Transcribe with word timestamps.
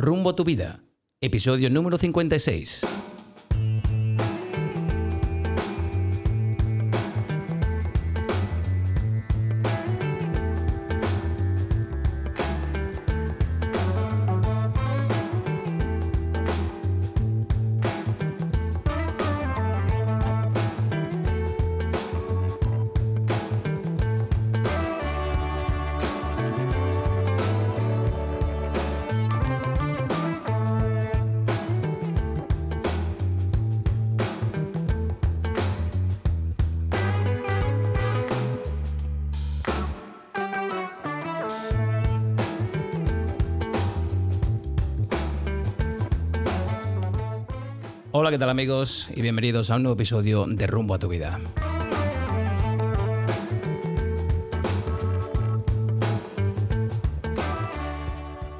Rumbo 0.00 0.30
a 0.30 0.36
tu 0.36 0.44
vida, 0.44 0.84
episodio 1.20 1.68
número 1.70 1.98
56. 1.98 2.97
¿Qué 48.38 48.42
tal 48.42 48.50
amigos? 48.50 49.08
Y 49.16 49.20
bienvenidos 49.20 49.68
a 49.68 49.74
un 49.74 49.82
nuevo 49.82 49.94
episodio 49.94 50.46
de 50.46 50.68
Rumbo 50.68 50.94
a 50.94 51.00
tu 51.00 51.08
vida. 51.08 51.40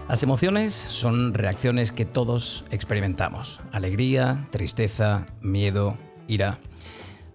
Las 0.09 0.20
emociones 0.24 0.74
son 0.74 1.32
reacciones 1.32 1.92
que 1.92 2.04
todos 2.04 2.64
experimentamos. 2.73 3.60
Alegría, 3.70 4.49
tristeza, 4.51 5.26
miedo, 5.43 5.96
ira. 6.26 6.59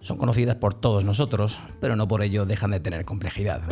Son 0.02 0.18
conocidas 0.18 0.56
por 0.56 0.74
todos 0.74 1.06
nosotros, 1.06 1.60
pero 1.80 1.96
no 1.96 2.06
por 2.06 2.20
ello 2.20 2.44
dejan 2.44 2.72
de 2.72 2.80
tener 2.80 3.06
complejidad. 3.06 3.62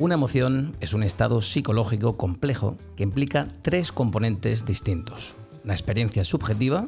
Una 0.00 0.14
emoción 0.14 0.76
es 0.78 0.94
un 0.94 1.02
estado 1.02 1.40
psicológico 1.40 2.16
complejo 2.16 2.76
que 2.94 3.02
implica 3.02 3.48
tres 3.62 3.90
componentes 3.90 4.64
distintos. 4.64 5.34
Una 5.64 5.72
experiencia 5.72 6.22
subjetiva, 6.22 6.86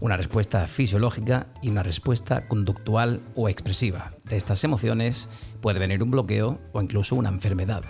una 0.00 0.16
respuesta 0.16 0.66
fisiológica 0.66 1.48
y 1.60 1.68
una 1.68 1.82
respuesta 1.82 2.48
conductual 2.48 3.20
o 3.34 3.50
expresiva. 3.50 4.14
De 4.24 4.38
estas 4.38 4.64
emociones 4.64 5.28
puede 5.60 5.80
venir 5.80 6.02
un 6.02 6.12
bloqueo 6.12 6.58
o 6.72 6.80
incluso 6.80 7.14
una 7.14 7.28
enfermedad. 7.28 7.84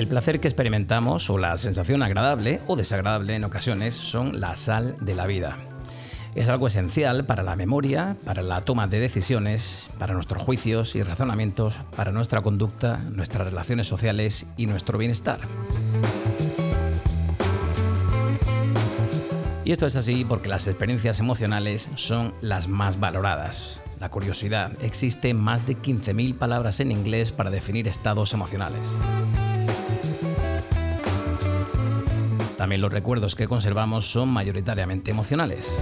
El 0.00 0.08
placer 0.08 0.40
que 0.40 0.48
experimentamos 0.48 1.28
o 1.28 1.36
la 1.36 1.58
sensación 1.58 2.02
agradable 2.02 2.62
o 2.66 2.74
desagradable 2.74 3.34
en 3.34 3.44
ocasiones 3.44 3.94
son 3.94 4.40
la 4.40 4.56
sal 4.56 4.96
de 4.98 5.14
la 5.14 5.26
vida. 5.26 5.58
Es 6.34 6.48
algo 6.48 6.68
esencial 6.68 7.26
para 7.26 7.42
la 7.42 7.54
memoria, 7.54 8.16
para 8.24 8.40
la 8.40 8.62
toma 8.62 8.86
de 8.86 8.98
decisiones, 8.98 9.90
para 9.98 10.14
nuestros 10.14 10.42
juicios 10.42 10.96
y 10.96 11.02
razonamientos, 11.02 11.82
para 11.94 12.12
nuestra 12.12 12.40
conducta, 12.40 12.96
nuestras 13.12 13.46
relaciones 13.46 13.88
sociales 13.88 14.46
y 14.56 14.64
nuestro 14.64 14.96
bienestar. 14.96 15.40
Y 19.66 19.72
esto 19.72 19.84
es 19.84 19.96
así 19.96 20.24
porque 20.24 20.48
las 20.48 20.66
experiencias 20.66 21.20
emocionales 21.20 21.90
son 21.96 22.32
las 22.40 22.68
más 22.68 23.00
valoradas. 23.00 23.82
La 24.00 24.10
curiosidad, 24.10 24.72
existen 24.80 25.38
más 25.38 25.66
de 25.66 25.76
15.000 25.76 26.38
palabras 26.38 26.80
en 26.80 26.90
inglés 26.90 27.32
para 27.32 27.50
definir 27.50 27.86
estados 27.86 28.32
emocionales. 28.32 28.96
También 32.60 32.82
los 32.82 32.92
recuerdos 32.92 33.36
que 33.36 33.48
conservamos 33.48 34.04
son 34.04 34.28
mayoritariamente 34.28 35.10
emocionales. 35.10 35.80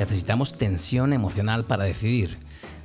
Necesitamos 0.00 0.58
tensión 0.58 1.12
emocional 1.12 1.62
para 1.62 1.84
decidir. 1.84 2.36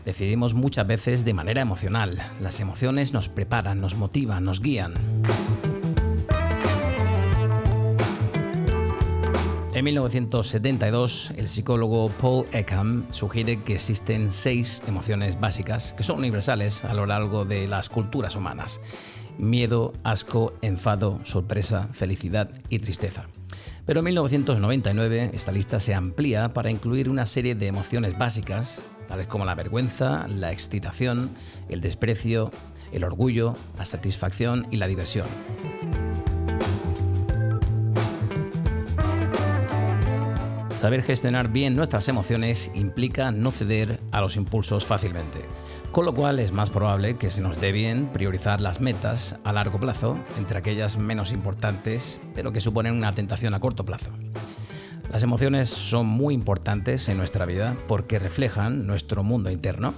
Decidimos 0.05 0.53
muchas 0.53 0.85
veces 0.85 1.25
de 1.25 1.33
manera 1.33 1.59
emocional. 1.59 2.19
Las 2.39 2.59
emociones 2.59 3.11
nos 3.11 3.29
preparan, 3.29 3.81
nos 3.81 3.95
motivan, 3.95 4.43
nos 4.43 4.61
guían. 4.61 4.93
En 9.79 9.85
1972, 9.85 11.31
el 11.37 11.47
psicólogo 11.47 12.09
Paul 12.09 12.45
Ekman 12.51 13.07
sugiere 13.11 13.61
que 13.61 13.75
existen 13.75 14.29
seis 14.29 14.83
emociones 14.89 15.39
básicas 15.39 15.93
que 15.93 16.03
son 16.03 16.17
universales 16.17 16.83
a 16.83 16.93
lo 16.93 17.05
largo 17.05 17.45
de 17.45 17.65
las 17.65 17.87
culturas 17.87 18.35
humanas. 18.35 18.81
Miedo, 19.37 19.93
asco, 20.03 20.51
enfado, 20.61 21.21
sorpresa, 21.23 21.87
felicidad 21.93 22.51
y 22.67 22.79
tristeza. 22.79 23.27
Pero 23.85 23.99
en 24.01 24.03
1999 24.07 25.31
esta 25.33 25.53
lista 25.53 25.79
se 25.79 25.93
amplía 25.93 26.51
para 26.53 26.71
incluir 26.71 27.07
una 27.07 27.25
serie 27.25 27.55
de 27.55 27.67
emociones 27.67 28.17
básicas, 28.17 28.81
tales 29.07 29.27
como 29.27 29.45
la 29.45 29.55
vergüenza, 29.55 30.27
la 30.27 30.51
excitación, 30.51 31.29
el 31.69 31.79
desprecio, 31.79 32.51
el 32.91 33.05
orgullo, 33.05 33.55
la 33.77 33.85
satisfacción 33.85 34.67
y 34.71 34.75
la 34.75 34.87
diversión. 34.87 35.27
Saber 40.79 41.03
gestionar 41.03 41.49
bien 41.49 41.75
nuestras 41.75 42.07
emociones 42.07 42.71
implica 42.73 43.33
no 43.33 43.51
ceder 43.51 43.99
a 44.13 44.21
los 44.21 44.37
impulsos 44.37 44.85
fácilmente, 44.85 45.39
con 45.91 46.05
lo 46.05 46.15
cual 46.15 46.39
es 46.39 46.53
más 46.53 46.69
probable 46.69 47.17
que 47.17 47.29
se 47.29 47.41
nos 47.41 47.59
dé 47.59 47.73
bien 47.73 48.07
priorizar 48.13 48.61
las 48.61 48.79
metas 48.79 49.35
a 49.43 49.51
largo 49.51 49.77
plazo 49.77 50.17
entre 50.37 50.57
aquellas 50.57 50.97
menos 50.97 51.33
importantes, 51.33 52.21
pero 52.33 52.53
que 52.53 52.61
suponen 52.61 52.95
una 52.95 53.13
tentación 53.13 53.53
a 53.53 53.59
corto 53.59 53.83
plazo. 53.83 54.11
Las 55.11 55.21
emociones 55.21 55.69
son 55.69 56.07
muy 56.07 56.33
importantes 56.33 57.09
en 57.09 57.17
nuestra 57.17 57.45
vida 57.45 57.75
porque 57.89 58.17
reflejan 58.17 58.87
nuestro 58.87 59.21
mundo 59.21 59.51
interno 59.51 59.93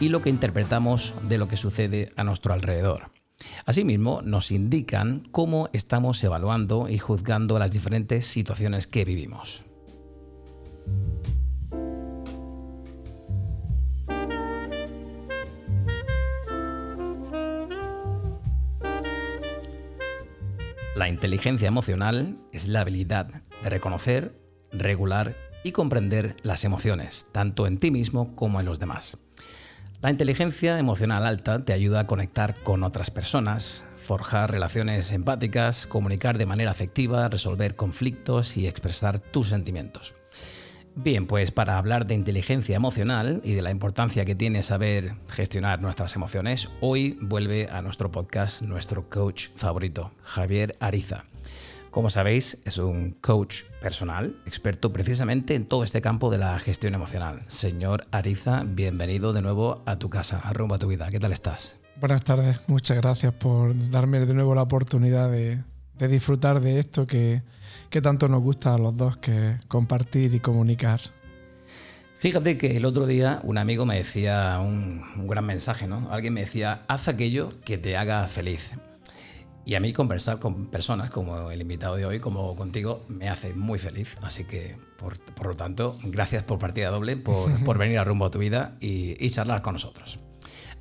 y 0.00 0.08
lo 0.08 0.22
que 0.22 0.30
interpretamos 0.30 1.14
de 1.28 1.38
lo 1.38 1.46
que 1.46 1.56
sucede 1.56 2.10
a 2.16 2.24
nuestro 2.24 2.52
alrededor. 2.52 3.12
Asimismo, 3.64 4.22
nos 4.22 4.50
indican 4.50 5.22
cómo 5.30 5.68
estamos 5.72 6.24
evaluando 6.24 6.88
y 6.88 6.98
juzgando 6.98 7.60
las 7.60 7.70
diferentes 7.70 8.26
situaciones 8.26 8.88
que 8.88 9.04
vivimos. 9.04 9.62
La 20.96 21.10
inteligencia 21.10 21.68
emocional 21.68 22.38
es 22.52 22.68
la 22.68 22.80
habilidad 22.80 23.28
de 23.62 23.70
reconocer, 23.70 24.40
regular 24.72 25.36
y 25.62 25.72
comprender 25.72 26.36
las 26.42 26.64
emociones, 26.64 27.26
tanto 27.32 27.66
en 27.66 27.78
ti 27.78 27.90
mismo 27.90 28.34
como 28.34 28.60
en 28.60 28.66
los 28.66 28.80
demás. 28.80 29.18
La 30.00 30.10
inteligencia 30.10 30.78
emocional 30.78 31.26
alta 31.26 31.60
te 31.60 31.72
ayuda 31.72 32.00
a 32.00 32.06
conectar 32.06 32.62
con 32.62 32.82
otras 32.82 33.10
personas, 33.10 33.84
forjar 33.96 34.50
relaciones 34.50 35.12
empáticas, 35.12 35.86
comunicar 35.86 36.38
de 36.38 36.46
manera 36.46 36.70
afectiva, 36.70 37.28
resolver 37.28 37.76
conflictos 37.76 38.56
y 38.56 38.66
expresar 38.66 39.18
tus 39.18 39.48
sentimientos. 39.48 40.14
Bien, 40.98 41.26
pues 41.26 41.50
para 41.50 41.76
hablar 41.76 42.06
de 42.06 42.14
inteligencia 42.14 42.74
emocional 42.74 43.42
y 43.44 43.52
de 43.52 43.60
la 43.60 43.70
importancia 43.70 44.24
que 44.24 44.34
tiene 44.34 44.62
saber 44.62 45.12
gestionar 45.28 45.82
nuestras 45.82 46.16
emociones, 46.16 46.70
hoy 46.80 47.18
vuelve 47.20 47.68
a 47.70 47.82
nuestro 47.82 48.10
podcast 48.10 48.62
nuestro 48.62 49.06
coach 49.10 49.48
favorito, 49.54 50.12
Javier 50.22 50.74
Ariza. 50.80 51.24
Como 51.90 52.08
sabéis, 52.08 52.62
es 52.64 52.78
un 52.78 53.10
coach 53.20 53.64
personal, 53.82 54.36
experto 54.46 54.90
precisamente 54.90 55.54
en 55.54 55.66
todo 55.66 55.84
este 55.84 56.00
campo 56.00 56.30
de 56.30 56.38
la 56.38 56.58
gestión 56.58 56.94
emocional. 56.94 57.42
Señor 57.48 58.06
Ariza, 58.10 58.64
bienvenido 58.66 59.34
de 59.34 59.42
nuevo 59.42 59.82
a 59.84 59.98
tu 59.98 60.08
casa, 60.08 60.40
a 60.42 60.78
tu 60.78 60.88
vida. 60.88 61.10
¿Qué 61.10 61.20
tal 61.20 61.32
estás? 61.32 61.76
Buenas 62.00 62.24
tardes, 62.24 62.60
muchas 62.68 62.96
gracias 62.96 63.34
por 63.34 63.74
darme 63.90 64.20
de 64.20 64.32
nuevo 64.32 64.54
la 64.54 64.62
oportunidad 64.62 65.30
de, 65.30 65.62
de 65.98 66.08
disfrutar 66.08 66.60
de 66.60 66.78
esto 66.78 67.06
que, 67.06 67.42
que 67.90 68.00
tanto 68.00 68.28
nos 68.28 68.42
gusta 68.42 68.74
a 68.74 68.78
los 68.78 68.96
dos, 68.96 69.16
que 69.16 69.56
compartir 69.68 70.34
y 70.34 70.40
comunicar. 70.40 71.00
Fíjate 72.18 72.56
que 72.56 72.76
el 72.76 72.86
otro 72.86 73.06
día 73.06 73.40
un 73.42 73.58
amigo 73.58 73.84
me 73.84 73.96
decía 73.96 74.58
un, 74.60 75.02
un, 75.16 75.28
gran 75.28 75.44
mensaje, 75.44 75.86
¿no? 75.86 76.08
Alguien 76.10 76.32
me 76.32 76.40
decía, 76.40 76.84
haz 76.88 77.08
aquello 77.08 77.52
que 77.64 77.76
te 77.76 77.96
haga 77.96 78.26
feliz. 78.26 78.72
Y 79.66 79.74
a 79.74 79.80
mí 79.80 79.92
conversar 79.92 80.38
con 80.38 80.66
personas 80.66 81.10
como 81.10 81.50
el 81.50 81.60
invitado 81.60 81.96
de 81.96 82.06
hoy, 82.06 82.20
como 82.20 82.54
contigo, 82.56 83.04
me 83.08 83.28
hace 83.28 83.52
muy 83.52 83.78
feliz. 83.78 84.16
Así 84.22 84.44
que, 84.44 84.76
por, 84.96 85.20
por 85.34 85.48
lo 85.48 85.54
tanto, 85.56 85.98
gracias 86.04 86.44
por 86.44 86.58
partida 86.58 86.88
doble, 86.90 87.16
por, 87.16 87.52
por 87.64 87.76
venir 87.76 87.98
a 87.98 88.04
rumbo 88.04 88.26
a 88.26 88.30
tu 88.30 88.38
vida 88.38 88.74
y, 88.80 89.22
y 89.24 89.28
charlar 89.28 89.62
con 89.62 89.74
nosotros. 89.74 90.20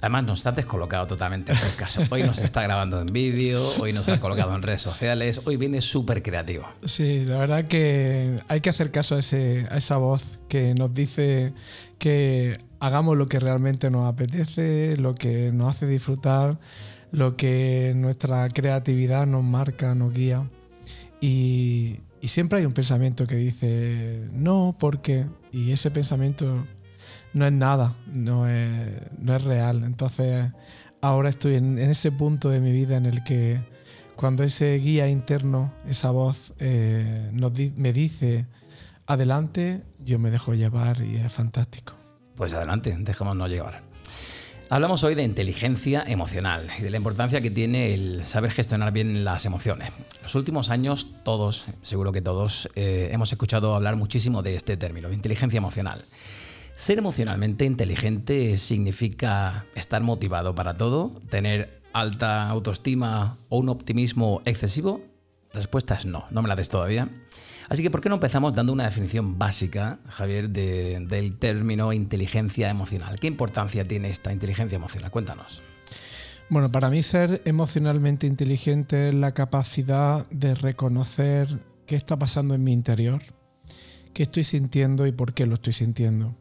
Además 0.01 0.24
nos 0.25 0.45
ha 0.45 0.51
descolocado 0.51 1.07
totalmente 1.07 1.51
el 1.53 1.75
caso. 1.77 2.01
Hoy 2.09 2.24
nos 2.24 2.42
está 2.42 2.62
grabando 2.62 3.00
en 3.01 3.12
vídeo, 3.12 3.68
hoy 3.80 3.94
nos 3.94 4.07
ha 4.09 4.19
colocado 4.19 4.53
en 4.56 4.62
redes 4.62 4.81
sociales, 4.81 5.42
hoy 5.45 5.57
viene 5.57 5.81
súper 5.81 6.21
creativo. 6.21 6.65
Sí, 6.83 7.25
la 7.25 7.38
verdad 7.38 7.65
que 7.65 8.39
hay 8.47 8.62
que 8.62 8.69
hacer 8.69 8.92
caso 8.92 9.15
a, 9.15 9.19
esa 9.19 9.97
voz 9.97 10.24
que 10.50 10.75
nos 10.75 10.94
dice 10.94 11.53
que 11.97 12.57
hagamos 12.80 13.18
lo 13.18 13.27
que 13.27 13.39
realmente 13.39 13.89
nos 13.89 14.06
apetece, 14.07 14.97
lo 14.97 15.15
que 15.15 15.51
nos 15.51 15.75
hace 15.75 15.88
disfrutar, 15.88 16.59
lo 17.12 17.36
que 17.36 17.94
nuestra 17.95 18.47
creatividad 18.50 19.25
nos 19.25 19.44
marca, 19.44 19.95
nos 19.95 20.13
guía. 20.13 20.47
Y, 21.21 22.01
y 22.21 22.27
siempre 22.27 22.59
hay 22.59 22.65
un 22.65 22.74
pensamiento 22.74 23.25
que 23.25 23.36
dice, 23.36 24.27
no, 24.33 24.75
porque, 24.77 25.25
y 25.51 25.71
ese 25.71 25.89
pensamiento 25.89 26.65
no 27.36 27.46
es 27.46 27.52
nada, 27.52 27.96
no 28.08 28.48
es, 28.48 28.72
no 29.20 29.36
es 29.36 29.44
real. 29.44 29.84
Entonces 29.84 30.52
ahora 31.02 31.30
estoy 31.30 31.56
en, 31.56 31.78
ese 31.78 32.12
punto 32.12 32.50
de 32.50 32.62
mi 32.62 32.72
vida 32.72 32.96
en 32.98 33.06
el 33.06 33.24
que 33.24 33.62
cuando 34.16 34.44
ese 34.44 34.76
guía 34.78 35.10
interno, 35.10 35.74
esa 35.88 36.12
voz 36.12 36.54
eh, 36.60 37.32
me 37.76 37.94
dice 37.94 38.48
adelante, 39.06 39.84
yo 40.00 40.18
me 40.18 40.32
dejo 40.32 40.54
llevar 40.54 41.02
y 41.02 41.18
es 41.18 41.32
fantástico. 41.32 41.94
Pues 42.38 42.54
adelante, 42.54 42.96
dejémonos 42.98 43.50
llevar. 43.50 43.84
Hablamos 44.70 45.04
hoy 45.04 45.14
de 45.14 45.24
inteligencia 45.24 46.04
emocional 46.08 46.68
y 46.80 46.84
de 46.84 46.90
la 46.90 46.98
importancia 46.98 47.40
que 47.40 47.52
tiene 47.52 47.94
el 47.94 48.26
saber 48.26 48.50
gestionar 48.50 48.92
bien 48.94 49.24
las 49.26 49.46
emociones. 49.46 49.92
Los 50.24 50.34
últimos 50.36 50.70
años 50.70 51.18
todos, 51.24 51.68
seguro 51.81 52.12
que 52.12 52.22
todos, 52.22 52.70
eh, 52.76 53.10
hemos 53.12 53.31
escuchado 53.31 53.76
hablar 53.76 53.96
muchísimo 53.98 54.42
de 54.42 54.56
este 54.56 54.76
término, 54.78 55.10
de 55.10 55.16
inteligencia 55.16 55.58
emocional. 55.58 56.04
¿Ser 56.75 57.00
emocionalmente 57.00 57.63
inteligente 57.63 58.57
significa 58.57 59.66
estar 59.75 60.04
motivado 60.04 60.56
para 60.56 60.75
todo? 60.75 61.22
¿Tener 61.30 61.80
alta 61.94 62.50
autoestima 62.50 63.38
o 63.48 63.60
un 63.60 63.69
optimismo 63.69 64.42
excesivo? 64.44 65.01
Respuesta 65.54 65.95
es 65.95 66.06
no, 66.06 66.25
no 66.31 66.42
me 66.42 66.50
la 66.50 66.57
des 66.57 66.68
todavía. 66.68 67.07
Así 67.69 67.81
que, 67.81 67.89
¿por 67.89 68.01
qué 68.01 68.10
no 68.10 68.16
empezamos 68.16 68.54
dando 68.54 68.74
una 68.74 68.83
definición 68.83 69.39
básica, 69.39 70.00
Javier, 70.10 70.50
del 70.50 71.38
término 71.38 71.94
inteligencia 71.94 72.69
emocional? 72.69 73.21
¿Qué 73.21 73.28
importancia 73.28 73.88
tiene 73.88 74.10
esta 74.10 74.33
inteligencia 74.33 74.75
emocional? 74.75 75.12
Cuéntanos. 75.12 75.63
Bueno, 76.50 76.74
para 76.74 76.89
mí 76.89 77.04
ser 77.04 77.42
emocionalmente 77.45 78.28
inteligente 78.28 79.07
es 79.07 79.13
la 79.13 79.33
capacidad 79.33 80.30
de 80.30 80.54
reconocer 80.56 81.57
qué 81.86 81.95
está 81.95 82.19
pasando 82.19 82.54
en 82.54 82.66
mi 82.66 82.74
interior, 82.74 83.24
qué 84.13 84.24
estoy 84.24 84.44
sintiendo 84.44 85.07
y 85.07 85.13
por 85.13 85.33
qué 85.33 85.45
lo 85.45 85.54
estoy 85.54 85.71
sintiendo. 85.71 86.36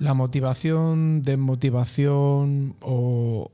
La 0.00 0.14
motivación, 0.14 1.20
desmotivación 1.20 2.74
o, 2.80 3.50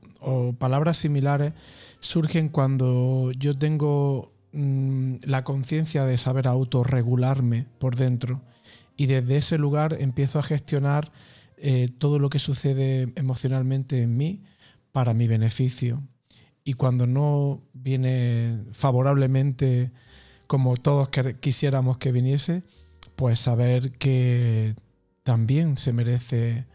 palabras 0.57 0.97
similares 0.97 1.51
surgen 1.99 2.47
cuando 2.47 3.31
yo 3.37 3.57
tengo 3.57 4.31
mm, 4.53 5.15
la 5.25 5.43
conciencia 5.43 6.05
de 6.05 6.17
saber 6.17 6.47
autorregularme 6.47 7.65
por 7.79 7.97
dentro 7.97 8.41
y 8.95 9.07
desde 9.07 9.37
ese 9.37 9.57
lugar 9.57 9.97
empiezo 9.99 10.39
a 10.39 10.43
gestionar 10.43 11.11
eh, 11.57 11.89
todo 11.97 12.17
lo 12.17 12.29
que 12.29 12.39
sucede 12.39 13.11
emocionalmente 13.15 14.01
en 14.01 14.15
mí 14.15 14.41
para 14.93 15.13
mi 15.13 15.27
beneficio. 15.27 16.01
Y 16.63 16.73
cuando 16.73 17.07
no 17.07 17.61
viene 17.73 18.63
favorablemente 18.71 19.91
como 20.47 20.77
todos 20.77 21.09
quisiéramos 21.41 21.97
que 21.97 22.13
viniese, 22.13 22.63
pues 23.17 23.39
saber 23.39 23.91
que 23.91 24.75
también 25.27 25.75
se 25.75 25.91
merece 25.91 26.67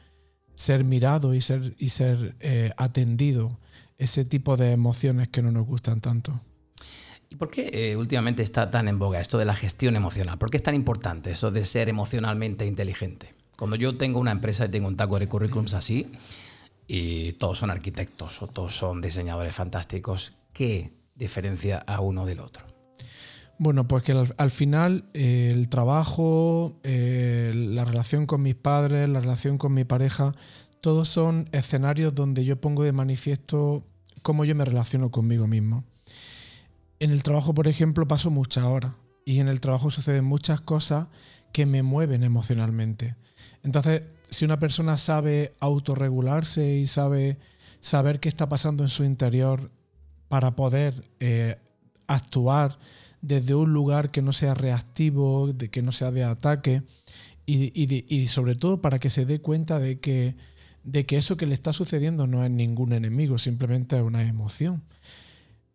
ser 0.56 0.84
mirado 0.84 1.32
y 1.32 1.40
ser, 1.40 1.75
y 1.78 1.88
ser 1.88 2.37
eh, 2.40 2.70
atendido 2.76 3.58
ese 3.96 4.26
tipo 4.26 4.58
de 4.58 4.72
emociones 4.72 5.28
que 5.28 5.40
no 5.40 5.50
nos 5.50 5.66
gustan 5.66 6.02
tanto. 6.02 6.38
¿Y 7.31 7.37
por 7.37 7.50
qué 7.50 7.70
eh, 7.72 7.96
últimamente 7.96 8.43
está 8.43 8.70
tan 8.70 8.88
en 8.88 8.99
boga 8.99 9.22
esto 9.22 9.38
de 9.38 9.46
la 9.46 9.54
gestión 9.54 9.96
emocional? 9.96 10.37
¿Por 10.37 10.50
qué 10.50 10.58
es 10.58 10.62
tan 10.62 10.75
importante 10.75 11.31
eso 11.31 11.50
de 11.50 11.64
ser 11.64 11.88
emocionalmente 11.88 12.66
inteligente? 12.66 13.32
Cuando 13.56 13.76
yo 13.76 13.96
tengo 13.96 14.20
una 14.20 14.32
empresa 14.32 14.66
y 14.66 14.69
tengo 14.69 14.87
un 14.87 14.98
taco 14.98 15.19
de 15.19 15.28
currículums 15.28 15.72
así, 15.72 16.12
y 16.87 17.32
todos 17.32 17.56
son 17.56 17.70
arquitectos 17.70 18.43
o 18.43 18.48
todos 18.48 18.76
son 18.76 19.00
diseñadores 19.00 19.55
fantásticos, 19.55 20.32
¿qué 20.52 20.90
diferencia 21.14 21.78
a 21.78 22.02
uno 22.02 22.26
del 22.26 22.40
otro? 22.40 22.66
Bueno, 23.58 23.87
pues 23.87 24.02
que 24.02 24.12
al, 24.12 24.50
final 24.50 25.04
eh, 25.14 25.50
el 25.52 25.69
trabajo, 25.69 26.75
eh, 26.82 27.52
la 27.54 27.84
relación 27.84 28.26
con 28.26 28.43
mis 28.43 28.54
padres, 28.54 29.08
la 29.08 29.20
relación 29.20 29.58
con 29.58 29.72
mi 29.72 29.84
pareja, 29.84 30.32
todos 30.81 31.08
son 31.08 31.49
escenarios 31.52 32.14
donde 32.14 32.44
yo 32.44 32.60
pongo 32.60 32.82
de 32.82 32.93
manifiesto 32.93 33.82
cómo 34.22 34.44
yo 34.44 34.54
me 34.54 34.64
relaciono 34.64 35.10
conmigo 35.10 35.46
mismo. 35.46 35.84
En 36.99 37.10
el 37.10 37.22
trabajo, 37.22 37.54
por 37.54 37.69
ejemplo, 37.69 38.08
paso 38.08 38.31
muchas 38.31 38.64
horas 38.64 38.93
y 39.25 39.38
en 39.38 39.49
el 39.49 39.60
trabajo 39.60 39.90
suceden 39.90 40.25
muchas 40.25 40.60
cosas 40.60 41.06
que 41.52 41.66
me 41.66 41.82
mueven 41.82 42.25
emocionalmente. 42.25 43.16
Entonces, 43.62 44.02
si 44.31 44.44
una 44.44 44.58
persona 44.58 44.98
sabe 44.98 45.55
autorregularse 45.60 46.76
y 46.76 46.87
sabe 46.87 47.38
saber 47.81 48.20
qué 48.20 48.28
está 48.28 48.48
pasando 48.48 48.82
en 48.82 48.88
su 48.88 49.05
interior 49.05 49.70
para 50.28 50.56
poder 50.56 50.94
eh, 51.20 51.58
actuar 52.06 52.78
desde 53.22 53.54
un 53.54 53.72
lugar 53.72 54.10
que 54.10 54.20
no 54.20 54.32
sea 54.32 54.52
reactivo, 54.54 55.52
de 55.52 55.70
que 55.70 55.80
no 55.80 55.92
sea 55.92 56.10
de 56.10 56.24
ataque 56.24 56.82
y, 57.46 58.26
sobre 58.28 58.54
todo 58.56 58.82
para 58.82 58.98
que 58.98 59.10
se 59.10 59.24
dé 59.24 59.40
cuenta 59.40 59.78
de 59.78 59.98
que, 60.00 60.36
de 60.84 61.06
que 61.06 61.16
eso 61.16 61.36
que 61.36 61.46
le 61.46 61.54
está 61.54 61.72
sucediendo 61.72 62.26
no 62.26 62.44
es 62.44 62.50
ningún 62.50 62.92
enemigo, 62.92 63.38
simplemente 63.38 63.96
es 63.96 64.02
una 64.02 64.22
emoción. 64.22 64.82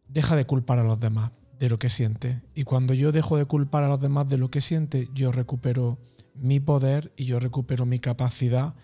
Deja 0.07 0.35
de 0.35 0.45
culpar 0.45 0.79
a 0.79 0.83
los 0.83 0.99
demás 0.99 1.31
de 1.57 1.69
lo 1.69 1.79
que 1.79 1.89
siente. 1.89 2.41
Y 2.53 2.63
cuando 2.63 2.93
yo 2.93 3.11
dejo 3.11 3.37
de 3.37 3.45
culpar 3.45 3.83
a 3.83 3.89
los 3.89 3.99
demás 3.99 4.29
de 4.29 4.37
lo 4.37 4.51
que 4.51 4.61
siente, 4.61 5.09
yo 5.13 5.31
recupero 5.31 5.97
mi 6.35 6.59
poder 6.59 7.13
y 7.17 7.25
yo 7.25 7.39
recupero 7.39 7.85
mi 7.85 7.99
capacidad 7.99 8.75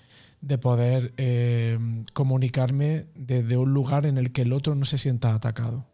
de 0.41 0.57
poder 0.57 1.13
eh, 1.17 1.79
comunicarme 2.13 3.05
desde 3.15 3.55
un 3.57 3.73
lugar 3.73 4.05
en 4.05 4.17
el 4.17 4.31
que 4.31 4.41
el 4.41 4.51
otro 4.51 4.75
no 4.75 4.85
se 4.85 4.97
sienta 4.97 5.33
atacado. 5.33 5.92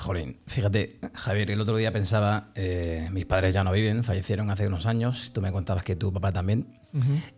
Jolín, 0.00 0.38
fíjate, 0.46 0.98
Javier, 1.14 1.50
el 1.50 1.60
otro 1.60 1.76
día 1.76 1.92
pensaba, 1.92 2.50
eh, 2.54 3.08
mis 3.12 3.26
padres 3.26 3.52
ya 3.52 3.62
no 3.62 3.70
viven, 3.70 4.02
fallecieron 4.02 4.50
hace 4.50 4.66
unos 4.66 4.86
años, 4.86 5.30
tú 5.34 5.42
me 5.42 5.52
contabas 5.52 5.84
que 5.84 5.94
tu 5.94 6.10
papá 6.10 6.32
también, 6.32 6.66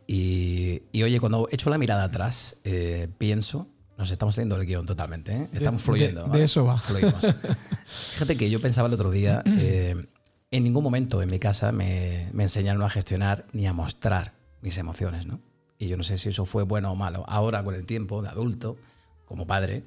y, 0.06 0.80
oye, 1.02 1.18
cuando 1.18 1.48
echo 1.50 1.70
la 1.70 1.78
mirada 1.78 2.04
atrás, 2.04 2.58
eh, 2.62 3.08
pienso, 3.18 3.68
nos 3.98 4.10
estamos 4.12 4.36
saliendo 4.36 4.56
del 4.56 4.66
guion 4.66 4.86
totalmente, 4.86 5.34
¿eh? 5.34 5.48
estamos 5.52 5.82
fluyendo. 5.82 6.24
De, 6.28 6.44
eso 6.44 6.64
va. 6.64 6.80
Fíjate 8.12 8.36
que 8.36 8.48
yo 8.48 8.60
pensaba 8.60 8.86
el 8.86 8.94
otro 8.94 9.10
día, 9.10 9.42
en 9.44 10.08
ningún 10.64 10.84
momento 10.84 11.20
en 11.20 11.30
mi 11.30 11.40
casa 11.40 11.72
me, 11.72 12.28
me, 12.32 12.44
enseñaron 12.44 12.82
a 12.82 12.88
gestionar 12.88 13.44
ni 13.52 13.66
a 13.66 13.72
mostrar 13.72 14.34
mis 14.60 14.78
emociones, 14.78 15.26
¿no? 15.26 15.40
Y 15.78 15.88
yo 15.88 15.96
no 15.96 16.04
sé 16.04 16.16
si 16.16 16.28
eso 16.28 16.44
fue 16.44 16.62
bueno 16.62 16.92
o 16.92 16.94
malo. 16.94 17.24
Ahora, 17.26 17.64
con 17.64 17.74
el 17.74 17.86
tiempo 17.86 18.22
de 18.22 18.28
adulto, 18.28 18.76
como 19.24 19.48
padre, 19.48 19.82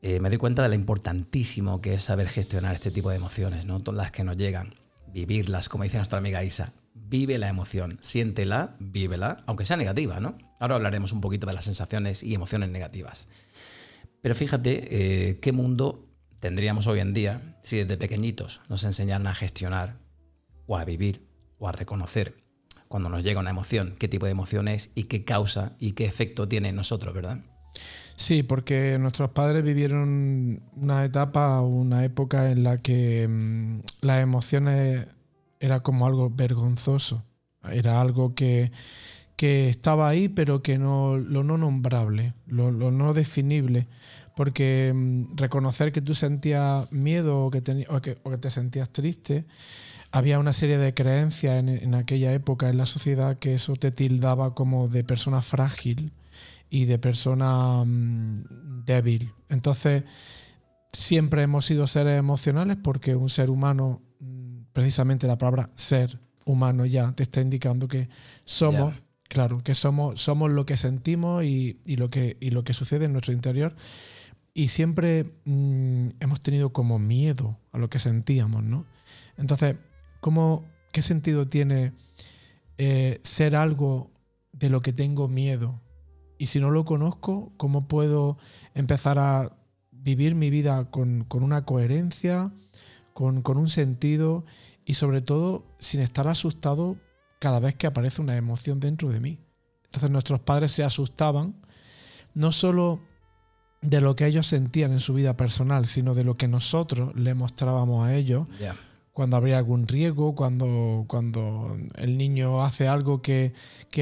eh, 0.00 0.20
me 0.20 0.28
doy 0.28 0.38
cuenta 0.38 0.62
de 0.62 0.68
lo 0.68 0.74
importantísimo 0.74 1.80
que 1.80 1.94
es 1.94 2.02
saber 2.02 2.28
gestionar 2.28 2.74
este 2.74 2.90
tipo 2.90 3.10
de 3.10 3.16
emociones, 3.16 3.66
¿no? 3.66 3.80
Todas 3.80 3.98
las 3.98 4.12
que 4.12 4.24
nos 4.24 4.36
llegan, 4.36 4.74
vivirlas, 5.12 5.68
como 5.68 5.84
dice 5.84 5.96
nuestra 5.96 6.18
amiga 6.18 6.44
Isa. 6.44 6.72
Vive 6.94 7.38
la 7.38 7.48
emoción, 7.48 7.98
siéntela, 8.00 8.76
vívela, 8.78 9.38
aunque 9.46 9.64
sea 9.64 9.76
negativa, 9.76 10.20
¿no? 10.20 10.36
Ahora 10.60 10.76
hablaremos 10.76 11.12
un 11.12 11.20
poquito 11.20 11.46
de 11.46 11.54
las 11.54 11.64
sensaciones 11.64 12.22
y 12.22 12.34
emociones 12.34 12.70
negativas. 12.70 13.28
Pero 14.20 14.34
fíjate 14.34 14.88
eh, 15.30 15.40
qué 15.40 15.52
mundo 15.52 16.06
tendríamos 16.40 16.86
hoy 16.86 17.00
en 17.00 17.14
día 17.14 17.58
si 17.62 17.78
desde 17.78 17.96
pequeñitos 17.96 18.60
nos 18.68 18.84
enseñaran 18.84 19.26
a 19.26 19.34
gestionar 19.34 19.98
o 20.66 20.76
a 20.76 20.84
vivir 20.84 21.26
o 21.58 21.68
a 21.68 21.72
reconocer 21.72 22.36
cuando 22.88 23.10
nos 23.10 23.22
llega 23.22 23.40
una 23.40 23.50
emoción, 23.50 23.96
qué 23.98 24.08
tipo 24.08 24.26
de 24.26 24.32
emoción 24.32 24.66
es 24.68 24.90
y 24.94 25.04
qué 25.04 25.24
causa 25.24 25.76
y 25.78 25.92
qué 25.92 26.06
efecto 26.06 26.48
tiene 26.48 26.70
en 26.70 26.76
nosotros, 26.76 27.14
¿verdad? 27.14 27.44
Sí, 28.18 28.42
porque 28.42 28.98
nuestros 28.98 29.30
padres 29.30 29.62
vivieron 29.62 30.60
una 30.74 31.04
etapa, 31.04 31.60
una 31.60 32.04
época 32.04 32.50
en 32.50 32.64
la 32.64 32.76
que 32.78 33.28
mm, 33.28 33.80
las 34.00 34.20
emociones 34.20 35.06
era 35.60 35.80
como 35.84 36.04
algo 36.04 36.28
vergonzoso, 36.28 37.24
era 37.70 38.00
algo 38.00 38.34
que, 38.34 38.72
estaba 39.40 40.08
ahí 40.08 40.28
pero 40.28 40.62
que 40.62 40.78
no, 40.78 41.16
lo 41.16 41.44
no 41.44 41.58
nombrable, 41.58 42.34
lo, 42.46 42.72
no 42.72 43.14
definible, 43.14 43.86
porque 44.34 44.92
mm, 44.92 45.36
reconocer 45.36 45.92
que 45.92 46.02
tú 46.02 46.14
sentías 46.16 46.90
miedo 46.90 47.44
o 47.46 47.50
que, 47.52 47.86
o 47.88 48.00
que, 48.00 48.38
te 48.38 48.50
sentías 48.50 48.90
triste, 48.90 49.46
había 50.10 50.40
una 50.40 50.52
serie 50.52 50.78
de 50.78 50.92
creencias 50.92 51.56
en, 51.56 51.68
en 51.68 51.94
aquella 51.94 52.32
época 52.32 52.68
en 52.68 52.78
la 52.78 52.86
sociedad 52.86 53.38
que 53.38 53.54
eso 53.54 53.74
te 53.76 53.92
tildaba 53.92 54.56
como 54.56 54.88
de 54.88 55.04
persona 55.04 55.40
frágil 55.40 56.12
y 56.70 56.84
de 56.84 56.98
persona 56.98 57.84
mm, 57.84 58.84
débil. 58.84 59.32
Entonces, 59.48 60.04
siempre 60.92 61.42
hemos 61.42 61.66
sido 61.66 61.86
seres 61.86 62.18
emocionales 62.18 62.76
porque 62.82 63.16
un 63.16 63.28
ser 63.28 63.50
humano, 63.50 64.00
mm, 64.20 64.62
precisamente 64.72 65.26
la 65.26 65.38
palabra 65.38 65.70
ser 65.74 66.20
humano 66.44 66.86
ya 66.86 67.12
te 67.12 67.24
está 67.24 67.40
indicando 67.40 67.88
que 67.88 68.08
somos 68.44 68.94
Claro, 69.28 69.62
que 69.62 69.74
somos, 69.74 70.20
somos 70.20 70.50
lo 70.50 70.64
que 70.64 70.78
sentimos 70.78 71.44
y, 71.44 71.78
lo 71.96 72.08
que, 72.08 72.38
lo 72.40 72.64
que 72.64 72.72
sucede 72.72 73.04
en 73.04 73.12
nuestro 73.12 73.34
interior. 73.34 73.76
Y 74.54 74.68
siempre 74.68 75.24
mm, 75.44 76.08
hemos 76.20 76.40
tenido 76.40 76.72
como 76.72 76.98
miedo 76.98 77.58
a 77.70 77.78
lo 77.78 77.90
que 77.90 78.00
sentíamos, 78.00 78.64
¿no? 78.64 78.86
Entonces, 79.36 79.76
¿cómo, 80.20 80.64
¿qué 80.92 81.02
sentido 81.02 81.46
tiene 81.46 81.92
eh, 82.78 83.20
ser 83.22 83.54
algo 83.54 84.10
de 84.52 84.70
lo 84.70 84.80
que 84.80 84.94
tengo 84.94 85.28
miedo? 85.28 85.78
Y 86.38 86.46
si 86.46 86.60
no 86.60 86.70
lo 86.70 86.84
conozco, 86.84 87.52
¿cómo 87.56 87.88
puedo 87.88 88.38
empezar 88.74 89.18
a 89.18 89.52
vivir 89.90 90.34
mi 90.34 90.50
vida 90.50 90.90
con, 90.90 91.26
una 91.30 91.64
coherencia, 91.64 92.52
con, 93.12 93.42
con, 93.42 93.58
un 93.58 93.68
sentido 93.68 94.44
y 94.84 94.94
sobre 94.94 95.20
todo 95.20 95.66
sin 95.80 96.00
estar 96.00 96.28
asustado 96.28 96.96
cada 97.38 97.60
vez 97.60 97.74
que 97.74 97.86
aparece 97.86 98.22
una 98.22 98.36
emoción 98.36 98.80
dentro 98.80 99.10
de 99.10 99.20
mí. 99.20 99.40
Entonces 99.84 100.10
nuestros 100.10 100.40
padres 100.40 100.72
se 100.72 100.84
asustaban 100.84 101.54
no 102.34 102.52
solo 102.52 103.00
de 103.80 104.00
lo 104.00 104.16
que 104.16 104.26
ellos 104.26 104.46
sentían 104.46 104.92
en 104.92 105.00
su 105.00 105.14
vida 105.14 105.36
personal, 105.36 105.86
sino 105.86 106.14
de 106.14 106.24
lo 106.24 106.36
que 106.36 106.48
nosotros 106.48 107.14
le 107.14 107.34
mostrábamos 107.34 108.06
a 108.06 108.14
ellos. 108.14 108.46
Cuando 109.18 109.36
habría 109.36 109.58
algún 109.58 109.88
riesgo, 109.88 110.36
cuando, 110.36 111.04
cuando 111.08 111.76
el 111.96 112.16
niño 112.16 112.62
hace 112.62 112.86
algo 112.86 113.20
que, 113.20 113.52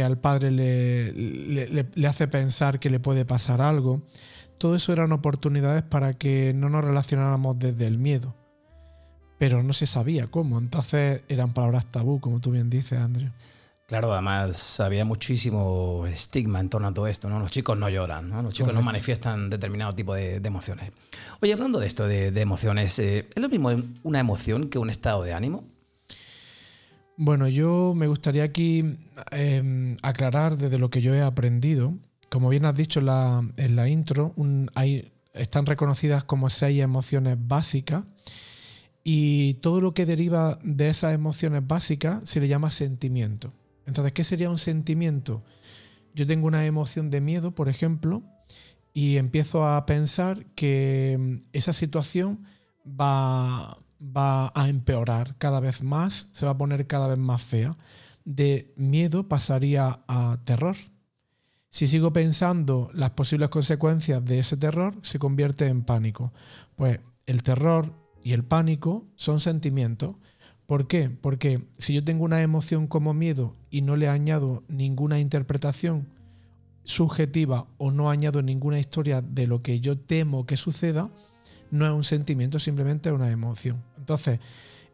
al 0.04 0.18
padre 0.18 0.50
le, 0.50 1.11
le, 1.14 2.06
hace 2.06 2.28
pensar 2.28 2.78
que 2.78 2.90
le 2.90 3.00
puede 3.00 3.25
pasar 3.25 3.62
algo. 3.62 4.02
Todo 4.58 4.75
eso 4.75 4.92
eran 4.92 5.12
oportunidades 5.12 5.85
para 5.85 6.12
que 6.12 6.52
no 6.54 6.68
nos 6.68 6.85
relacionáramos 6.85 7.58
desde 7.58 7.87
el 7.87 7.96
miedo 7.96 8.35
pero 9.38 9.62
no 9.62 9.73
se 9.73 9.87
sabía 9.87 10.26
cómo. 10.26 10.58
Entonces 10.58 11.25
eran 11.28 11.54
palabras 11.54 11.87
tabú, 11.87 12.20
como 12.20 12.40
tú 12.40 12.50
bien 12.50 12.68
dices, 12.68 12.99
Andrés. 12.99 13.32
Claro, 13.87 14.12
además 14.12 14.81
había 14.81 15.05
muchísimo 15.05 16.07
estigma 16.09 16.59
en 16.59 16.69
torno 16.69 16.88
a 16.88 16.95
todo 16.95 17.07
esto, 17.07 17.28
¿no? 17.28 17.38
Los 17.38 17.52
chicos 17.52 17.78
no 17.78 17.88
lloran, 17.88 18.28
¿no? 18.28 18.43
Los 18.43 18.52
chicos 18.52 18.75
no 18.75 18.83
manifiestan 18.83 19.49
determinado 19.49 19.95
tipo 19.95 20.12
de, 20.12 20.37
emociones. 20.38 20.90
Oye, 21.40 21.52
hablando 21.52 21.78
de 21.78 21.87
esto, 21.87 22.09
de, 22.09 22.40
emociones, 22.40 22.99
eh, 22.99 23.28
¿es 23.33 23.40
lo 23.40 23.49
mismo 23.49 23.71
una 24.02 24.19
emoción 24.19 24.71
que 24.71 24.81
un 24.81 24.90
estado 24.90 25.23
de 25.23 25.35
ánimo? 25.35 25.62
Bueno, 27.16 27.47
yo 27.47 27.95
me 27.95 28.09
gustaría 28.09 28.43
aquí 28.43 28.99
em, 29.31 29.97
aclarar 30.02 30.57
desde 30.57 30.78
lo 30.78 30.90
que 30.90 31.00
yo 31.00 31.14
he 31.14 31.23
aprendido. 31.23 31.95
Como 32.28 32.49
bien 32.49 32.66
has 32.66 32.75
dicho 32.75 32.99
en 32.99 33.76
la, 33.76 33.88
intro, 33.88 34.35
hay, 34.75 35.12
están 35.33 35.64
reconocidas 35.64 36.25
como 36.25 36.50
seis 36.50 36.83
emociones 36.83 37.37
básicas 37.38 38.02
y 39.05 39.55
todo 39.55 39.81
lo 39.81 39.95
que 39.95 40.07
deriva 40.07 40.59
de 40.64 40.88
esas 40.88 41.14
emociones 41.14 41.64
básicas 41.64 42.28
se 42.28 42.40
le 42.40 42.49
llama 42.49 42.73
sentimiento. 42.73 43.52
Entonces, 43.87 44.12
¿qué 44.12 44.25
sería 44.25 44.50
un 44.50 44.59
sentimiento? 44.59 45.43
Yo 46.14 46.26
tengo 46.26 46.47
una 46.47 46.64
emoción 46.66 47.11
de 47.11 47.21
miedo, 47.21 47.55
por 47.55 47.69
ejemplo, 47.69 48.23
y 48.93 49.19
empiezo 49.19 49.66
a 49.66 49.85
pensar 49.87 50.47
que 50.55 51.16
mm, 51.19 51.49
esa 51.52 51.73
situación 51.73 52.47
va, 52.85 53.78
va 54.00 54.52
a 54.55 54.69
empeorar 54.69 55.37
cada 55.38 55.61
vez 55.61 55.83
más, 55.83 56.28
se 56.33 56.47
va 56.47 56.52
a 56.52 56.59
poner 56.59 56.87
cada 56.87 57.07
vez 57.07 57.19
más 57.19 57.43
fea. 57.43 57.76
De 58.25 58.73
miedo 58.76 59.28
pasaría 59.28 60.00
a 60.09 60.38
terror. 60.45 60.76
Si 61.69 61.87
sigo 61.87 62.12
pensando 62.12 62.90
las 62.95 63.11
posibles 63.11 63.50
consecuencias 63.50 64.25
de 64.25 64.38
ese 64.38 64.57
terror, 64.57 64.95
se 65.02 65.19
convierte 65.19 65.66
en 65.66 65.83
pánico. 65.83 66.33
Pues 66.75 67.00
el 67.26 67.43
terror 67.43 67.93
y 68.23 68.33
el 68.33 68.45
pánico 68.45 69.07
son 69.16 69.40
sentimientos. 69.40 70.16
¿Por 70.66 70.88
qué? 70.88 71.11
Porque 71.11 71.62
si 71.78 71.94
yo 71.94 72.02
tengo 72.04 72.25
una 72.25 72.42
emoción 72.42 72.87
como 72.88 73.14
miedo 73.14 73.54
y 73.70 73.82
no 73.82 73.96
le 73.96 74.08
añado 74.08 74.64
ninguna 74.68 75.20
interpretación 75.20 76.08
subjetiva 76.82 77.66
o 77.78 77.90
no 77.90 78.11
añado 78.11 78.42
ninguna 78.42 78.78
historia 78.78 79.20
de 79.20 79.46
lo 79.46 79.62
que 79.62 79.80
yo 79.80 79.99
temo 79.99 80.46
que 80.46 80.56
suceda, 80.56 81.11
no 81.70 81.87
es 81.87 81.92
un 81.92 82.04
sentimiento, 82.04 82.58
simplemente 82.58 83.08
es 83.08 83.14
una 83.14 83.30
emoción. 83.30 83.82
Entonces, 83.96 84.40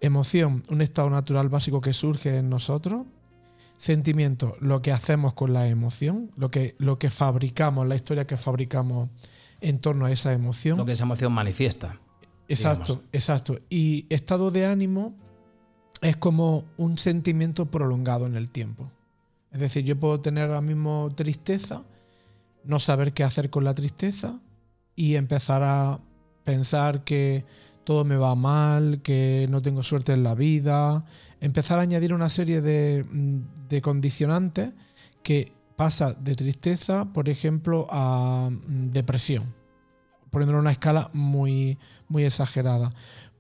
emoción, 0.01 0.63
un 0.69 0.83
estado 0.83 1.09
natural 1.09 1.49
básico 1.49 1.81
que 1.81 1.93
surge 1.93 2.39
en 2.39 2.51
nosotros. 2.51 3.07
Sentimiento, 3.79 4.57
lo 4.61 4.81
que 4.81 4.93
hacemos 4.93 5.33
con 5.33 5.53
la 5.53 5.69
emoción, 5.69 6.31
lo 6.37 6.51
que, 6.51 6.77
lo 6.79 6.99
que 6.99 7.11
fabricamos, 7.11 7.87
la 7.87 7.97
historia 7.97 8.27
que 8.27 8.37
fabricamos 8.37 9.09
en 9.61 9.79
torno 9.79 10.07
a 10.07 10.13
esa 10.13 10.33
emoción. 10.33 10.79
Lo 10.79 10.85
que 10.85 10.93
esa 10.93 11.05
emoción 11.05 11.33
manifiesta. 11.33 11.99
Exacto, 12.49 13.03
exacto. 13.13 13.59
Y 13.71 14.07
estado 14.11 14.51
de 14.51 14.67
ánimo 14.67 15.17
es 16.03 16.17
como 16.17 16.65
un 16.77 16.99
sentimiento 16.99 17.67
prolongado 17.67 18.27
en 18.27 18.37
el 18.37 18.51
tiempo. 18.51 18.91
Es 19.53 19.61
decir, 19.61 19.85
yo 19.85 19.99
puedo 19.99 20.21
tener 20.21 20.49
ahora 20.49 20.61
mismo 20.61 21.13
tristeza, 21.15 21.83
no 22.65 22.79
saber 22.79 23.13
qué 23.13 23.25
hacer 23.25 23.51
con 23.51 23.65
la 23.65 23.75
tristeza 23.75 24.41
y 24.97 25.15
empezar 25.15 25.63
a 25.63 26.01
pensar 26.45 27.05
que 27.05 27.45
todo 27.85 28.05
me 28.05 28.17
va 28.17 28.35
mal, 28.35 29.01
que 29.03 29.47
no 29.49 29.63
tengo 29.63 29.83
suerte 29.85 30.13
en 30.13 30.25
la 30.25 30.35
vida, 30.35 31.05
empezar 31.41 31.79
a 31.79 31.83
añadir 31.83 32.13
una 32.13 32.29
serie 32.29 32.61
de, 32.61 33.05
de 33.69 33.83
condicionantes 33.83 34.73
que 35.23 35.53
pasa 35.77 36.15
de 36.15 36.35
tristeza, 36.35 37.13
por 37.13 37.29
ejemplo, 37.29 37.87
a 37.91 38.51
mm, 38.51 38.91
depresión 38.91 39.63
poniéndolo 40.33 40.59
en 40.59 40.63
una 40.63 40.73
escala 40.73 41.11
muy, 41.13 41.79
muy 42.09 42.25
exagerada. 42.25 42.91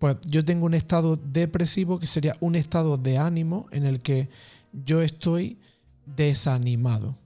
Pues 0.02 0.16
yo 0.22 0.44
tengo 0.44 0.66
un 0.66 0.74
estado 0.74 1.14
depresivo 1.14 2.00
que 2.00 2.08
sería 2.08 2.36
un 2.40 2.56
estado 2.56 2.98
de 2.98 3.18
ánimo 3.18 3.68
en 3.70 3.86
el 3.86 4.00
que 4.00 4.30
yo 4.72 5.00
estoy 5.00 5.60
desanimado. 6.04 7.16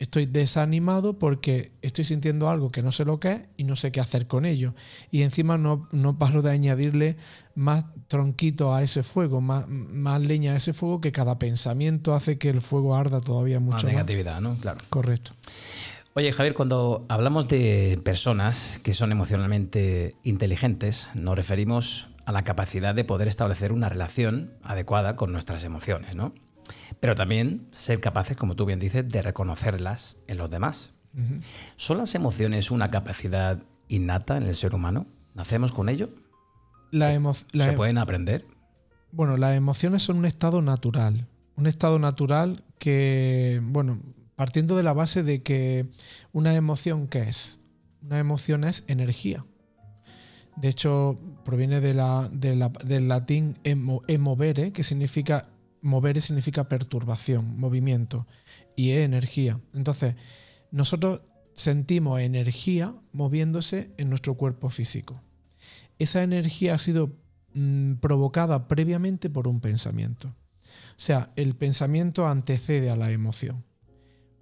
Estoy 0.00 0.26
desanimado 0.26 1.20
porque 1.20 1.70
estoy 1.80 2.02
sintiendo 2.02 2.50
algo 2.50 2.70
que 2.70 2.82
no 2.82 2.90
sé 2.90 3.04
lo 3.04 3.20
que 3.20 3.30
es 3.30 3.42
y 3.56 3.62
no 3.62 3.76
sé 3.76 3.92
qué 3.92 4.00
hacer 4.00 4.26
con 4.26 4.44
ello. 4.44 4.74
Y 5.12 5.22
encima 5.22 5.56
no, 5.56 5.88
no 5.92 6.18
paro 6.18 6.42
de 6.42 6.50
añadirle 6.50 7.16
más 7.54 7.84
tronquito 8.08 8.74
a 8.74 8.82
ese 8.82 9.04
fuego, 9.04 9.40
más, 9.40 9.68
más, 9.68 10.20
leña 10.20 10.54
a 10.54 10.56
ese 10.56 10.72
fuego, 10.72 11.00
que 11.00 11.12
cada 11.12 11.38
pensamiento 11.38 12.12
hace 12.12 12.38
que 12.38 12.50
el 12.50 12.60
fuego 12.60 12.96
arda 12.96 13.20
todavía 13.20 13.60
mucho 13.60 13.86
más. 13.86 13.94
negatividad, 13.94 14.40
¿no? 14.40 14.56
Claro. 14.56 14.80
Correcto. 14.88 15.30
Oye, 16.14 16.30
Javier, 16.30 16.52
cuando 16.52 17.06
hablamos 17.08 17.48
de 17.48 17.98
personas 18.04 18.78
que 18.84 18.92
son 18.92 19.12
emocionalmente 19.12 20.14
inteligentes, 20.24 21.08
nos 21.14 21.34
referimos 21.34 22.08
a 22.26 22.32
la 22.32 22.42
capacidad 22.42 22.94
de 22.94 23.04
poder 23.04 23.28
establecer 23.28 23.72
una 23.72 23.88
relación 23.88 24.52
adecuada 24.62 25.16
con 25.16 25.32
nuestras 25.32 25.64
emociones, 25.64 26.14
¿no? 26.14 26.34
Pero 27.00 27.14
también 27.14 27.66
ser 27.72 28.00
capaces, 28.00 28.36
como 28.36 28.56
tú 28.56 28.66
bien 28.66 28.78
dices, 28.78 29.08
de 29.08 29.22
reconocerlas 29.22 30.18
en 30.26 30.36
los 30.36 30.50
demás. 30.50 30.92
¿Son 31.76 31.96
las 31.96 32.14
emociones 32.14 32.70
una 32.70 32.90
capacidad 32.90 33.62
innata 33.88 34.36
en 34.36 34.42
el 34.42 34.54
ser 34.54 34.74
humano? 34.74 35.06
¿Nacemos 35.34 35.72
con 35.72 35.88
ello? 35.88 36.10
¿Se, 37.52 37.58
¿Se 37.58 37.70
em- 37.70 37.74
pueden 37.74 37.96
aprender? 37.96 38.44
Bueno, 39.12 39.38
las 39.38 39.54
emociones 39.54 40.02
son 40.02 40.18
un 40.18 40.26
estado 40.26 40.60
natural. 40.60 41.26
Un 41.56 41.66
estado 41.66 41.98
natural 41.98 42.64
que, 42.78 43.60
bueno, 43.62 43.98
partiendo 44.36 44.76
de 44.76 44.82
la 44.82 44.92
base 44.92 45.22
de 45.22 45.42
que 45.42 45.88
una 46.32 46.54
emoción, 46.54 47.08
¿qué 47.08 47.20
es? 47.22 47.58
Una 48.02 48.18
emoción 48.18 48.64
es 48.64 48.84
energía. 48.88 49.44
De 50.56 50.68
hecho, 50.68 51.18
proviene 51.44 51.80
del 51.80 53.08
latín 53.08 53.54
emovere, 53.64 54.72
que 54.72 54.82
significa, 54.82 55.48
movere 55.80 56.20
significa 56.20 56.68
perturbación, 56.68 57.58
movimiento, 57.58 58.26
y 58.76 58.90
es 58.90 58.98
energía. 58.98 59.60
Entonces, 59.72 60.16
nosotros 60.70 61.22
sentimos 61.54 62.20
energía 62.20 62.94
moviéndose 63.12 63.92
en 63.96 64.10
nuestro 64.10 64.36
cuerpo 64.36 64.70
físico. 64.70 65.22
Esa 65.98 66.22
energía 66.22 66.74
ha 66.74 66.78
sido 66.78 67.12
mm, 67.54 67.94
provocada 67.94 68.68
previamente 68.68 69.30
por 69.30 69.48
un 69.48 69.60
pensamiento. 69.60 70.28
O 70.28 71.04
sea, 71.04 71.30
el 71.36 71.54
pensamiento 71.54 72.26
antecede 72.26 72.90
a 72.90 72.96
la 72.96 73.10
emoción. 73.10 73.64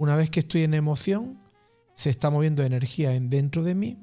Una 0.00 0.16
vez 0.16 0.30
que 0.30 0.40
estoy 0.40 0.64
en 0.64 0.72
emoción, 0.72 1.38
se 1.94 2.08
está 2.08 2.30
moviendo 2.30 2.62
energía 2.62 3.10
dentro 3.20 3.62
de 3.62 3.74
mí. 3.74 3.98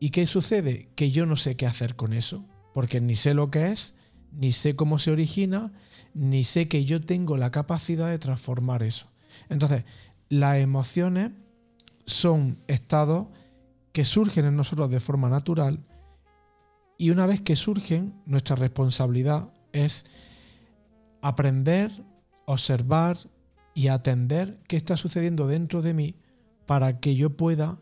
¿Y 0.00 0.10
qué 0.10 0.26
sucede? 0.26 0.88
Que 0.96 1.12
yo 1.12 1.24
no 1.24 1.36
sé 1.36 1.56
qué 1.56 1.68
hacer 1.68 1.94
con 1.94 2.12
eso, 2.12 2.44
porque 2.72 3.00
ni 3.00 3.14
sé 3.14 3.32
lo 3.32 3.48
que 3.48 3.68
es, 3.68 3.94
ni 4.32 4.50
sé 4.50 4.74
cómo 4.74 4.98
se 4.98 5.12
origina, 5.12 5.72
ni 6.14 6.42
sé 6.42 6.66
que 6.66 6.84
yo 6.84 7.00
tengo 7.00 7.36
la 7.36 7.52
capacidad 7.52 8.10
de 8.10 8.18
transformar 8.18 8.82
eso. 8.82 9.06
Entonces, 9.48 9.84
las 10.30 10.56
emociones 10.56 11.30
son 12.06 12.58
estados 12.66 13.28
que 13.92 14.04
surgen 14.04 14.46
en 14.46 14.56
nosotros 14.56 14.90
de 14.90 14.98
forma 14.98 15.28
natural 15.28 15.78
y 16.98 17.10
una 17.10 17.26
vez 17.26 17.40
que 17.40 17.54
surgen, 17.54 18.20
nuestra 18.26 18.56
responsabilidad 18.56 19.52
es 19.72 20.06
aprender, 21.22 21.92
observar, 22.46 23.16
y 23.74 23.88
atender 23.88 24.60
qué 24.68 24.76
está 24.76 24.96
sucediendo 24.96 25.46
dentro 25.46 25.82
de 25.82 25.94
mí 25.94 26.16
para 26.66 27.00
que 27.00 27.16
yo 27.16 27.36
pueda 27.36 27.78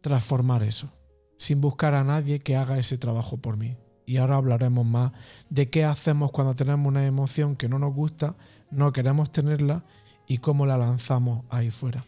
transformar 0.00 0.62
eso, 0.62 0.92
sin 1.36 1.60
buscar 1.60 1.94
a 1.94 2.04
nadie 2.04 2.38
que 2.40 2.56
haga 2.56 2.78
ese 2.78 2.96
trabajo 2.96 3.36
por 3.36 3.56
mí. 3.56 3.76
Y 4.06 4.16
ahora 4.16 4.36
hablaremos 4.36 4.86
más 4.86 5.12
de 5.50 5.68
qué 5.70 5.84
hacemos 5.84 6.30
cuando 6.30 6.54
tenemos 6.54 6.86
una 6.86 7.06
emoción 7.06 7.56
que 7.56 7.68
no 7.68 7.78
nos 7.78 7.94
gusta, 7.94 8.36
no 8.70 8.92
queremos 8.92 9.30
tenerla 9.30 9.84
y 10.26 10.38
cómo 10.38 10.66
la 10.66 10.76
lanzamos 10.76 11.44
ahí 11.50 11.70
fuera. 11.70 12.04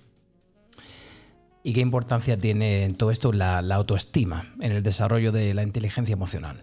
¿Y 1.62 1.72
qué 1.72 1.80
importancia 1.80 2.36
tiene 2.36 2.84
en 2.84 2.94
todo 2.94 3.10
esto 3.10 3.32
la, 3.32 3.58
autoestima 3.58 4.54
en 4.60 4.72
el 4.72 4.82
desarrollo 4.82 5.32
de 5.32 5.54
la 5.54 5.62
inteligencia 5.62 6.12
emocional? 6.12 6.60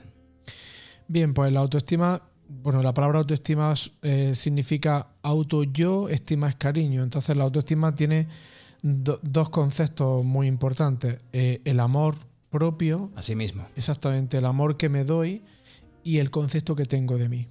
Bien, 1.08 1.34
pues 1.34 1.52
la 1.52 1.60
autoestima, 1.62 2.22
bueno, 2.64 2.84
la 2.84 2.94
palabra 2.94 3.20
autoestima 3.20 3.74
eh, 4.02 4.34
significa 4.36 5.16
auto 5.22 5.64
yo, 5.64 6.10
estima 6.10 6.50
es 6.50 6.56
cariño. 6.56 7.04
Entonces 7.04 7.36
la 7.36 7.44
autoestima 7.44 7.96
tiene 7.96 8.28
dos 8.82 9.50
conceptos 9.50 10.26
muy 10.26 10.48
importantes. 10.48 11.18
Eh, 11.34 11.62
el 11.66 11.80
amor 11.80 12.18
propio. 12.50 13.12
Así 13.16 13.36
mismo. 13.36 13.66
Exactamente, 13.76 14.38
el 14.38 14.46
amor 14.46 14.78
que 14.78 14.90
me 14.90 15.04
doy 15.04 15.44
y 16.04 16.18
el 16.18 16.30
concepto 16.30 16.76
que 16.76 16.86
tengo 16.86 17.18
de 17.18 17.30
mí. 17.30 17.48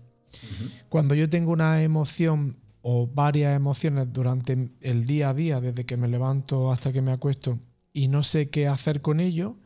Cuando 0.88 1.14
yo 1.14 1.28
tengo 1.28 1.52
una 1.52 1.83
emoción 1.83 2.57
o 2.83 3.07
varias 3.07 3.57
emociones 3.57 4.12
durante 4.12 4.71
el 4.80 5.07
día 5.07 5.30
a 5.30 5.35
día, 5.35 5.61
desde 5.61 5.85
que 5.85 5.97
me 5.97 6.09
levanto 6.09 6.71
hasta 6.71 6.92
que 6.92 7.02
me 7.02 7.12
acuesto, 7.12 7.59
y 7.92 8.09
no 8.09 8.23
sé 8.23 8.49
qué 8.50 8.69
hacer 8.69 9.02
con 9.02 9.21
ello, 9.21 9.57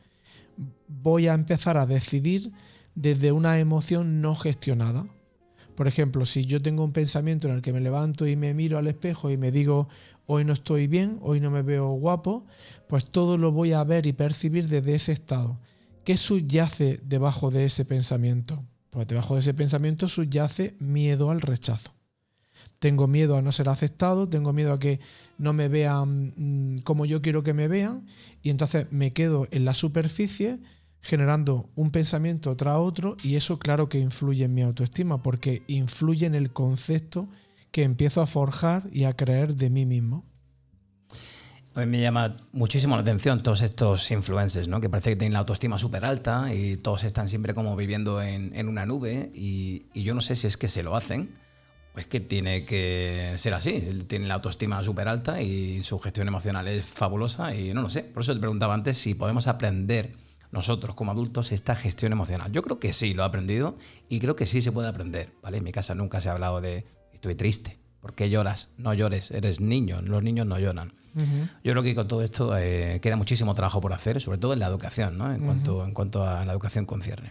voy 0.88 1.28
a 1.28 1.34
empezar 1.34 1.76
a 1.76 1.86
decidir 1.86 2.52
desde 2.94 3.32
una 3.32 3.58
emoción 3.58 4.20
no 4.20 4.36
gestionada. 4.36 5.06
Por 5.74 5.88
ejemplo, 5.88 6.24
si 6.24 6.46
yo 6.46 6.62
tengo 6.62 6.84
un 6.84 6.92
pensamiento 6.92 7.48
en 7.48 7.54
el 7.54 7.62
que 7.62 7.72
me 7.72 7.80
levanto 7.80 8.26
y 8.26 8.36
me 8.36 8.54
miro 8.54 8.78
al 8.78 8.86
espejo 8.86 9.30
y 9.30 9.36
me 9.36 9.50
digo, 9.50 9.88
hoy 10.26 10.44
no 10.44 10.52
estoy 10.52 10.86
bien, 10.86 11.18
hoy 11.20 11.40
no 11.40 11.50
me 11.50 11.62
veo 11.62 11.90
guapo, 11.92 12.46
pues 12.88 13.06
todo 13.06 13.38
lo 13.38 13.52
voy 13.52 13.72
a 13.72 13.82
ver 13.84 14.06
y 14.06 14.12
percibir 14.12 14.68
desde 14.68 14.94
ese 14.94 15.12
estado. 15.12 15.58
¿Qué 16.04 16.16
subyace 16.16 17.00
debajo 17.04 17.50
de 17.50 17.64
ese 17.64 17.84
pensamiento? 17.84 18.62
Pues 18.90 19.06
debajo 19.08 19.34
de 19.34 19.40
ese 19.40 19.54
pensamiento 19.54 20.06
subyace 20.08 20.76
miedo 20.78 21.30
al 21.30 21.40
rechazo. 21.40 21.92
Tengo 22.78 23.08
miedo 23.08 23.36
a 23.36 23.42
no 23.42 23.50
ser 23.50 23.68
aceptado, 23.68 24.28
tengo 24.28 24.52
miedo 24.52 24.72
a 24.72 24.78
que 24.78 25.00
no 25.38 25.52
me 25.52 25.68
vean 25.68 26.34
mm, 26.36 26.78
como 26.82 27.06
yo 27.06 27.22
quiero 27.22 27.42
que 27.42 27.54
me 27.54 27.66
vean 27.66 28.06
y 28.42 28.50
entonces 28.50 28.86
me 28.90 29.12
quedo 29.12 29.48
en 29.50 29.64
la 29.64 29.74
superficie 29.74 30.60
generando 31.04 31.68
un 31.76 31.90
pensamiento 31.90 32.56
tras 32.56 32.78
otro 32.78 33.16
y 33.22 33.36
eso 33.36 33.58
claro 33.58 33.88
que 33.88 33.98
influye 33.98 34.44
en 34.44 34.54
mi 34.54 34.62
autoestima 34.62 35.22
porque 35.22 35.62
influye 35.66 36.26
en 36.26 36.34
el 36.34 36.50
concepto 36.50 37.28
que 37.70 37.82
empiezo 37.82 38.22
a 38.22 38.26
forjar 38.26 38.88
y 38.90 39.04
a 39.04 39.12
creer 39.12 39.54
de 39.54 39.68
mí 39.68 39.84
mismo. 39.84 40.24
A 41.74 41.80
mí 41.80 41.86
me 41.86 42.00
llama 42.00 42.36
muchísimo 42.52 42.94
la 42.96 43.02
atención 43.02 43.42
todos 43.42 43.60
estos 43.60 44.10
influencers, 44.12 44.68
¿no? 44.68 44.80
que 44.80 44.88
parece 44.88 45.10
que 45.10 45.16
tienen 45.16 45.34
la 45.34 45.40
autoestima 45.40 45.78
súper 45.78 46.04
alta 46.04 46.54
y 46.54 46.76
todos 46.76 47.04
están 47.04 47.28
siempre 47.28 47.52
como 47.52 47.76
viviendo 47.76 48.22
en, 48.22 48.68
una 48.68 48.86
nube 48.86 49.30
y, 49.34 49.86
yo 49.94 50.14
no 50.14 50.22
sé 50.22 50.36
si 50.36 50.46
es 50.46 50.56
que 50.56 50.68
se 50.68 50.82
lo 50.82 50.96
hacen 50.96 51.34
o 51.94 51.98
es 51.98 52.06
que 52.06 52.20
tiene 52.20 52.64
que 52.64 53.34
ser 53.36 53.52
así. 53.52 54.04
Tienen 54.06 54.28
la 54.28 54.34
autoestima 54.34 54.82
súper 54.82 55.08
alta 55.08 55.42
y 55.42 55.82
su 55.82 55.98
gestión 55.98 56.28
emocional 56.28 56.66
es 56.68 56.86
fabulosa 56.86 57.54
y 57.54 57.74
no 57.74 57.82
lo 57.82 57.90
sé. 57.90 58.04
Por 58.04 58.22
eso 58.22 58.32
te 58.32 58.40
preguntaba 58.40 58.72
antes 58.72 58.96
si 58.96 59.14
podemos 59.14 59.48
aprender 59.48 60.23
nosotros 60.54 60.94
como 60.94 61.10
adultos 61.12 61.52
esta 61.52 61.74
gestión 61.74 62.12
emocional. 62.12 62.50
Yo 62.52 62.62
creo 62.62 62.78
que 62.78 62.92
sí, 62.92 63.12
lo 63.12 63.24
he 63.24 63.26
aprendido 63.26 63.76
y 64.08 64.20
creo 64.20 64.36
que 64.36 64.46
sí 64.46 64.62
se 64.62 64.72
puede 64.72 64.88
aprender. 64.88 65.34
¿vale? 65.42 65.58
En 65.58 65.64
mi 65.64 65.72
casa 65.72 65.94
nunca 65.94 66.22
se 66.22 66.30
ha 66.30 66.32
hablado 66.32 66.62
de 66.62 66.86
estoy 67.12 67.34
triste. 67.34 67.78
¿Por 68.00 68.14
qué 68.14 68.30
lloras? 68.30 68.70
No 68.78 68.94
llores, 68.94 69.30
eres 69.30 69.60
niño, 69.60 70.00
los 70.02 70.22
niños 70.22 70.46
no 70.46 70.58
lloran. 70.58 70.94
Yo 71.62 71.72
creo 71.72 71.82
que 71.82 71.94
con 71.94 72.08
todo 72.08 72.22
esto 72.22 72.56
eh, 72.58 72.98
queda 73.00 73.16
muchísimo 73.16 73.54
trabajo 73.54 73.80
por 73.80 73.92
hacer, 73.92 74.20
sobre 74.20 74.38
todo 74.38 74.52
en 74.52 74.58
la 74.58 74.66
educación, 74.66 75.16
¿no? 75.16 75.32
en, 75.32 75.44
cuanto, 75.44 75.84
en 75.84 75.94
cuanto 75.94 76.26
a 76.26 76.44
la 76.44 76.52
educación 76.52 76.86
concierne. 76.86 77.30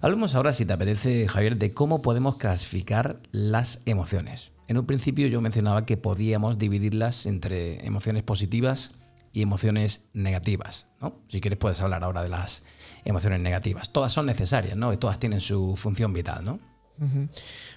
Hablemos 0.00 0.36
ahora, 0.36 0.52
si 0.52 0.64
te 0.64 0.72
apetece, 0.72 1.26
Javier, 1.26 1.56
de 1.56 1.72
cómo 1.72 2.00
podemos 2.00 2.36
clasificar 2.36 3.20
las 3.32 3.82
emociones. 3.86 4.52
En 4.68 4.78
un 4.78 4.86
principio 4.86 5.26
yo 5.26 5.40
mencionaba 5.40 5.84
que 5.84 5.96
podíamos 5.96 6.58
dividirlas 6.58 7.26
entre 7.26 7.84
emociones 7.84 8.22
positivas 8.22 8.92
y 9.38 9.42
emociones 9.42 10.08
negativas. 10.14 10.88
¿no? 11.00 11.14
Si 11.28 11.40
quieres 11.40 11.60
puedes 11.60 11.80
hablar 11.80 12.02
ahora 12.02 12.24
de 12.24 12.28
las 12.28 12.64
emociones 13.04 13.38
negativas. 13.38 13.92
Todas 13.92 14.12
son 14.12 14.26
necesarias 14.26 14.76
¿no? 14.76 14.92
y 14.92 14.96
todas 14.96 15.20
tienen 15.20 15.40
su 15.40 15.76
función 15.76 16.12
vital. 16.12 16.44
¿no? 16.44 16.58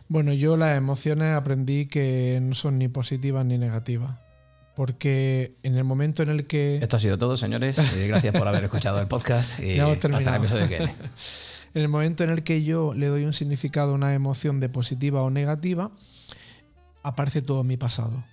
Bueno, 0.07 0.33
yo 0.33 0.57
las 0.57 0.75
emociones 0.75 1.35
aprendí 1.35 1.85
que 1.85 2.39
no 2.41 2.55
son 2.55 2.79
ni 2.79 2.87
positivas 2.87 3.45
ni 3.45 3.59
negativas. 3.59 4.17
Porque 4.75 5.55
en 5.61 5.77
el 5.77 5.83
momento 5.83 6.23
en 6.23 6.29
el 6.29 6.47
que. 6.47 6.79
Esto 6.81 6.95
ha 6.95 6.99
sido 6.99 7.19
todo, 7.19 7.37
señores. 7.37 7.77
Eh, 7.97 8.07
gracias 8.07 8.33
por 8.33 8.47
haber 8.47 8.63
escuchado 8.63 8.99
el 8.99 9.07
podcast. 9.07 9.59
Y 9.59 9.77
hasta 9.79 10.07
el 10.07 10.35
episodio 10.35 10.67
que 10.67 10.77
En 11.73 11.81
el 11.83 11.89
momento 11.89 12.23
en 12.23 12.31
el 12.31 12.43
que 12.43 12.63
yo 12.63 12.95
le 12.95 13.05
doy 13.07 13.25
un 13.25 13.33
significado 13.33 13.91
a 13.91 13.95
una 13.95 14.15
emoción 14.15 14.59
de 14.59 14.69
positiva 14.69 15.21
o 15.21 15.29
negativa, 15.29 15.91
aparece 17.03 17.43
todo 17.43 17.63
mi 17.63 17.77
pasado. 17.77 18.23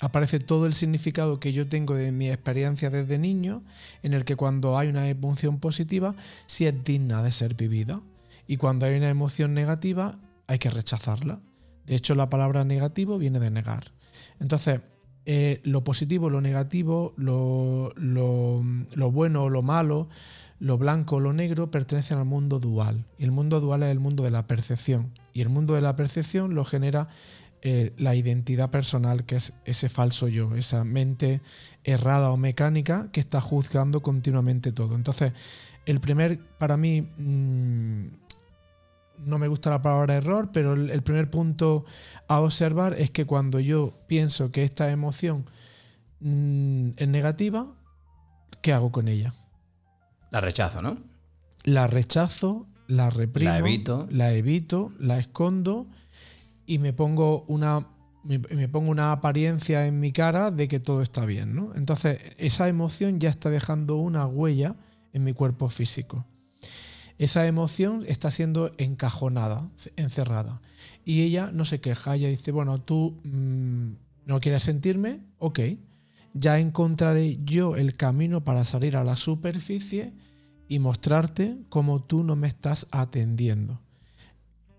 Aparece 0.00 0.40
todo 0.40 0.66
el 0.66 0.74
significado 0.74 1.40
que 1.40 1.52
yo 1.52 1.68
tengo 1.68 1.94
de 1.94 2.10
mi 2.10 2.30
experiencia 2.30 2.90
desde 2.90 3.18
niño, 3.18 3.62
en 4.02 4.14
el 4.14 4.24
que 4.24 4.36
cuando 4.36 4.78
hay 4.78 4.88
una 4.88 5.08
emoción 5.08 5.58
positiva, 5.60 6.14
sí 6.46 6.66
es 6.66 6.84
digna 6.84 7.22
de 7.22 7.32
ser 7.32 7.54
vivida. 7.54 8.00
Y 8.46 8.56
cuando 8.56 8.86
hay 8.86 8.96
una 8.96 9.10
emoción 9.10 9.54
negativa, 9.54 10.18
hay 10.46 10.58
que 10.58 10.70
rechazarla. 10.70 11.40
De 11.86 11.94
hecho, 11.94 12.14
la 12.14 12.30
palabra 12.30 12.64
negativo 12.64 13.18
viene 13.18 13.40
de 13.40 13.50
negar. 13.50 13.92
Entonces, 14.40 14.80
eh, 15.26 15.60
lo 15.64 15.84
positivo, 15.84 16.30
lo 16.30 16.40
negativo, 16.40 17.12
lo, 17.16 17.92
bueno 19.12 19.44
o 19.44 19.50
lo 19.50 19.62
malo, 19.62 20.08
lo 20.58 20.78
blanco 20.78 21.16
o 21.16 21.20
lo 21.20 21.32
negro 21.32 21.70
pertenecen 21.70 22.18
al 22.18 22.24
mundo 22.24 22.58
dual. 22.58 23.06
Y 23.18 23.24
el 23.24 23.30
mundo 23.30 23.60
dual 23.60 23.82
es 23.82 23.90
el 23.90 24.00
mundo 24.00 24.24
de 24.24 24.30
la 24.30 24.46
percepción. 24.46 25.12
Y 25.32 25.42
el 25.42 25.48
mundo 25.48 25.74
de 25.74 25.82
la 25.82 25.94
percepción 25.94 26.54
lo 26.54 26.64
genera 26.64 27.08
eh, 27.62 27.92
la 27.98 28.14
identidad 28.14 28.70
personal, 28.70 29.24
que 29.26 29.36
es 29.36 29.52
ese 29.66 29.90
falso 29.90 30.28
yo, 30.28 30.54
esa 30.54 30.82
mente 30.84 31.42
errada 31.84 32.30
o 32.30 32.38
mecánica 32.38 33.10
que 33.12 33.20
está 33.20 33.40
juzgando 33.42 34.00
continuamente 34.00 34.72
todo. 34.72 34.94
Entonces, 34.94 35.32
el 35.84 36.00
primer, 36.00 36.38
para 36.58 36.78
mí, 36.78 37.02
mm, 37.02 38.06
no 39.26 39.38
me 39.38 39.48
gusta 39.48 39.68
la 39.68 39.82
palabra 39.82 40.14
error, 40.14 40.50
pero 40.52 40.72
el, 40.72 41.02
primer 41.02 41.28
punto 41.28 41.84
a 42.28 42.40
observar 42.40 42.94
es 42.94 43.10
que 43.10 43.26
cuando 43.26 43.60
yo 43.60 43.92
pienso 44.06 44.50
que 44.50 44.62
esta 44.62 44.90
emoción 44.90 45.44
mm, 46.20 46.90
es 46.96 47.08
negativa, 47.08 47.66
¿qué 48.62 48.72
hago 48.72 48.90
con 48.90 49.08
ella? 49.08 49.34
La 50.30 50.40
rechazo, 50.40 50.80
¿no? 50.80 50.98
La 51.64 51.86
rechazo, 51.86 52.66
la 52.86 53.10
reprimo, 53.10 53.50
la 53.50 53.58
evito, 53.58 54.08
la, 54.10 54.32
evito, 54.32 54.92
la 54.98 55.18
escondo 55.18 55.86
y 56.70 56.78
me 56.78 56.92
pongo 56.92 57.44
una 57.48 57.86
me, 58.22 58.38
pongo 58.68 58.90
una 58.90 59.12
apariencia 59.12 59.86
en 59.86 59.98
mi 59.98 60.12
cara 60.12 60.50
de 60.50 60.68
que 60.68 60.78
todo 60.78 61.00
está 61.00 61.24
bien, 61.24 61.54
¿no? 61.54 61.72
Entonces, 61.74 62.20
esa 62.36 62.68
emoción 62.68 63.18
ya 63.18 63.30
está 63.30 63.48
dejando 63.48 63.96
una 63.96 64.26
huella 64.26 64.76
en 65.14 65.24
mi 65.24 65.32
cuerpo 65.32 65.70
físico 65.70 66.26
esa 67.20 67.46
emoción 67.46 68.02
está 68.06 68.30
siendo 68.30 68.72
encajonada, 68.78 69.68
encerrada. 69.96 70.62
Y 71.04 71.20
ella 71.20 71.50
no 71.52 71.66
se 71.66 71.78
queja, 71.78 72.16
ella 72.16 72.28
dice, 72.28 72.50
bueno, 72.50 72.80
tú 72.80 73.20
mm, 73.24 73.90
no 74.24 74.40
quieres 74.40 74.62
sentirme, 74.62 75.20
ok, 75.36 75.60
ya 76.32 76.58
encontraré 76.58 77.38
yo 77.44 77.76
el 77.76 77.94
camino 77.94 78.42
para 78.42 78.64
salir 78.64 78.96
a 78.96 79.04
la 79.04 79.16
superficie 79.16 80.14
y 80.66 80.78
mostrarte 80.78 81.58
cómo 81.68 82.02
tú 82.02 82.24
no 82.24 82.36
me 82.36 82.48
estás 82.48 82.86
atendiendo. 82.90 83.82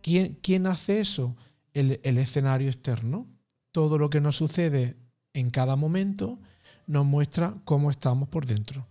¿Quién, 0.01 0.39
quién 0.41 0.65
hace 0.65 0.99
eso? 0.99 1.35
El, 1.73 2.17
escenario 2.17 2.67
externo. 2.67 3.27
Todo 3.71 3.97
lo 3.97 4.09
que 4.09 4.21
nos 4.21 4.35
sucede 4.35 4.97
en 5.33 5.49
cada 5.49 5.75
momento 5.75 6.39
nos 6.87 7.05
muestra 7.05 7.55
cómo 7.63 7.89
estamos 7.89 8.27
por 8.27 8.45
dentro 8.45 8.85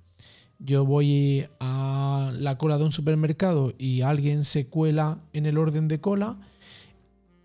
yo 0.61 0.85
voy 0.85 1.47
a 1.59 2.33
la 2.37 2.59
cola 2.59 2.77
de 2.79 2.85
un 2.85 2.93
supermercado 2.93 3.73
y 3.79 4.03
alguien 4.03 4.45
se 4.45 4.66
cuela 4.66 5.19
en 5.33 5.47
el 5.47 5.57
orden 5.57 5.88
de 5.88 6.01
cola, 6.01 6.38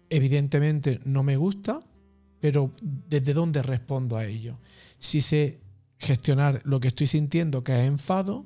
evidentemente 0.09 0.99
no 1.05 1.23
me 1.23 1.37
gusta, 1.37 1.81
pero 2.41 2.71
¿desde 2.81 3.33
dónde 3.33 3.63
respondo 3.63 4.17
a 4.17 4.25
ello? 4.25 4.59
Si 4.99 5.21
sé 5.21 5.61
gestionar 5.97 6.61
lo 6.65 6.81
que 6.81 6.89
estoy 6.89 7.07
sintiendo, 7.07 7.63
que 7.63 7.79
es 7.79 7.87
enfado, 7.87 8.45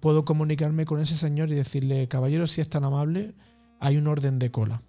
puedo 0.00 0.24
comunicarme 0.24 0.84
con 0.84 1.00
ese 1.00 1.14
señor 1.14 1.50
y 1.52 1.54
decirle, 1.54 2.08
caballero, 2.08 2.48
si 2.48 2.60
es 2.60 2.68
tan 2.68 2.84
amable, 2.84 3.34
hay 3.78 3.96
un 3.96 4.08
orden 4.08 4.40
de 4.40 4.50
cola. 4.50 4.82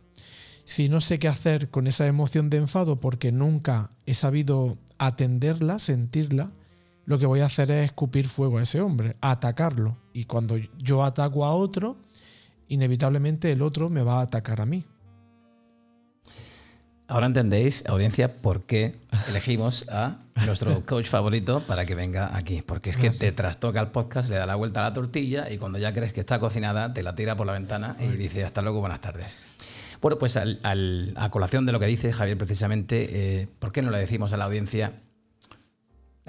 Si 0.70 0.88
no 0.88 1.02
sé 1.02 1.18
qué 1.18 1.28
hacer 1.28 1.72
con 1.72 1.88
esa 1.88 2.06
emoción 2.06 2.52
de 2.52 2.58
enfado 2.58 3.00
porque 3.00 3.32
nunca 3.32 3.90
he 4.06 4.14
sabido 4.14 4.78
atenderla, 5.00 5.80
sentirla, 5.80 6.52
lo 7.06 7.18
que 7.18 7.26
voy 7.26 7.40
a 7.40 7.48
hacer 7.48 7.72
es 7.72 7.86
escupir 7.86 8.28
fuego 8.28 8.60
a 8.60 8.62
ese 8.62 8.80
hombre, 8.80 9.18
atacarlo. 9.20 9.98
Y 10.14 10.26
cuando 10.26 10.58
yo 10.78 11.04
ataco 11.04 11.44
a 11.44 11.56
otro, 11.56 11.98
inevitablemente 12.68 13.52
el 13.52 13.64
otro 13.64 13.90
me 13.90 14.04
va 14.04 14.20
a 14.20 14.22
atacar 14.22 14.62
a 14.62 14.68
mí. 14.68 14.86
Ahora 17.08 17.26
entendéis, 17.26 17.84
audiencia, 17.88 18.40
por 18.40 18.68
qué 18.68 18.96
elegimos 19.28 19.90
a 19.90 20.20
nuestro 20.46 20.86
coach 20.86 21.08
favorito 21.08 21.62
para 21.62 21.84
que 21.84 21.96
venga 21.96 22.38
aquí. 22.38 22.62
Porque 22.62 22.92
es 22.92 22.98
que 22.98 23.10
te 23.10 23.32
trastoca 23.32 23.82
el 23.82 23.88
podcast, 23.88 24.30
le 24.30 24.36
da 24.36 24.46
la 24.46 24.54
vuelta 24.54 24.86
a 24.86 24.90
la 24.90 24.94
tortilla 24.94 25.50
y 25.50 25.58
cuando 25.58 25.80
ya 25.80 25.94
crees 25.94 26.14
que 26.14 26.20
está 26.20 26.40
cocinada, 26.40 26.94
te 26.94 27.02
la 27.02 27.16
tira 27.16 27.36
por 27.36 27.48
la 27.48 27.54
ventana 27.54 27.98
y 28.00 28.06
dice 28.10 28.46
hasta 28.46 28.62
luego, 28.62 28.82
buenas 28.82 29.02
tardes. 29.02 29.36
Bueno, 30.02 30.18
pues 30.18 30.38
a 30.38 31.30
colación 31.30 31.66
de 31.66 31.72
lo 31.72 31.80
que 31.80 31.86
dice 31.86 32.14
Javier 32.14 32.38
precisamente, 32.38 33.42
eh, 33.42 33.48
¿por 33.60 33.72
qué 33.72 33.82
no 33.82 33.92
le 33.92 33.98
decimos 33.98 34.34
a 34.34 34.38
la 34.38 34.46
audiencia 34.46 34.94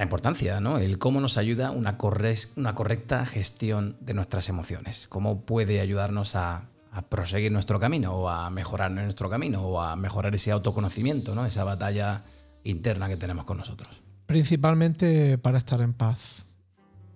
la 0.01 0.05
importancia, 0.05 0.61
¿no? 0.61 0.79
El 0.79 0.99
cómo 0.99 1.21
nos 1.21 1.37
ayuda 1.37 1.73
una, 1.73 1.99
correcta 1.99 3.27
gestión 3.27 3.99
de 4.01 4.15
nuestras 4.15 4.49
emociones, 4.49 5.07
cómo 5.09 5.43
puede 5.43 5.79
ayudarnos 5.81 6.37
a, 6.37 6.69
proseguir 7.11 7.53
nuestro 7.53 7.79
camino 7.79 8.15
o 8.15 8.29
a 8.31 8.49
mejorar 8.49 8.91
nuestro 8.91 9.29
camino 9.29 9.61
o 9.61 9.81
a 9.81 9.95
mejorar 9.97 10.35
ese 10.35 10.53
autoconocimiento, 10.53 11.35
¿no? 11.35 11.45
Esa 11.45 11.65
batalla 11.65 12.23
interna 12.65 13.09
que 13.09 13.19
tenemos 13.19 13.45
con 13.45 13.59
nosotros. 13.59 14.03
Principalmente 14.25 15.37
para 15.37 15.59
estar 15.59 15.83
en 15.83 15.93
paz. 15.93 16.47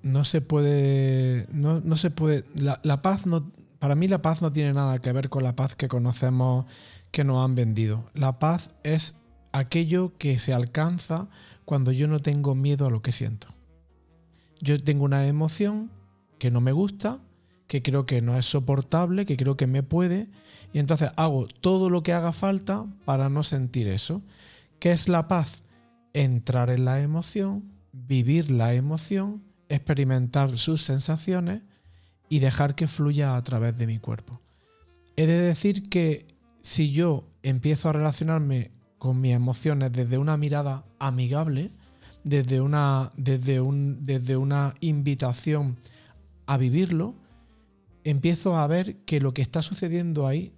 No 0.03 0.25
se 0.25 0.43
puede. 0.43 1.47
No, 1.53 1.97
se 1.97 2.11
puede. 2.11 2.45
La, 2.55 3.01
paz 3.01 3.25
no. 3.25 3.51
Para 3.85 3.97
mí 3.97 4.09
la 4.09 4.23
paz 4.23 4.41
no 4.41 4.51
tiene 4.51 4.73
nada 4.73 4.99
que 4.99 5.13
ver 5.13 5.29
con 5.29 5.43
la 5.43 5.57
paz 5.57 5.77
que 5.77 5.89
conocemos 5.89 6.65
que 7.11 7.23
nos 7.23 7.45
han 7.45 7.55
vendido. 7.55 8.09
La 8.15 8.39
paz 8.39 8.71
es 8.83 9.17
aquello 9.53 10.17
que 10.17 10.39
se 10.39 10.55
alcanza 10.55 11.29
cuando 11.67 11.93
yo 11.93 12.09
no 12.09 12.21
tengo 12.21 12.55
miedo 12.55 12.87
a 12.87 12.91
lo 12.91 13.03
que 13.03 13.13
siento. 13.13 13.49
Yo 14.59 14.83
tengo 14.83 15.05
una 15.05 15.27
emoción 15.27 15.91
que 16.39 16.51
no 16.51 16.63
me 16.63 16.73
gusta, 16.73 17.19
que 17.67 17.83
creo 17.83 18.07
que 18.07 18.23
no 18.23 18.39
es 18.39 18.47
soportable, 18.47 19.27
que 19.27 19.37
creo 19.37 19.59
que 19.59 19.67
me 19.67 19.83
puede, 19.83 20.31
y 20.73 20.79
entonces 20.79 21.11
hago 21.19 21.47
todo 21.47 21.91
lo 21.91 22.03
que 22.03 22.15
haga 22.15 22.33
falta 22.33 22.87
para 23.05 23.29
no 23.29 23.43
sentir 23.43 23.87
eso. 23.87 24.23
¿Qué 24.79 24.93
es 24.93 25.09
la 25.09 25.29
paz? 25.29 25.63
Entrar 26.15 26.71
en 26.71 26.87
la 26.87 27.03
emoción, 27.03 27.71
vivir 27.93 28.51
la 28.51 28.73
emoción, 28.73 29.45
experimentar 29.69 30.57
sus 30.57 30.81
sensaciones 30.81 31.65
y 32.35 32.41
dejar 32.41 32.75
que 32.75 32.89
fluya 32.89 33.37
a 33.37 33.45
través 33.45 33.79
de 33.79 33.87
mi 33.87 34.01
cuerpo. 34.01 34.41
He 35.15 35.25
de 35.25 35.39
decir 35.39 35.85
que 35.85 36.27
si 36.63 36.91
yo 36.91 37.29
empiezo 37.45 37.89
a 37.89 37.93
relacionarme 37.93 38.73
con 38.99 39.21
mis 39.21 39.35
emociones 39.35 39.93
desde 39.93 40.19
una 40.19 40.37
mirada 40.37 40.85
amigable, 40.99 41.71
desde 42.25 42.61
una, 42.61 43.13
desde 43.17 43.61
un, 43.61 44.05
desde 44.05 44.37
una 44.37 44.75
invitación 44.81 45.79
a 46.47 46.57
vivirlo, 46.57 47.15
empiezo 48.03 48.57
a 48.57 48.67
ver 48.67 48.97
que 49.05 49.21
lo 49.21 49.33
que 49.33 49.43
está 49.43 49.63
sucediendo 49.63 50.27
ahí 50.27 50.53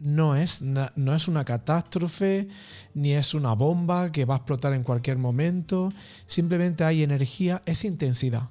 no 0.00 0.36
es, 0.36 0.60
no 0.60 1.14
es 1.14 1.28
una 1.28 1.46
catástrofe, 1.46 2.46
ni 2.92 3.12
es 3.12 3.32
una 3.32 3.54
bomba 3.54 4.12
que 4.12 4.26
va 4.26 4.34
a 4.34 4.36
explotar 4.36 4.74
en 4.74 4.82
cualquier 4.82 5.16
momento, 5.16 5.94
simplemente 6.26 6.84
hay 6.84 7.02
energía, 7.02 7.62
es 7.64 7.86
intensidad. 7.86 8.50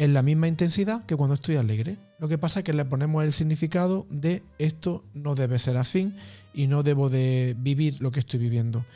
Es 0.00 0.08
la 0.08 0.22
misma 0.22 0.48
intensidad 0.48 1.04
que 1.04 1.14
cuando 1.14 1.34
estoy 1.34 1.56
alegre. 1.56 1.98
Lo 2.18 2.26
que 2.26 2.38
pasa 2.38 2.60
es 2.60 2.64
que 2.64 2.72
le 2.72 2.86
ponemos 2.86 3.22
el 3.22 3.34
significado 3.34 4.06
de 4.08 4.42
esto 4.58 5.04
no 5.12 5.34
debe 5.34 5.58
ser 5.58 5.76
así 5.76 6.14
y 6.54 6.68
no 6.68 6.82
debo 6.82 7.10
de 7.10 7.54
vivir 7.58 8.00
lo 8.00 8.10
que 8.10 8.20
estoy 8.20 8.40
viviendo. 8.40 8.86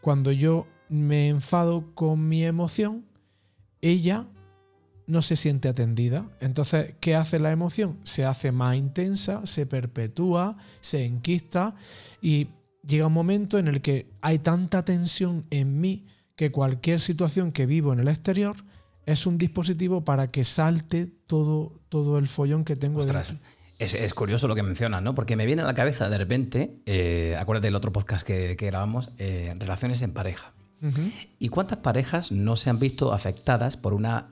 Cuando 0.00 0.30
yo 0.30 0.68
me 0.88 1.26
enfado 1.26 1.92
con 1.96 2.28
mi 2.28 2.44
emoción, 2.44 3.04
ella 3.80 4.28
no 5.08 5.20
se 5.22 5.34
siente 5.34 5.68
atendida. 5.68 6.30
Entonces, 6.38 6.94
¿qué 7.00 7.16
hace 7.16 7.40
la 7.40 7.50
emoción? 7.50 7.98
Se 8.04 8.24
hace 8.24 8.52
más 8.52 8.76
intensa, 8.76 9.44
se 9.48 9.66
perpetúa, 9.66 10.56
se 10.80 11.04
enquista 11.04 11.74
y 12.20 12.50
llega 12.86 13.08
un 13.08 13.14
momento 13.14 13.58
en 13.58 13.66
el 13.66 13.80
que 13.80 14.06
hay 14.20 14.38
tanta 14.38 14.84
tensión 14.84 15.44
en 15.50 15.80
mí 15.80 16.06
que 16.36 16.52
cualquier 16.52 17.00
situación 17.00 17.50
que 17.50 17.66
vivo 17.66 17.92
en 17.92 17.98
el 17.98 18.06
exterior 18.06 18.54
es 19.06 19.26
un 19.26 19.38
dispositivo 19.38 20.04
para 20.04 20.28
que 20.28 20.44
salte 20.44 21.06
todo, 21.26 21.80
todo 21.88 22.18
el 22.18 22.28
follón 22.28 22.64
que 22.64 22.76
tengo 22.76 23.02
detrás. 23.02 23.34
Es, 23.78 24.14
curioso 24.14 24.46
lo 24.46 24.54
que 24.54 24.62
mencionas, 24.62 25.02
¿no? 25.02 25.14
Porque 25.14 25.34
me 25.34 25.44
viene 25.44 25.62
a 25.62 25.64
la 25.64 25.74
cabeza 25.74 26.08
de 26.08 26.16
repente, 26.16 26.82
eh, 26.86 27.36
acuérdate 27.38 27.66
del 27.66 27.74
otro 27.74 27.92
podcast 27.92 28.24
que, 28.24 28.54
grabamos, 28.54 29.10
eh, 29.18 29.54
relaciones 29.58 30.02
en 30.02 30.12
pareja. 30.12 30.52
¿Y 31.38 31.48
cuántas 31.48 31.78
parejas 31.78 32.32
no 32.32 32.56
se 32.56 32.68
han 32.68 32.80
visto 32.80 33.12
afectadas 33.12 33.76
por 33.76 33.94
una, 33.94 34.30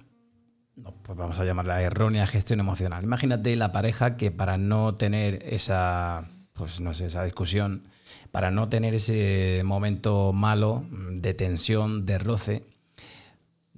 pues 1.05 1.17
vamos 1.17 1.39
a 1.39 1.45
llamarla 1.45 1.81
errónea 1.81 2.27
gestión 2.27 2.59
emocional? 2.59 3.05
Imagínate 3.05 3.55
la 3.55 3.71
pareja 3.71 4.17
que 4.17 4.33
para 4.33 4.59
no 4.59 4.97
tener 4.97 5.45
esa, 5.47 6.29
pues 6.55 6.81
no 6.81 6.93
sé, 6.93 7.07
esa 7.07 7.23
discusión, 7.23 7.85
para 8.33 8.51
no 8.51 8.69
tener 8.69 8.97
ese 8.97 9.63
momento 9.65 10.33
malo 10.33 10.85
de 11.13 11.35
tensión, 11.35 12.05
de 12.05 12.19
roce, 12.19 12.65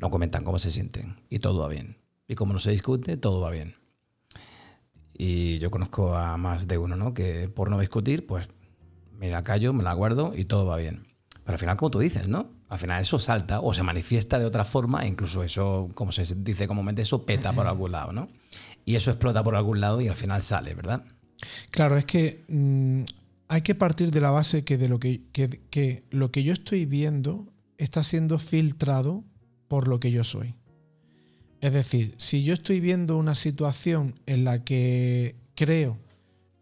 no 0.02 0.10
comentan 0.10 0.42
cómo 0.44 0.58
se 0.58 0.70
sienten 0.70 1.16
y 1.30 1.38
todo 1.38 1.62
va 1.62 1.68
bien. 1.68 1.96
Y 2.26 2.34
como 2.34 2.52
no 2.52 2.58
se 2.58 2.72
discute, 2.72 3.16
todo 3.16 3.40
va 3.40 3.50
bien. 3.50 3.76
Y 5.14 5.60
yo 5.60 5.70
conozco 5.70 6.16
a 6.16 6.36
más 6.36 6.66
de 6.66 6.76
uno, 6.76 6.96
¿no? 6.96 7.14
Que 7.14 7.48
por 7.48 7.70
no 7.70 7.78
discutir, 7.78 8.26
pues 8.26 8.48
me 9.16 9.30
la 9.30 9.44
callo, 9.44 9.72
me 9.72 9.84
la 9.84 9.94
guardo 9.94 10.32
y 10.36 10.44
todo 10.44 10.66
va 10.66 10.76
bien. 10.76 11.06
Pero 11.44 11.54
al 11.54 11.58
final, 11.58 11.76
como 11.76 11.92
tú 11.92 12.00
dices, 12.00 12.26
¿no? 12.26 12.50
Al 12.68 12.78
final 12.78 13.00
eso 13.00 13.20
salta 13.20 13.60
o 13.60 13.72
se 13.74 13.84
manifiesta 13.84 14.40
de 14.40 14.44
otra 14.44 14.64
forma, 14.64 15.04
e 15.04 15.06
incluso 15.06 15.44
eso, 15.44 15.88
como 15.94 16.10
se 16.10 16.24
dice 16.36 16.66
comúnmente, 16.66 17.02
eso 17.02 17.24
peta 17.24 17.52
por 17.52 17.68
algún 17.68 17.92
lado, 17.92 18.12
¿no? 18.12 18.28
Y 18.84 18.96
eso 18.96 19.12
explota 19.12 19.44
por 19.44 19.54
algún 19.54 19.80
lado 19.80 20.00
y 20.00 20.08
al 20.08 20.16
final 20.16 20.42
sale, 20.42 20.74
¿verdad? 20.74 21.04
Claro, 21.70 21.96
es 21.96 22.06
que 22.06 22.44
mm, 22.48 23.02
hay 23.46 23.62
que 23.62 23.76
partir 23.76 24.10
de 24.10 24.20
la 24.20 24.30
base 24.30 24.64
que 24.64 24.78
de 24.78 24.88
lo 24.88 24.98
que, 24.98 25.22
que 25.30 26.04
lo 26.10 26.32
que 26.32 26.42
yo 26.42 26.52
estoy 26.52 26.86
viendo 26.86 27.52
está 27.78 28.02
siendo 28.02 28.40
filtrado 28.40 29.24
por 29.72 29.88
lo 29.88 30.00
que 30.00 30.10
yo 30.10 30.22
soy. 30.22 30.54
Es 31.62 31.72
decir, 31.72 32.14
si 32.18 32.44
yo 32.44 32.52
estoy 32.52 32.78
viendo 32.78 33.16
una 33.16 33.34
situación 33.34 34.20
en 34.26 34.44
la 34.44 34.64
que 34.64 35.34
creo 35.54 35.96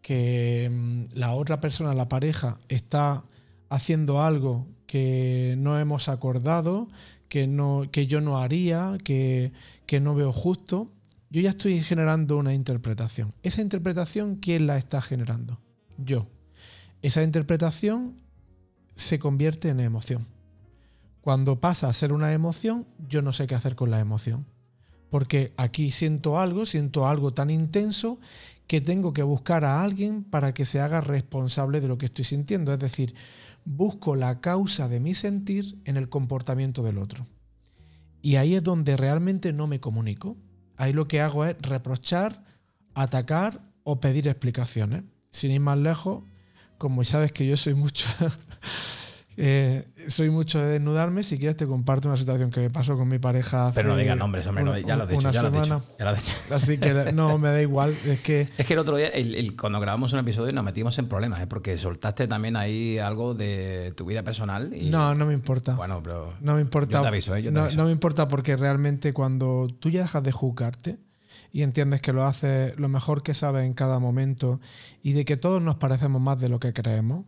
que 0.01 0.71
mm, 0.71 1.17
la 1.17 1.33
otra 1.33 1.59
persona, 1.59 1.93
la 1.93 2.07
pareja, 2.07 2.57
está 2.69 3.25
haciendo 3.67 4.21
algo 4.21 4.65
que 4.87 5.55
no 5.57 5.77
hemos 5.77 6.07
acordado, 6.07 6.87
que, 7.27 7.47
no, 7.47 7.83
que 7.91 8.07
yo 8.07 8.21
no 8.21 8.37
haría, 8.37 8.97
que, 9.03 9.51
que 9.85 9.99
no 9.99 10.15
veo 10.15 10.31
justo, 10.31 10.89
yo 11.29 11.41
ya 11.41 11.49
estoy 11.49 11.81
generando 11.81 12.37
una 12.37 12.53
interpretación. 12.53 13.33
Esa 13.43 13.61
interpretación, 13.61 14.37
¿quién 14.37 14.67
la 14.67 14.77
está 14.77 15.01
generando? 15.01 15.59
Yo. 15.97 16.29
Esa 17.01 17.23
interpretación 17.23 18.15
se 18.95 19.19
convierte 19.19 19.67
en 19.67 19.81
emoción. 19.81 20.25
Cuando 21.21 21.59
pasa 21.59 21.87
a 21.87 21.93
ser 21.93 22.11
una 22.11 22.33
emoción, 22.33 22.87
yo 23.07 23.21
no 23.21 23.31
sé 23.31 23.47
qué 23.47 23.55
hacer 23.55 23.75
con 23.75 23.91
la 23.91 23.99
emoción. 23.99 24.47
Porque 25.09 25.53
aquí 25.57 25.91
siento 25.91 26.39
algo, 26.39 26.65
siento 26.65 27.07
algo 27.07 27.33
tan 27.33 27.49
intenso 27.49 28.19
que 28.65 28.81
tengo 28.81 29.13
que 29.13 29.23
buscar 29.23 29.65
a 29.65 29.83
alguien 29.83 30.23
para 30.23 30.53
que 30.53 30.65
se 30.65 30.79
haga 30.79 31.01
responsable 31.01 31.81
de 31.81 31.87
lo 31.87 31.97
que 31.97 32.05
estoy 32.05 32.25
sintiendo. 32.25 32.73
Es 32.73 32.79
decir, 32.79 33.13
busco 33.65 34.15
la 34.15 34.39
causa 34.41 34.87
de 34.87 34.99
mi 34.99 35.13
sentir 35.13 35.77
en 35.85 35.97
el 35.97 36.09
comportamiento 36.09 36.81
del 36.81 36.97
otro. 36.97 37.27
Y 38.21 38.37
ahí 38.37 38.55
es 38.55 38.63
donde 38.63 38.97
realmente 38.97 39.53
no 39.53 39.67
me 39.67 39.79
comunico. 39.79 40.37
Ahí 40.77 40.93
lo 40.93 41.07
que 41.07 41.21
hago 41.21 41.45
es 41.45 41.55
reprochar, 41.61 42.43
atacar 42.93 43.61
o 43.83 43.99
pedir 43.99 44.27
explicaciones. 44.27 45.03
Sin 45.31 45.51
ir 45.51 45.59
más 45.59 45.77
lejos, 45.77 46.23
como 46.77 47.03
sabes 47.03 47.31
que 47.31 47.45
yo 47.45 47.57
soy 47.57 47.73
mucho 47.73 48.05
Eh, 49.37 49.87
soy 50.07 50.29
mucho 50.29 50.59
de 50.59 50.73
desnudarme. 50.73 51.23
Si 51.23 51.37
quieres, 51.37 51.55
te 51.55 51.65
comparto 51.65 52.09
una 52.09 52.17
situación 52.17 52.51
que 52.51 52.59
me 52.59 52.69
pasó 52.69 52.97
con 52.97 53.07
mi 53.07 53.17
pareja. 53.17 53.71
Pero 53.73 53.89
no 53.89 53.97
digas 53.97 54.17
nombres, 54.17 54.45
hombre, 54.47 54.83
ya 54.85 54.95
lo 54.95 55.03
has 55.03 55.09
dicho. 55.09 55.31
Ya 55.31 55.41
lo 55.41 56.09
has 56.09 56.25
dicho, 56.25 56.53
Así 56.53 56.77
que 56.77 56.93
no, 57.13 57.37
me 57.37 57.49
da 57.49 57.61
igual. 57.61 57.93
Es 58.05 58.19
que, 58.19 58.49
es 58.57 58.65
que 58.65 58.73
el 58.73 58.79
otro 58.79 58.97
día, 58.97 59.11
cuando 59.59 59.79
grabamos 59.79 60.13
un 60.13 60.19
episodio, 60.19 60.51
nos 60.51 60.63
metimos 60.63 60.97
en 60.99 61.07
problemas, 61.07 61.41
¿eh? 61.41 61.47
porque 61.47 61.77
soltaste 61.77 62.27
también 62.27 62.55
ahí 62.55 62.99
algo 62.99 63.33
de 63.33 63.93
tu 63.95 64.05
vida 64.05 64.23
personal. 64.23 64.73
Y, 64.73 64.89
no, 64.89 65.15
no 65.15 65.25
me 65.25 65.33
importa. 65.33 65.75
Bueno, 65.75 66.01
pero. 66.03 66.33
No 66.41 66.55
me 66.55 66.61
importa. 66.61 66.97
Yo 66.97 67.01
te 67.01 67.07
aviso, 67.07 67.35
¿eh? 67.35 67.43
no, 67.51 67.69
no 67.69 67.85
me 67.85 67.91
importa 67.91 68.27
porque 68.27 68.57
realmente 68.57 69.13
cuando 69.13 69.67
tú 69.79 69.89
ya 69.89 70.01
dejas 70.01 70.23
de 70.23 70.31
juzgarte 70.31 70.97
y 71.53 71.63
entiendes 71.63 72.01
que 72.01 72.13
lo 72.13 72.25
haces 72.25 72.77
lo 72.77 72.89
mejor 72.89 73.23
que 73.23 73.33
sabes 73.33 73.65
en 73.65 73.73
cada 73.73 73.99
momento 73.99 74.59
y 75.03 75.13
de 75.13 75.25
que 75.25 75.37
todos 75.37 75.61
nos 75.61 75.75
parecemos 75.75 76.21
más 76.21 76.39
de 76.39 76.49
lo 76.49 76.59
que 76.59 76.73
creemos 76.73 77.25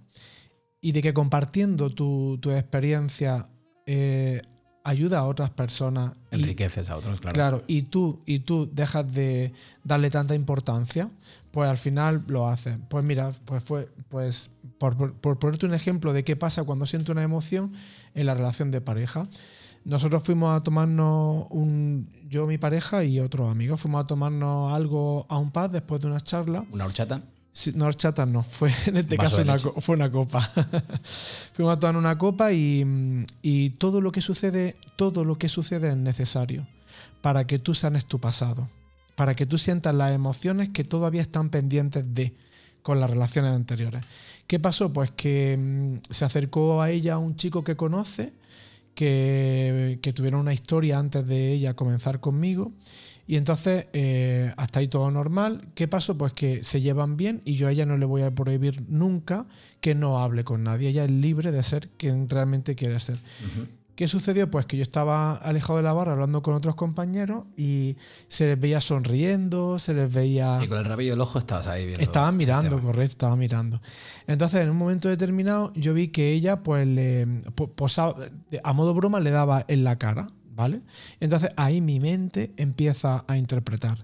y 0.83 0.91
de 0.91 1.01
que 1.01 1.13
compartiendo 1.13 1.89
tu, 1.89 2.37
experiencia 2.51 3.45
eh, 3.85 4.41
ayuda 4.83 5.19
a 5.19 5.23
otras 5.23 5.49
personas. 5.49 6.11
Enriqueces 6.29 6.89
a 6.89 6.97
otros, 6.97 7.21
claro. 7.21 7.33
Claro, 7.33 7.63
y 7.67 7.83
tú, 7.83 8.21
y 8.25 8.39
tú 8.39 8.69
dejas 8.71 9.11
de 9.13 9.53
darle 9.85 10.09
tanta 10.09 10.35
importancia, 10.35 11.09
pues 11.51 11.69
al 11.69 11.77
final 11.77 12.25
lo 12.27 12.49
haces. 12.49 12.77
Pues 12.89 13.05
mira, 13.05 13.31
pues 13.45 13.63
fue, 13.63 13.87
pues 14.09 14.51
por, 14.77 15.13
ponerte 15.13 15.65
un 15.65 15.73
ejemplo 15.73 16.11
de 16.11 16.25
qué 16.25 16.35
pasa 16.35 16.65
cuando 16.65 16.85
siento 16.85 17.13
una 17.13 17.23
emoción 17.23 17.71
en 18.13 18.25
la 18.25 18.33
relación 18.33 18.69
de 18.69 18.81
pareja. 18.81 19.25
Nosotros 19.85 20.21
fuimos 20.21 20.53
a 20.53 20.63
tomarnos 20.63 21.47
un. 21.49 22.09
Yo, 22.27 22.45
mi 22.45 22.57
pareja 22.57 23.05
y 23.05 23.21
otros 23.21 23.49
amigos, 23.49 23.79
fuimos 23.79 24.03
a 24.03 24.07
tomarnos 24.07 24.73
algo 24.73 25.25
a 25.29 25.37
un 25.37 25.49
pub 25.49 25.71
después 25.71 26.01
de 26.01 26.07
una 26.07 26.19
charla. 26.19 26.65
¿Una 26.71 26.85
horchata? 26.85 27.21
No, 27.75 27.85
horchata 27.85 28.25
no, 28.25 28.43
fue 28.43 28.71
en 28.87 28.97
este 28.97 29.17
caso 29.17 29.41
una, 29.41 29.57
fue 29.59 29.95
una 29.95 30.11
copa. 30.11 30.41
Fuimos 31.53 31.77
a 31.77 31.79
tomar 31.79 31.97
una 31.97 32.17
copa 32.17 32.51
y, 32.51 33.75
todo 33.77 34.01
lo 34.01 34.11
que 34.11 34.21
sucede, 34.21 34.73
todo 34.95 35.23
lo 35.23 35.37
que 35.37 35.49
sucede 35.49 35.89
es 35.89 35.97
necesario 35.97 36.67
para 37.21 37.45
que 37.45 37.59
tú 37.59 37.73
sanes 37.73 38.05
tu 38.05 38.19
pasado, 38.19 38.67
para 39.15 39.35
que 39.35 39.45
tú 39.45 39.57
sientas 39.57 39.93
las 39.95 40.13
emociones 40.13 40.69
que 40.69 40.83
todavía 40.83 41.21
están 41.21 41.49
pendientes 41.49 42.13
de. 42.13 42.33
con 42.81 42.99
las 42.99 43.09
relaciones 43.09 43.51
anteriores. 43.51 44.03
¿Qué 44.47 44.59
pasó? 44.59 44.91
Pues 44.91 45.11
que 45.11 45.55
mm, 45.57 46.11
se 46.11 46.25
acercó 46.25 46.81
a 46.81 46.89
ella 46.89 47.17
un 47.17 47.35
chico 47.35 47.63
que 47.63 47.75
conoce, 47.75 48.33
que, 48.95 49.99
que 50.01 50.11
tuvieron 50.13 50.41
una 50.41 50.53
historia 50.53 50.97
antes 50.99 51.25
de 51.25 51.53
ella 51.53 51.75
comenzar 51.75 52.19
conmigo. 52.19 52.73
Y 53.25 53.37
entonces, 53.37 53.87
eh, 53.93 54.53
hasta 54.57 54.79
ahí 54.79 54.87
todo 54.87 55.09
normal. 55.09 55.69
¿Qué 55.75 55.87
pasó? 55.87 56.17
Pues 56.17 56.33
que 56.33 56.63
se 56.63 56.81
llevan 56.81 57.15
bien 57.15 57.41
y 57.45 57.55
yo 57.55 57.67
a 57.67 57.71
ella 57.71 57.85
no 57.85 57.97
le 57.97 58.05
voy 58.05 58.21
a 58.23 58.35
prohibir 58.35 58.83
nunca 58.89 59.45
que 59.79 59.95
no 59.95 60.19
hable 60.19 60.43
con 60.43 60.63
nadie. 60.63 60.89
Ella 60.89 61.05
es 61.05 61.11
libre 61.11 61.51
de 61.51 61.63
ser 61.63 61.89
quien 61.97 62.27
realmente 62.29 62.75
quiere 62.75 62.99
ser. 62.99 63.19
¿Qué 63.95 64.07
sucedió? 64.07 64.49
Pues 64.49 64.65
que 64.65 64.75
yo 64.75 64.81
estaba 64.81 65.35
alejado 65.35 65.77
de 65.77 65.83
la 65.83 65.93
barra 65.93 66.13
hablando 66.13 66.41
con 66.41 66.55
otros 66.55 66.73
compañeros 66.73 67.45
y 67.55 67.95
se 68.27 68.47
les 68.47 68.59
veía 68.59 68.81
sonriendo, 68.81 69.77
se 69.77 69.93
les 69.93 70.11
veía... 70.11 70.59
Y 70.63 70.67
con 70.67 70.79
el 70.79 70.85
rabillo 70.85 71.11
del 71.11 71.21
ojo 71.21 71.37
estabas 71.37 71.67
ahí 71.67 71.85
viendo. 71.85 72.01
Estaban 72.01 72.35
mirando, 72.35 72.81
correcto, 72.81 73.11
estaban 73.11 73.37
mirando. 73.37 73.79
Entonces, 74.25 74.61
en 74.61 74.71
un 74.71 74.77
momento 74.77 75.09
determinado, 75.09 75.71
yo 75.75 75.93
vi 75.93 76.07
que 76.07 76.31
ella, 76.31 76.63
pues, 76.63 76.87
le 76.87 77.27
posaba, 77.75 78.15
a 78.63 78.73
modo 78.73 78.95
broma, 78.95 79.19
le 79.19 79.29
daba 79.29 79.63
en 79.67 79.83
la 79.83 79.99
cara, 79.99 80.27
¿vale? 80.55 80.81
Entonces, 81.19 81.51
ahí 81.57 81.81
mi 81.81 81.99
mente 81.99 82.51
empieza 82.57 83.23
a 83.27 83.37
interpretar. 83.37 83.97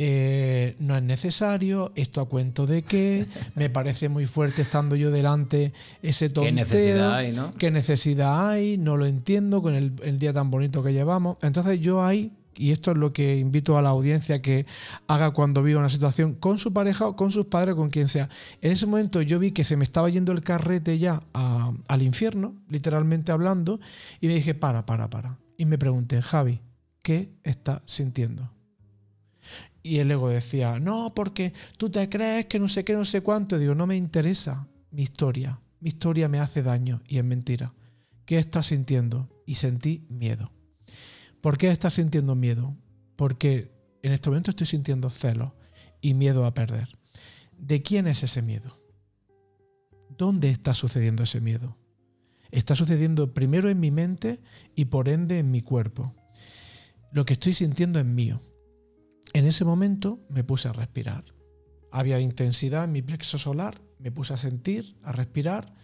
Eh, 0.00 0.76
no 0.78 0.96
es 0.96 1.02
necesario, 1.02 1.90
esto 1.96 2.20
a 2.20 2.28
cuento 2.28 2.66
de 2.66 2.82
qué, 2.82 3.26
me 3.56 3.68
parece 3.68 4.08
muy 4.08 4.26
fuerte 4.26 4.62
estando 4.62 4.94
yo 4.94 5.10
delante 5.10 5.72
ese 6.02 6.28
tonteo. 6.28 6.44
¿Qué 6.44 6.52
necesidad 6.52 7.14
hay, 7.14 7.32
no? 7.32 7.52
¿Qué 7.54 7.72
necesidad 7.72 8.48
hay? 8.48 8.78
No 8.78 8.96
lo 8.96 9.06
entiendo 9.06 9.60
con 9.60 9.74
el, 9.74 9.92
el 10.04 10.20
día 10.20 10.32
tan 10.32 10.52
bonito 10.52 10.84
que 10.84 10.92
llevamos. 10.92 11.36
Entonces 11.42 11.80
yo 11.80 12.04
ahí 12.04 12.30
y 12.58 12.72
esto 12.72 12.90
es 12.90 12.96
lo 12.96 13.12
que 13.12 13.38
invito 13.38 13.78
a 13.78 13.82
la 13.82 13.90
audiencia 13.90 14.42
que 14.42 14.66
haga 15.06 15.30
cuando 15.30 15.62
viva 15.62 15.80
una 15.80 15.88
situación 15.88 16.34
con 16.34 16.58
su 16.58 16.72
pareja 16.72 17.06
o 17.06 17.16
con 17.16 17.30
sus 17.30 17.46
padres, 17.46 17.74
con 17.74 17.88
quien 17.90 18.08
sea. 18.08 18.28
En 18.60 18.72
ese 18.72 18.86
momento 18.86 19.22
yo 19.22 19.38
vi 19.38 19.52
que 19.52 19.64
se 19.64 19.76
me 19.76 19.84
estaba 19.84 20.10
yendo 20.10 20.32
el 20.32 20.42
carrete 20.42 20.98
ya 20.98 21.22
al 21.32 22.02
infierno, 22.02 22.54
literalmente 22.68 23.32
hablando, 23.32 23.80
y 24.20 24.26
me 24.26 24.34
dije, 24.34 24.54
para, 24.54 24.84
para, 24.84 25.08
para. 25.08 25.38
Y 25.58 25.66
me 25.66 25.76
pregunté, 25.76 26.22
Javi, 26.22 26.62
¿qué 27.02 27.36
estás 27.42 27.82
sintiendo? 27.84 28.54
Y 29.82 29.98
el 29.98 30.10
ego 30.10 30.28
decía, 30.28 30.78
no, 30.78 31.12
porque 31.14 31.52
tú 31.76 31.90
te 31.90 32.08
crees 32.08 32.46
que 32.46 32.60
no 32.60 32.68
sé 32.68 32.84
qué, 32.84 32.92
no 32.92 33.04
sé 33.04 33.22
cuánto. 33.22 33.58
digo, 33.58 33.74
no 33.74 33.86
me 33.86 33.96
interesa 33.96 34.68
mi 34.92 35.02
historia. 35.02 35.60
Mi 35.80 35.88
historia 35.88 36.28
me 36.28 36.38
hace 36.38 36.62
daño 36.62 37.02
y 37.08 37.18
es 37.18 37.24
mentira. 37.24 37.74
¿Qué 38.24 38.38
estás 38.38 38.66
sintiendo? 38.66 39.28
Y 39.46 39.56
sentí 39.56 40.06
miedo. 40.08 40.52
¿Por 41.40 41.58
qué 41.58 41.70
estás 41.70 41.94
sintiendo 41.94 42.36
miedo? 42.36 42.76
Porque 43.16 43.72
en 44.02 44.12
este 44.12 44.28
momento 44.28 44.50
estoy 44.50 44.66
sintiendo 44.66 45.10
celos 45.10 45.52
y 46.00 46.14
miedo 46.14 46.46
a 46.46 46.54
perder. 46.54 46.88
¿De 47.56 47.82
quién 47.82 48.06
es 48.06 48.22
ese 48.22 48.42
miedo? 48.42 48.76
¿Dónde 50.16 50.50
está 50.50 50.74
sucediendo 50.74 51.24
ese 51.24 51.40
miedo? 51.40 51.76
Está 52.50 52.74
sucediendo 52.74 53.34
primero 53.34 53.68
en 53.68 53.80
mi 53.80 53.90
mente 53.90 54.40
y 54.74 54.86
por 54.86 55.08
ende 55.08 55.38
en 55.38 55.50
mi 55.50 55.62
cuerpo. 55.62 56.14
Lo 57.12 57.24
que 57.24 57.34
estoy 57.34 57.52
sintiendo 57.52 57.98
es 57.98 58.06
mío. 58.06 58.40
En 59.32 59.46
ese 59.46 59.64
momento 59.64 60.20
me 60.30 60.44
puse 60.44 60.68
a 60.68 60.72
respirar. 60.72 61.24
Había 61.90 62.20
intensidad 62.20 62.84
en 62.84 62.92
mi 62.92 63.02
plexo 63.02 63.38
solar, 63.38 63.80
me 63.98 64.10
puse 64.10 64.34
a 64.34 64.38
sentir, 64.38 64.96
a 65.02 65.12
respirar, 65.12 65.74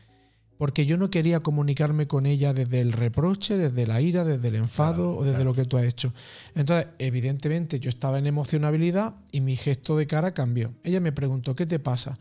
porque 0.59 0.87
yo 0.87 0.97
no 0.97 1.11
quería 1.11 1.41
comunicarme 1.41 2.07
con 2.07 2.27
ella 2.27 2.53
desde 2.53 2.81
el 2.81 2.93
reproche, 2.93 3.57
desde 3.57 3.87
la 3.87 4.01
ira, 4.01 4.25
desde 4.25 4.49
el 4.49 4.57
enfado 4.57 5.17
o 5.17 5.25
desde 5.25 5.45
lo 5.45 5.55
que 5.55 5.65
tú 5.65 5.77
has 5.77 5.85
hecho. 5.85 6.13
Entonces, 6.55 6.89
evidentemente, 6.99 7.81
yo 7.81 7.89
estaba 7.89 8.19
en 8.19 8.27
emocionabilidad 8.27 9.17
y 9.33 9.41
mi 9.41 9.57
gesto 9.57 9.97
de 9.97 10.07
cara 10.07 10.33
cambió. 10.33 10.75
Ella 10.85 11.01
me 11.01 11.13
preguntó, 11.13 11.55
¿qué 11.55 11.67
te 11.67 11.79
pasa? 11.79 12.17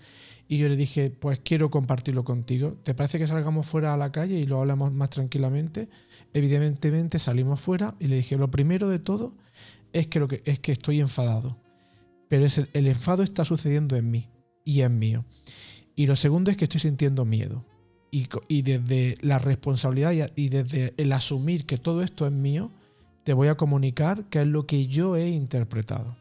Y 0.53 0.59
yo 0.59 0.69
le 0.69 0.75
dije, 0.75 1.09
pues 1.09 1.39
quiero 1.43 1.71
compartirlo 1.71 2.23
contigo. 2.23 2.77
¿Te 2.83 2.93
parece 2.93 3.17
que 3.17 3.25
salgamos 3.25 3.65
fuera 3.65 3.91
a 3.91 3.97
la 3.97 4.11
calle 4.11 4.37
y 4.37 4.45
lo 4.45 4.59
hablamos 4.59 4.93
más 4.93 5.09
tranquilamente? 5.09 5.89
Evidentemente 6.31 7.17
salimos 7.17 7.59
fuera 7.59 7.95
y 7.99 8.05
le 8.05 8.17
dije, 8.17 8.37
lo 8.37 8.51
primero 8.51 8.87
de 8.87 8.99
todo 8.99 9.33
es 9.93 10.05
que, 10.05 10.19
lo 10.19 10.27
que, 10.27 10.43
es 10.45 10.59
que 10.59 10.71
estoy 10.71 10.99
enfadado. 10.99 11.57
Pero 12.29 12.45
es 12.45 12.59
el, 12.59 12.85
enfado 12.85 13.23
está 13.23 13.45
sucediendo 13.45 13.95
en 13.95 14.11
mí 14.11 14.29
y 14.63 14.81
es 14.81 14.91
mío. 14.91 15.25
Y 15.95 16.05
lo 16.05 16.15
segundo 16.15 16.51
es 16.51 16.57
que 16.57 16.65
estoy 16.65 16.81
sintiendo 16.81 17.25
miedo. 17.25 17.65
Y, 18.11 18.61
desde 18.61 19.17
la 19.21 19.39
responsabilidad 19.39 20.11
y, 20.11 20.21
y 20.39 20.49
desde 20.49 20.93
el 20.97 21.13
asumir 21.13 21.65
que 21.65 21.79
todo 21.79 22.03
esto 22.03 22.27
es 22.27 22.31
mío, 22.31 22.69
te 23.23 23.33
voy 23.33 23.47
a 23.47 23.55
comunicar 23.55 24.25
qué 24.29 24.41
es 24.41 24.47
lo 24.47 24.67
que 24.67 24.85
yo 24.85 25.15
he 25.15 25.29
interpretado. 25.29 26.15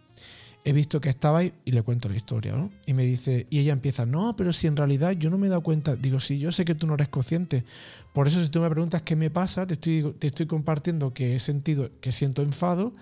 He 0.64 0.72
visto 0.72 1.00
que 1.00 1.08
estaba 1.08 1.38
ahí 1.38 1.52
y 1.64 1.72
le 1.72 1.82
cuento 1.82 2.08
la 2.08 2.16
historia, 2.16 2.52
¿no? 2.52 2.70
Y 2.86 2.94
me 2.94 3.04
dice, 3.04 3.46
y 3.50 3.58
ella 3.58 3.72
empieza, 3.72 4.06
no, 4.06 4.36
pero 4.36 4.52
si 4.52 4.68
en 4.68 4.76
realidad 4.76 5.12
yo 5.12 5.28
no 5.28 5.38
me 5.38 5.48
he 5.48 5.50
dado 5.50 5.62
cuenta, 5.62 5.96
digo, 5.96 6.20
sí, 6.20 6.38
yo 6.38 6.52
sé 6.52 6.64
que 6.64 6.74
tú 6.74 6.86
no 6.86 6.94
eres 6.94 7.08
consciente. 7.08 7.64
Por 8.12 8.28
eso 8.28 8.42
si 8.42 8.48
tú 8.48 8.60
me 8.60 8.70
preguntas 8.70 9.02
qué 9.02 9.16
me 9.16 9.30
pasa, 9.30 9.66
te 9.66 9.74
estoy, 9.74 10.14
te 10.18 10.28
estoy 10.28 10.46
compartiendo 10.46 11.12
que 11.12 11.34
he 11.34 11.40
sentido, 11.40 11.90
que 12.00 12.12
siento 12.12 12.42
enfado, 12.42 12.92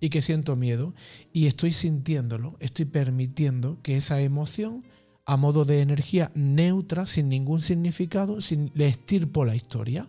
y 0.00 0.08
que 0.08 0.22
siento 0.22 0.56
miedo 0.56 0.94
y 1.32 1.46
estoy 1.46 1.72
sintiéndolo, 1.72 2.56
estoy 2.58 2.86
permitiendo 2.86 3.78
que 3.82 3.98
esa 3.98 4.20
emoción 4.20 4.82
a 5.26 5.36
modo 5.36 5.64
de 5.64 5.82
energía 5.82 6.32
neutra, 6.34 7.06
sin 7.06 7.28
ningún 7.28 7.60
significado, 7.60 8.40
sin, 8.40 8.72
le 8.74 8.88
estirpo 8.88 9.44
la 9.44 9.54
historia. 9.54 10.08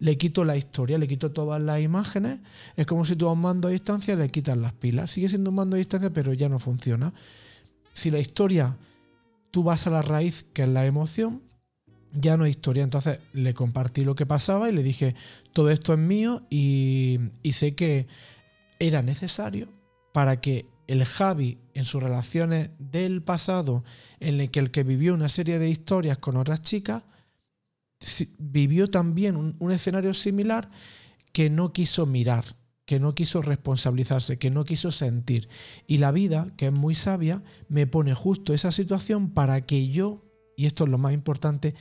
Le 0.00 0.18
quito 0.18 0.44
la 0.44 0.56
historia, 0.56 0.98
le 0.98 1.06
quito 1.06 1.30
todas 1.30 1.60
las 1.60 1.80
imágenes. 1.80 2.40
Es 2.74 2.86
como 2.86 3.04
si 3.04 3.14
tú 3.16 3.28
a 3.28 3.32
un 3.32 3.40
mando 3.40 3.68
a 3.68 3.70
distancia 3.70 4.16
le 4.16 4.28
quitas 4.30 4.56
las 4.56 4.72
pilas. 4.72 5.12
Sigue 5.12 5.28
siendo 5.28 5.50
un 5.50 5.56
mando 5.56 5.76
a 5.76 5.78
distancia, 5.78 6.10
pero 6.12 6.32
ya 6.32 6.48
no 6.48 6.58
funciona. 6.58 7.12
Si 7.92 8.10
la 8.10 8.18
historia, 8.18 8.76
tú 9.50 9.62
vas 9.62 9.86
a 9.86 9.90
la 9.90 10.02
raíz, 10.02 10.46
que 10.52 10.62
es 10.62 10.68
la 10.68 10.86
emoción, 10.86 11.42
ya 12.12 12.36
no 12.36 12.44
hay 12.44 12.50
historia. 12.50 12.82
Entonces 12.82 13.20
le 13.32 13.54
compartí 13.54 14.04
lo 14.04 14.14
que 14.14 14.26
pasaba 14.26 14.68
y 14.68 14.72
le 14.72 14.82
dije, 14.82 15.14
todo 15.52 15.70
esto 15.70 15.92
es 15.92 15.98
mío 15.98 16.42
y, 16.50 17.20
y 17.42 17.52
sé 17.52 17.74
que 17.74 18.06
era 18.78 19.02
necesario 19.02 19.68
para 20.12 20.40
que 20.40 20.66
el 20.86 21.04
Javi 21.04 21.58
en 21.74 21.84
sus 21.84 22.02
relaciones 22.02 22.70
del 22.78 23.22
pasado, 23.22 23.84
en 24.18 24.40
el 24.40 24.50
que 24.50 24.58
el 24.58 24.72
que 24.72 24.82
vivió 24.82 25.14
una 25.14 25.28
serie 25.28 25.60
de 25.60 25.68
historias 25.68 26.18
con 26.18 26.36
otras 26.36 26.62
chicas, 26.62 27.04
vivió 28.38 28.88
también 28.88 29.36
un, 29.36 29.72
escenario 29.72 30.14
similar 30.14 30.70
que 31.32 31.50
no 31.50 31.72
quiso 31.72 32.06
mirar, 32.06 32.56
que 32.84 32.98
no 32.98 33.14
quiso 33.14 33.42
responsabilizarse, 33.42 34.38
que 34.38 34.50
no 34.50 34.64
quiso 34.64 34.90
sentir. 34.90 35.48
Y 35.86 35.98
la 35.98 36.12
vida, 36.12 36.48
que 36.56 36.66
es 36.66 36.72
muy 36.72 36.94
sabia, 36.94 37.42
me 37.68 37.86
pone 37.86 38.14
justo 38.14 38.54
esa 38.54 38.72
situación 38.72 39.30
para 39.30 39.60
que 39.60 39.88
yo, 39.88 40.24
y 40.56 40.66
esto 40.66 40.84
es 40.84 40.90
lo 40.90 40.98
más 40.98 41.12
importante, 41.12 41.74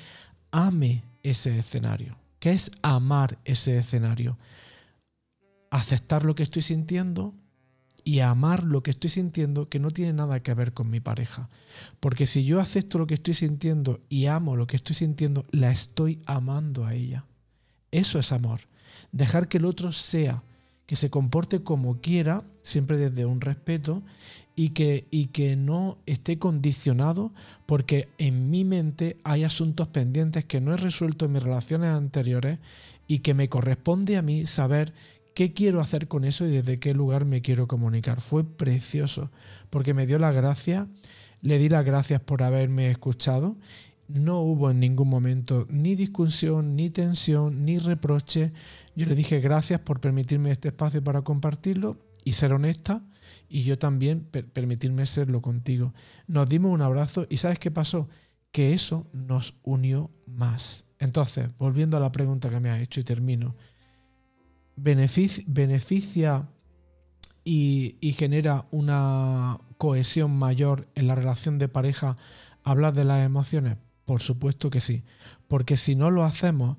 ame 0.51 1.03
ese 1.23 1.57
escenario. 1.57 2.17
¿Qué 2.39 2.51
es 2.51 2.71
amar 2.81 3.39
ese 3.43 3.77
escenario? 3.77 4.37
aceptar 5.71 6.25
lo 6.25 6.35
que 6.35 6.43
estoy 6.43 6.61
sintiendo 6.61 7.35
y 8.09 8.21
amar 8.21 8.63
lo 8.63 8.81
que 8.81 8.89
estoy 8.89 9.11
sintiendo 9.11 9.69
que 9.69 9.77
no 9.77 9.91
tiene 9.91 10.13
nada 10.13 10.39
que 10.39 10.55
ver 10.55 10.73
con 10.73 10.89
mi 10.89 10.99
pareja. 10.99 11.47
Porque 11.99 12.25
si 12.25 12.43
yo 12.43 12.59
acepto 12.59 12.97
lo 12.97 13.05
que 13.05 13.13
estoy 13.13 13.35
sintiendo 13.35 14.01
y 14.09 14.25
amo 14.25 14.55
lo 14.55 14.65
que 14.65 14.77
estoy 14.77 14.95
sintiendo, 14.95 15.45
la 15.51 15.69
estoy 15.69 16.19
amando 16.25 16.87
a 16.87 16.95
ella. 16.95 17.25
Eso 17.91 18.17
es 18.17 18.31
amor. 18.31 18.61
Dejar 19.11 19.47
que 19.47 19.59
el 19.59 19.65
otro 19.65 19.91
sea, 19.91 20.41
que 20.87 20.95
se 20.95 21.11
comporte 21.11 21.61
como 21.61 22.01
quiera, 22.01 22.43
siempre 22.63 22.97
desde 22.97 23.27
un 23.27 23.41
respeto, 23.41 24.01
y 24.55 24.69
que, 24.69 25.05
y 25.11 25.27
que 25.27 25.55
no 25.55 25.99
esté 26.07 26.39
condicionado 26.39 27.31
porque 27.67 28.09
en 28.17 28.49
mi 28.49 28.63
mente 28.65 29.17
hay 29.23 29.43
asuntos 29.43 29.87
pendientes 29.87 30.45
que 30.45 30.61
no 30.61 30.73
he 30.73 30.77
resuelto 30.77 31.25
en 31.25 31.33
mis 31.33 31.43
relaciones 31.43 31.91
anteriores 31.91 32.57
y 33.07 33.19
que 33.19 33.35
me 33.35 33.49
corresponde 33.49 34.17
a 34.17 34.23
mí 34.23 34.47
saber 34.47 34.95
qué 35.39 35.53
quiero 35.53 35.79
hacer 35.79 36.09
con 36.09 36.25
eso 36.25 36.45
y 36.45 36.49
desde 36.49 36.79
qué 36.79 36.93
lugar 36.93 37.23
me 37.23 37.41
quiero 37.41 37.65
comunicar. 37.65 38.19
Fue 38.19 38.43
precioso 38.43 39.31
porque 39.69 39.93
me 39.93 40.05
dio 40.05 40.19
la 40.19 40.33
gracia, 40.33 40.89
le 41.41 41.57
di 41.57 41.69
las 41.69 41.85
gracias 41.85 42.19
por 42.19 42.43
haberme 42.43 42.91
escuchado. 42.91 43.55
No 44.09 44.41
hubo 44.41 44.69
en 44.69 44.81
ningún 44.81 45.07
momento 45.07 45.65
ni 45.69 45.95
discusión, 45.95 46.75
ni 46.75 46.89
tensión, 46.89 47.63
ni 47.63 47.77
reproche. 47.77 48.51
Yo 48.97 49.05
le 49.05 49.15
dije 49.15 49.39
gracias 49.39 49.79
por 49.79 50.01
permitirme 50.01 50.51
este 50.51 50.67
espacio 50.67 51.01
para 51.01 51.21
compartirlo 51.21 51.95
y 52.25 52.33
ser 52.33 52.51
honesta 52.51 53.01
y 53.47 53.63
yo 53.63 53.79
también 53.79 54.25
permitirme 54.25 55.05
serlo 55.05 55.41
contigo. 55.41 55.93
Nos 56.27 56.49
dimos 56.49 56.73
un 56.73 56.81
abrazo 56.81 57.27
y 57.29 57.37
¿sabes 57.37 57.59
qué 57.59 57.71
pasó? 57.71 58.09
Que 58.51 58.73
eso 58.73 59.07
nos 59.13 59.55
unió 59.63 60.11
más. 60.25 60.83
Entonces, 60.99 61.47
volviendo 61.57 61.95
a 61.95 62.01
la 62.01 62.11
pregunta 62.11 62.49
que 62.49 62.59
me 62.59 62.69
has 62.69 62.81
hecho 62.81 62.99
y 62.99 63.05
termino, 63.05 63.55
beneficia, 64.81 66.49
y, 67.43 68.13
genera 68.17 68.65
una 68.71 69.57
cohesión 69.77 70.37
mayor 70.37 70.87
en 70.95 71.07
la 71.07 71.15
relación 71.15 71.57
de 71.57 71.67
pareja 71.67 72.17
hablar 72.63 72.93
de 72.93 73.05
las 73.05 73.25
emociones? 73.25 73.77
Por 74.05 74.21
supuesto 74.21 74.69
que 74.69 74.81
sí, 74.81 75.03
porque 75.47 75.77
si 75.77 75.95
no 75.95 76.11
lo 76.11 76.23
hacemos, 76.23 76.77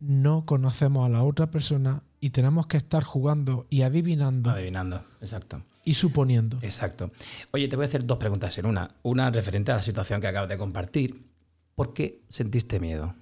no 0.00 0.44
conocemos 0.46 1.06
a 1.06 1.08
la 1.08 1.22
otra 1.22 1.50
persona 1.50 2.02
y 2.20 2.30
tenemos 2.30 2.66
que 2.66 2.76
estar 2.76 3.04
jugando 3.04 3.66
y 3.70 3.82
adivinando. 3.82 4.50
Adivinando, 4.50 5.04
exacto. 5.20 5.64
Y 5.84 5.94
suponiendo. 5.94 6.58
Exacto. 6.62 7.10
Oye, 7.52 7.66
te 7.66 7.74
voy 7.74 7.84
a 7.84 7.88
hacer 7.88 8.06
dos 8.06 8.18
preguntas 8.18 8.56
en 8.58 8.66
una. 8.66 8.94
Una 9.02 9.30
referente 9.30 9.72
a 9.72 9.76
la 9.76 9.82
situación 9.82 10.20
que 10.20 10.28
acabas 10.28 10.48
de 10.48 10.58
compartir. 10.58 11.28
¿Por 11.74 11.94
qué 11.94 12.22
sentiste 12.28 12.78
miedo? 12.78 13.16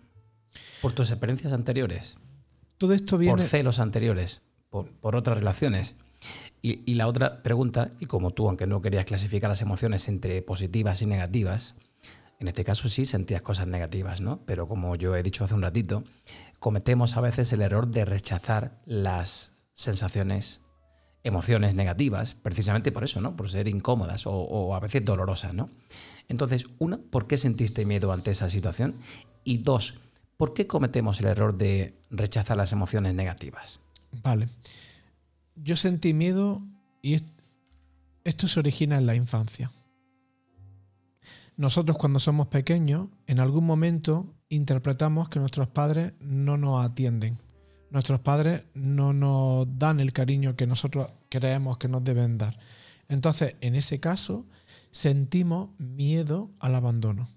¿Por 0.82 0.92
tus 0.92 1.10
experiencias 1.10 1.54
anteriores? 1.54 2.18
Todo 2.80 2.94
esto 2.94 3.18
viene... 3.18 3.36
¿Por 3.36 3.42
celos 3.42 3.78
anteriores? 3.78 4.40
¿Por, 4.70 5.14
otras 5.14 5.36
relaciones? 5.36 5.96
Y, 6.62 6.80
y, 6.90 6.94
la 6.94 7.08
otra 7.08 7.42
pregunta, 7.42 7.90
y 8.00 8.06
como 8.06 8.30
tú, 8.30 8.48
aunque 8.48 8.66
no 8.66 8.80
querías 8.80 9.04
clasificar 9.04 9.50
las 9.50 9.60
emociones 9.60 10.08
entre 10.08 10.40
positivas 10.40 11.02
y 11.02 11.06
negativas, 11.06 11.74
en 12.38 12.48
este 12.48 12.64
caso 12.64 12.88
sí 12.88 13.04
sentías 13.04 13.42
cosas 13.42 13.66
negativas, 13.66 14.22
¿no? 14.22 14.40
Pero 14.46 14.66
como 14.66 14.96
yo 14.96 15.14
he 15.14 15.22
dicho 15.22 15.44
hace 15.44 15.52
un 15.52 15.60
ratito, 15.60 16.04
cometemos 16.58 17.18
a 17.18 17.20
veces 17.20 17.52
el 17.52 17.60
error 17.60 17.86
de 17.88 18.06
rechazar 18.06 18.80
las 18.86 19.52
sensaciones, 19.74 20.62
emociones 21.22 21.74
negativas, 21.74 22.34
precisamente 22.34 22.92
por 22.92 23.04
eso, 23.04 23.20
¿no? 23.20 23.36
Por 23.36 23.50
ser 23.50 23.68
incómodas 23.68 24.22
o, 24.24 24.74
a 24.74 24.80
veces 24.80 25.04
dolorosas, 25.04 25.52
¿no? 25.52 25.68
Entonces, 26.28 26.64
una, 26.78 26.96
¿por 26.96 27.26
qué 27.26 27.36
sentiste 27.36 27.84
miedo 27.84 28.10
ante 28.10 28.30
esa 28.30 28.48
situación? 28.48 28.94
Y 29.44 29.58
dos, 29.58 30.00
¿por 30.40 30.54
qué 30.54 30.66
cometemos 30.66 31.20
el 31.20 31.26
error 31.26 31.58
de 31.58 32.00
rechazar 32.08 32.56
las 32.56 32.72
emociones 32.72 33.14
negativas? 33.14 33.80
Vale. 34.22 34.48
Yo 35.54 35.76
sentí 35.76 36.14
miedo 36.14 36.62
y 37.02 37.20
esto 38.24 38.48
se 38.48 38.58
origina 38.58 38.96
en 38.96 39.04
la 39.04 39.14
infancia. 39.14 39.70
Nosotros 41.58 41.98
cuando 41.98 42.20
somos 42.20 42.46
pequeños, 42.46 43.08
en 43.26 43.38
algún 43.38 43.66
momento 43.66 44.32
interpretamos 44.48 45.28
que 45.28 45.40
nuestros 45.40 45.68
padres 45.68 46.14
no 46.20 46.56
nos 46.56 46.86
atienden. 46.86 47.36
Nuestros 47.90 48.20
padres 48.20 48.62
no 48.72 49.12
nos 49.12 49.66
dan 49.78 50.00
el 50.00 50.14
cariño 50.14 50.56
que 50.56 50.66
nosotros 50.66 51.12
creemos 51.28 51.76
que 51.76 51.88
nos 51.88 52.02
deben 52.02 52.38
dar. 52.38 52.58
Entonces, 53.08 53.56
en 53.60 53.74
ese 53.74 54.00
caso, 54.00 54.46
sentimos 54.90 55.78
miedo 55.78 56.50
al 56.60 56.76
abandono 56.76 57.28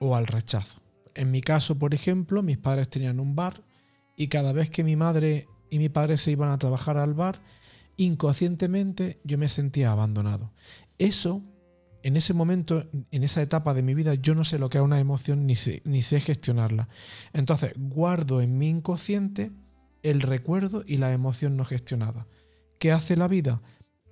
o 0.00 0.16
al 0.16 0.26
rechazo. 0.26 0.82
En 1.16 1.30
mi 1.30 1.40
caso, 1.40 1.78
por 1.78 1.94
ejemplo, 1.94 2.42
mis 2.42 2.58
padres 2.58 2.88
tenían 2.88 3.20
un 3.20 3.34
bar 3.34 3.62
y 4.16 4.28
cada 4.28 4.52
vez 4.52 4.70
que 4.70 4.84
mi 4.84 4.96
madre 4.96 5.48
y 5.70 5.78
mi 5.78 5.88
padre 5.88 6.16
se 6.16 6.30
iban 6.30 6.50
a 6.50 6.58
trabajar 6.58 6.96
al 6.96 7.14
bar, 7.14 7.42
inconscientemente 7.96 9.20
yo 9.24 9.38
me 9.38 9.48
sentía 9.48 9.90
abandonado. 9.90 10.52
Eso 10.98 11.42
en 12.06 12.16
ese 12.16 12.34
momento, 12.34 12.88
en 13.10 13.24
esa 13.24 13.42
etapa 13.42 13.74
de 13.74 13.82
mi 13.82 13.94
vida, 13.94 14.14
yo 14.14 14.36
no 14.36 14.44
sé 14.44 14.60
lo 14.60 14.70
que 14.70 14.78
es 14.78 14.84
una 14.84 15.00
emoción 15.00 15.44
ni 15.44 15.56
sé, 15.56 15.82
ni 15.84 16.02
sé 16.02 16.20
gestionarla. 16.20 16.88
Entonces, 17.32 17.72
guardo 17.76 18.40
en 18.40 18.58
mi 18.58 18.68
inconsciente 18.68 19.50
el 20.04 20.20
recuerdo 20.20 20.84
y 20.86 20.98
la 20.98 21.12
emoción 21.12 21.56
no 21.56 21.64
gestionada. 21.64 22.28
¿Qué 22.78 22.92
hace 22.92 23.16
la 23.16 23.26
vida? 23.26 23.60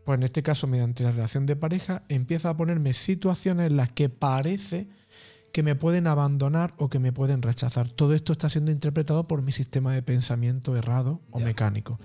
Pues 0.05 0.17
en 0.17 0.25
este 0.25 0.43
caso, 0.43 0.67
mediante 0.67 1.05
la 1.05 1.13
relación 1.13 1.47
de 1.47 1.55
pareja, 1.55 2.03
empieza 2.09 2.51
a 2.51 2.57
ponerme 2.57 2.95
situaciones 2.95 3.69
en 3.69 3.77
las 3.77 3.93
que 3.93 4.09
parece 4.09 4.89
que 5.55 5.63
me 5.63 5.77
pueden 5.77 6.09
abandonar 6.09 6.75
o 6.79 6.91
que 6.91 6.99
me 6.99 7.13
pueden 7.13 7.41
rechazar. 7.41 7.89
Todo 7.89 8.13
esto 8.15 8.33
está 8.33 8.49
siendo 8.49 8.73
interpretado 8.73 9.29
por 9.29 9.41
mi 9.41 9.53
sistema 9.53 9.93
de 9.93 10.03
pensamiento 10.03 10.77
errado 10.77 11.21
o 11.31 11.39
mecánico. 11.39 12.01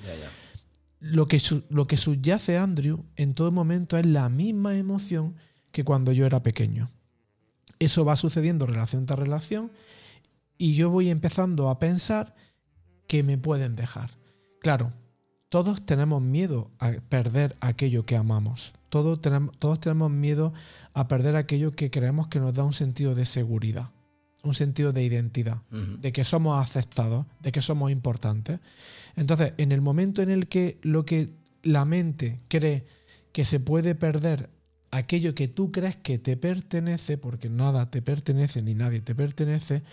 Lo, 1.00 1.28
que, 1.28 1.42
lo 1.70 1.88
que 1.88 1.98
subyace 1.98 2.60
Andrew 2.60 3.04
en 3.16 3.34
todo 3.34 3.52
momento 3.52 3.98
es 3.98 4.06
la 4.06 4.30
misma 4.30 4.78
emoción 4.78 5.36
que 5.72 5.84
cuando 5.84 6.12
yo 6.12 6.28
era 6.28 6.44
pequeño. 6.44 6.92
Eso 7.80 8.06
va 8.06 8.16
sucediendo 8.18 8.68
relación 8.68 9.08
tras 9.08 9.18
relación 9.18 9.72
y 10.60 10.76
yo 10.76 10.92
voy 10.92 11.10
empezando 11.10 11.70
a 11.70 11.80
pensar 11.80 12.36
que 13.08 13.24
me 13.24 13.40
pueden 13.40 13.76
dejar. 13.76 14.12
Claro, 14.62 14.94
todos 15.50 15.84
tenemos 15.88 16.22
miedo 16.22 16.70
a 16.78 16.92
perder 17.10 17.58
aquello 17.62 18.06
que 18.06 18.16
amamos. 18.16 18.74
Todos 18.90 19.22
tenemos, 19.22 19.58
todos 19.60 19.80
tenemos 19.80 20.12
miedo 20.12 20.54
a 20.94 21.08
perder 21.08 21.36
aquello 21.36 21.72
que 21.72 21.90
creemos 21.90 22.28
que 22.28 22.40
nos 22.40 22.54
da 22.54 22.64
un 22.64 22.74
sentido 22.74 23.16
de 23.16 23.26
seguridad, 23.26 23.92
un 24.44 24.54
sentido 24.54 24.92
de 24.92 25.04
identidad, 25.04 25.62
de 25.70 26.12
que 26.12 26.24
somos 26.24 26.62
aceptados, 26.62 27.26
de 27.40 27.52
que 27.52 27.62
somos 27.62 27.92
importantes. 27.92 28.60
Entonces, 29.16 29.54
en 29.58 29.72
el 29.72 29.82
momento 29.82 30.22
en 30.22 30.30
el 30.30 30.48
que 30.48 30.80
lo 30.82 31.06
que 31.06 31.30
la 31.64 31.86
mente 31.86 32.40
cree 32.48 32.86
que 33.32 33.46
se 33.46 33.60
puede 33.60 33.96
perder 33.96 34.50
aquello 34.92 35.36
que 35.36 35.48
tú 35.48 35.72
crees 35.72 35.96
que 35.96 36.18
te 36.18 36.38
pertenece, 36.38 37.18
porque 37.18 37.50
nada 37.50 37.92
te 37.92 38.02
pertenece 38.02 38.62
ni 38.62 38.74
nadie 38.74 39.02
te 39.02 39.16
pertenece, 39.16 39.84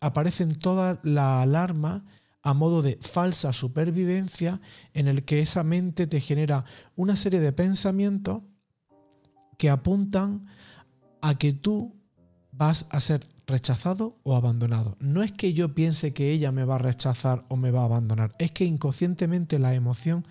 aparecen 0.00 0.58
todas 0.58 0.98
las 1.02 1.42
alarmas 1.42 2.02
a 2.46 2.54
modo 2.54 2.80
de 2.80 2.96
falsa 3.02 3.52
supervivencia 3.52 4.60
en 4.94 5.08
el 5.08 5.24
que 5.24 5.40
esa 5.40 5.64
mente 5.64 6.06
te 6.06 6.20
genera 6.20 6.64
una 6.94 7.16
serie 7.16 7.40
de 7.40 7.52
pensamientos 7.52 8.42
que 9.58 9.68
apuntan 9.68 10.46
a 11.20 11.36
que 11.36 11.52
tú 11.52 11.96
vas 12.52 12.86
a 12.90 13.00
ser 13.00 13.26
rechazado 13.48 14.20
o 14.22 14.36
abandonado. 14.36 14.96
No 15.00 15.24
es 15.24 15.32
que 15.32 15.54
yo 15.54 15.74
piense 15.74 16.14
que 16.14 16.30
ella 16.30 16.52
me 16.52 16.62
va 16.62 16.76
a 16.76 16.78
rechazar 16.78 17.44
o 17.48 17.56
me 17.56 17.72
va 17.72 17.82
a 17.82 17.86
abandonar, 17.86 18.30
es 18.38 18.52
que 18.52 18.64
inconscientemente 18.64 19.58
la 19.58 19.74
emoción 19.74 20.24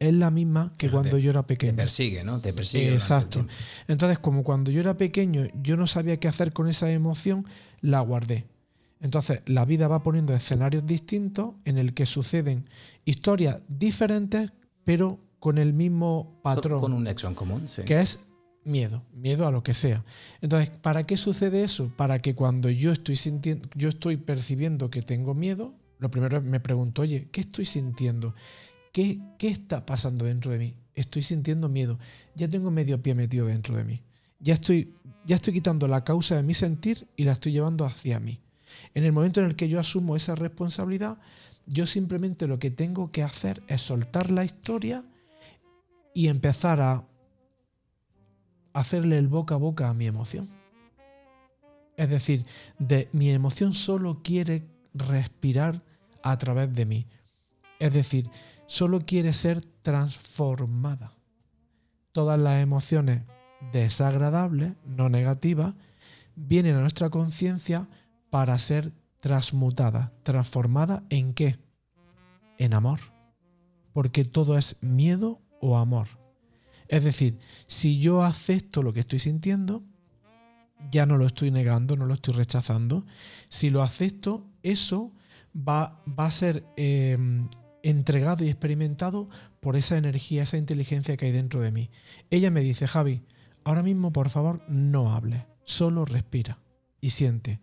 es 0.00 0.12
la 0.12 0.32
misma 0.32 0.72
que 0.76 0.90
cuando 0.90 1.18
yo 1.18 1.30
era 1.30 1.46
pequeño. 1.46 1.74
Te 1.74 1.82
persigue, 1.82 2.24
¿no? 2.24 2.40
Te 2.40 2.52
persigue. 2.52 2.92
Exacto. 2.92 3.46
Entonces, 3.86 4.18
como 4.18 4.42
cuando 4.42 4.72
yo 4.72 4.80
era 4.80 4.96
pequeño, 4.96 5.46
yo 5.62 5.76
no 5.76 5.86
sabía 5.86 6.18
qué 6.18 6.26
hacer 6.26 6.52
con 6.52 6.68
esa 6.68 6.90
emoción, 6.90 7.46
la 7.80 8.00
guardé. 8.00 8.48
Entonces, 9.00 9.42
la 9.46 9.64
vida 9.64 9.88
va 9.88 10.02
poniendo 10.02 10.34
escenarios 10.34 10.86
distintos 10.86 11.54
en 11.64 11.78
el 11.78 11.94
que 11.94 12.06
suceden 12.06 12.68
historias 13.04 13.62
diferentes, 13.68 14.52
pero 14.84 15.18
con 15.38 15.58
el 15.58 15.72
mismo 15.72 16.38
patrón. 16.42 16.80
Con 16.80 16.92
un 16.92 17.04
nexo 17.04 17.26
en 17.26 17.34
común, 17.34 17.66
sí. 17.66 17.82
Que 17.82 18.00
es 18.00 18.20
miedo, 18.64 19.02
miedo 19.12 19.46
a 19.46 19.50
lo 19.50 19.62
que 19.62 19.74
sea. 19.74 20.04
Entonces, 20.40 20.70
¿para 20.70 21.06
qué 21.06 21.16
sucede 21.16 21.64
eso? 21.64 21.90
Para 21.96 22.20
que 22.20 22.34
cuando 22.34 22.68
yo 22.68 22.92
estoy 22.92 23.16
sintiendo, 23.16 23.68
yo 23.74 23.88
estoy 23.88 24.16
percibiendo 24.18 24.90
que 24.90 25.02
tengo 25.02 25.34
miedo, 25.34 25.74
lo 25.98 26.10
primero 26.10 26.40
me 26.42 26.60
pregunto, 26.60 27.02
oye, 27.02 27.28
¿qué 27.30 27.40
estoy 27.40 27.64
sintiendo? 27.64 28.34
¿Qué, 28.92 29.20
está 29.40 29.86
pasando 29.86 30.24
dentro 30.24 30.50
de 30.50 30.58
mí? 30.58 30.76
Estoy 30.94 31.22
sintiendo 31.22 31.68
miedo. 31.68 31.98
Ya 32.34 32.48
tengo 32.48 32.70
medio 32.70 33.02
pie 33.02 33.14
metido 33.14 33.46
dentro 33.46 33.76
de 33.76 33.84
mí. 33.84 34.02
Ya 34.40 34.54
estoy, 34.54 34.94
ya 35.24 35.36
estoy 35.36 35.54
quitando 35.54 35.86
la 35.86 36.02
causa 36.02 36.36
de 36.36 36.42
mi 36.42 36.54
sentir 36.54 37.06
y 37.16 37.24
la 37.24 37.32
estoy 37.32 37.52
llevando 37.52 37.84
hacia 37.84 38.18
mí. 38.18 38.40
En 38.94 39.04
el 39.04 39.12
momento 39.12 39.40
en 39.40 39.46
el 39.46 39.56
que 39.56 39.68
yo 39.68 39.80
asumo 39.80 40.16
esa 40.16 40.34
responsabilidad, 40.34 41.18
yo 41.66 41.86
simplemente 41.86 42.46
lo 42.46 42.58
que 42.58 42.70
tengo 42.70 43.12
que 43.12 43.22
hacer 43.22 43.62
es 43.68 43.80
soltar 43.80 44.30
la 44.30 44.44
historia 44.44 45.04
y 46.14 46.28
empezar 46.28 46.80
a 46.80 47.06
hacerle 48.72 49.18
el 49.18 49.28
boca 49.28 49.54
a 49.54 49.58
boca 49.58 49.88
a 49.88 49.94
mi 49.94 50.06
emoción. 50.06 50.48
Es 51.96 52.08
decir, 52.08 52.46
de, 52.78 53.08
mi 53.12 53.30
emoción 53.30 53.74
solo 53.74 54.22
quiere 54.22 54.66
respirar 54.94 55.82
a 56.22 56.38
través 56.38 56.72
de 56.72 56.86
mí. 56.86 57.06
Es 57.78 57.92
decir, 57.92 58.30
solo 58.66 59.00
quiere 59.00 59.32
ser 59.32 59.60
transformada. 59.82 61.12
Todas 62.12 62.38
las 62.38 62.62
emociones 62.62 63.22
desagradables, 63.72 64.72
no 64.86 65.08
negativas, 65.08 65.74
vienen 66.36 66.76
a 66.76 66.80
nuestra 66.80 67.10
conciencia 67.10 67.88
para 68.30 68.58
ser 68.58 68.92
transmutadas, 69.20 70.10
transformadas 70.22 71.02
en 71.10 71.34
qué? 71.34 71.58
En 72.58 72.74
amor. 72.74 73.00
Porque 73.92 74.24
todo 74.24 74.56
es 74.56 74.76
miedo 74.82 75.40
o 75.60 75.76
amor. 75.76 76.08
Es 76.88 77.04
decir, 77.04 77.38
si 77.66 77.98
yo 77.98 78.24
acepto 78.24 78.82
lo 78.82 78.92
que 78.92 79.00
estoy 79.00 79.18
sintiendo, 79.18 79.84
ya 80.90 81.06
no 81.06 81.16
lo 81.16 81.26
estoy 81.26 81.50
negando, 81.50 81.96
no 81.96 82.06
lo 82.06 82.14
estoy 82.14 82.34
rechazando. 82.34 83.04
Si 83.48 83.70
lo 83.70 83.82
acepto, 83.82 84.46
eso 84.62 85.12
va, 85.54 86.02
va 86.06 86.26
a 86.26 86.30
ser 86.30 86.64
em, 86.76 87.48
entregado 87.82 88.44
y 88.44 88.48
experimentado 88.48 89.28
por 89.60 89.76
esa 89.76 89.98
energía, 89.98 90.42
esa 90.42 90.56
inteligencia 90.56 91.16
que 91.16 91.26
hay 91.26 91.32
dentro 91.32 91.60
de 91.60 91.70
mí. 91.72 91.90
Ella 92.30 92.50
me 92.50 92.60
dice, 92.60 92.86
Javi, 92.86 93.22
ahora 93.64 93.82
mismo 93.82 94.12
por 94.12 94.30
favor 94.30 94.62
no 94.68 95.12
hables, 95.14 95.44
solo 95.64 96.04
respira 96.04 96.58
y 97.00 97.10
siente. 97.10 97.60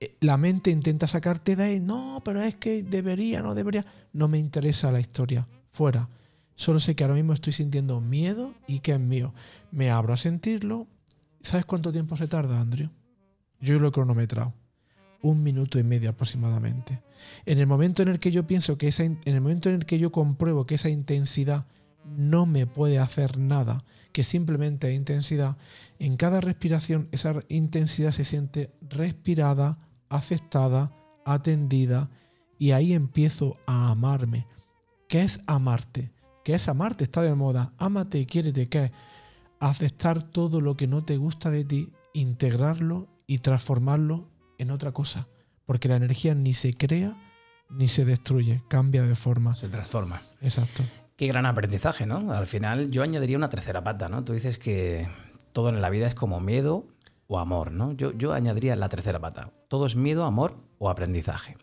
Eh, 0.00 0.16
la 0.20 0.36
mente 0.36 0.70
intenta 0.70 1.06
sacarte 1.06 1.56
de 1.56 1.62
ahí, 1.62 1.80
no, 1.80 2.22
pero 2.24 2.42
es 2.42 2.56
que 2.56 2.82
debería, 2.82 3.42
no 3.42 3.54
debería. 3.54 3.84
No 4.12 4.28
me 4.28 4.38
interesa 4.38 4.92
la 4.92 5.00
historia, 5.00 5.46
fuera. 5.70 6.08
Solo 6.54 6.80
sé 6.80 6.96
que 6.96 7.04
ahora 7.04 7.14
mismo 7.14 7.32
estoy 7.32 7.52
sintiendo 7.52 8.00
miedo 8.00 8.54
y 8.66 8.80
que 8.80 8.92
es 8.92 9.00
mío. 9.00 9.32
Me 9.70 9.90
abro 9.90 10.12
a 10.12 10.16
sentirlo. 10.16 10.86
¿Sabes 11.40 11.64
cuánto 11.64 11.92
tiempo 11.92 12.16
se 12.16 12.26
tarda, 12.26 12.60
Andrew? 12.60 12.90
Yo 13.60 13.78
lo 13.78 13.88
he 13.88 13.92
cronometrado 13.92 14.52
un 15.22 15.42
minuto 15.42 15.78
y 15.78 15.82
medio 15.82 16.10
aproximadamente. 16.10 17.00
En 17.44 17.58
el 17.58 17.66
momento 17.66 18.02
en 18.02 18.08
el 18.08 18.20
que 18.20 18.30
yo 18.30 18.46
pienso 18.46 18.78
que 18.78 18.88
esa, 18.88 19.04
en 19.04 19.18
el 19.24 19.40
momento 19.40 19.68
en 19.68 19.76
el 19.76 19.86
que 19.86 19.98
yo 19.98 20.12
compruebo 20.12 20.66
que 20.66 20.76
esa 20.76 20.90
intensidad 20.90 21.66
no 22.04 22.46
me 22.46 22.66
puede 22.66 22.98
hacer 22.98 23.38
nada, 23.38 23.78
que 24.12 24.22
simplemente 24.22 24.88
es 24.88 24.96
intensidad, 24.96 25.56
en 25.98 26.16
cada 26.16 26.40
respiración 26.40 27.08
esa 27.12 27.34
intensidad 27.48 28.12
se 28.12 28.24
siente 28.24 28.70
respirada, 28.88 29.78
aceptada, 30.08 30.92
atendida 31.24 32.10
y 32.58 32.72
ahí 32.72 32.92
empiezo 32.92 33.56
a 33.66 33.90
amarme. 33.90 34.46
¿Qué 35.08 35.22
es 35.22 35.40
amarte? 35.46 36.12
que 36.48 36.54
es 36.54 36.66
amarte, 36.66 37.04
está 37.04 37.20
de 37.20 37.34
moda. 37.34 37.74
Ámate 37.76 38.24
quiérete, 38.24 38.70
que 38.70 38.84
es 38.84 38.92
aceptar 39.60 40.22
todo 40.22 40.62
lo 40.62 40.78
que 40.78 40.86
no 40.86 41.04
te 41.04 41.18
gusta 41.18 41.50
de 41.50 41.62
ti, 41.62 41.92
integrarlo 42.14 43.06
y 43.26 43.40
transformarlo 43.40 44.30
en 44.56 44.70
otra 44.70 44.92
cosa. 44.92 45.28
Porque 45.66 45.88
la 45.88 45.96
energía 45.96 46.34
ni 46.34 46.54
se 46.54 46.72
crea 46.72 47.14
ni 47.68 47.86
se 47.86 48.06
destruye, 48.06 48.62
cambia 48.66 49.02
de 49.02 49.14
forma. 49.14 49.54
Se 49.56 49.68
transforma. 49.68 50.22
Exacto. 50.40 50.82
Qué 51.16 51.26
gran 51.26 51.44
aprendizaje, 51.44 52.06
¿no? 52.06 52.32
Al 52.32 52.46
final 52.46 52.90
yo 52.90 53.02
añadiría 53.02 53.36
una 53.36 53.50
tercera 53.50 53.84
pata, 53.84 54.08
¿no? 54.08 54.24
Tú 54.24 54.32
dices 54.32 54.56
que 54.56 55.06
todo 55.52 55.68
en 55.68 55.82
la 55.82 55.90
vida 55.90 56.06
es 56.06 56.14
como 56.14 56.40
miedo 56.40 56.86
o 57.28 57.38
amor, 57.38 57.70
¿no? 57.70 57.92
Yo, 57.92 58.12
yo 58.12 58.32
añadiría 58.32 58.74
la 58.74 58.88
tercera 58.88 59.20
pata. 59.20 59.52
Todo 59.68 59.86
es 59.86 59.94
miedo, 59.94 60.24
amor 60.24 60.56
o 60.78 60.90
aprendizaje. 60.90 61.56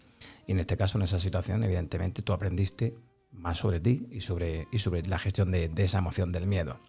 Y 0.47 0.53
en 0.53 0.59
este 0.59 0.77
caso, 0.77 0.97
en 0.97 1.03
esa 1.03 1.19
situación, 1.19 1.63
evidentemente, 1.63 2.21
tú 2.21 2.31
aprendiste 2.31 2.95
más 3.31 3.57
sobre 3.57 3.79
ti 3.79 4.07
y 4.11 4.21
sobre, 4.21 4.67
y 4.71 4.79
sobre 4.79 5.01
la 5.03 5.19
gestión 5.19 5.51
de, 5.51 5.67
de 5.67 5.83
esa 5.83 5.97
emoción 5.97 6.31
del 6.31 6.47
miedo. 6.47 6.79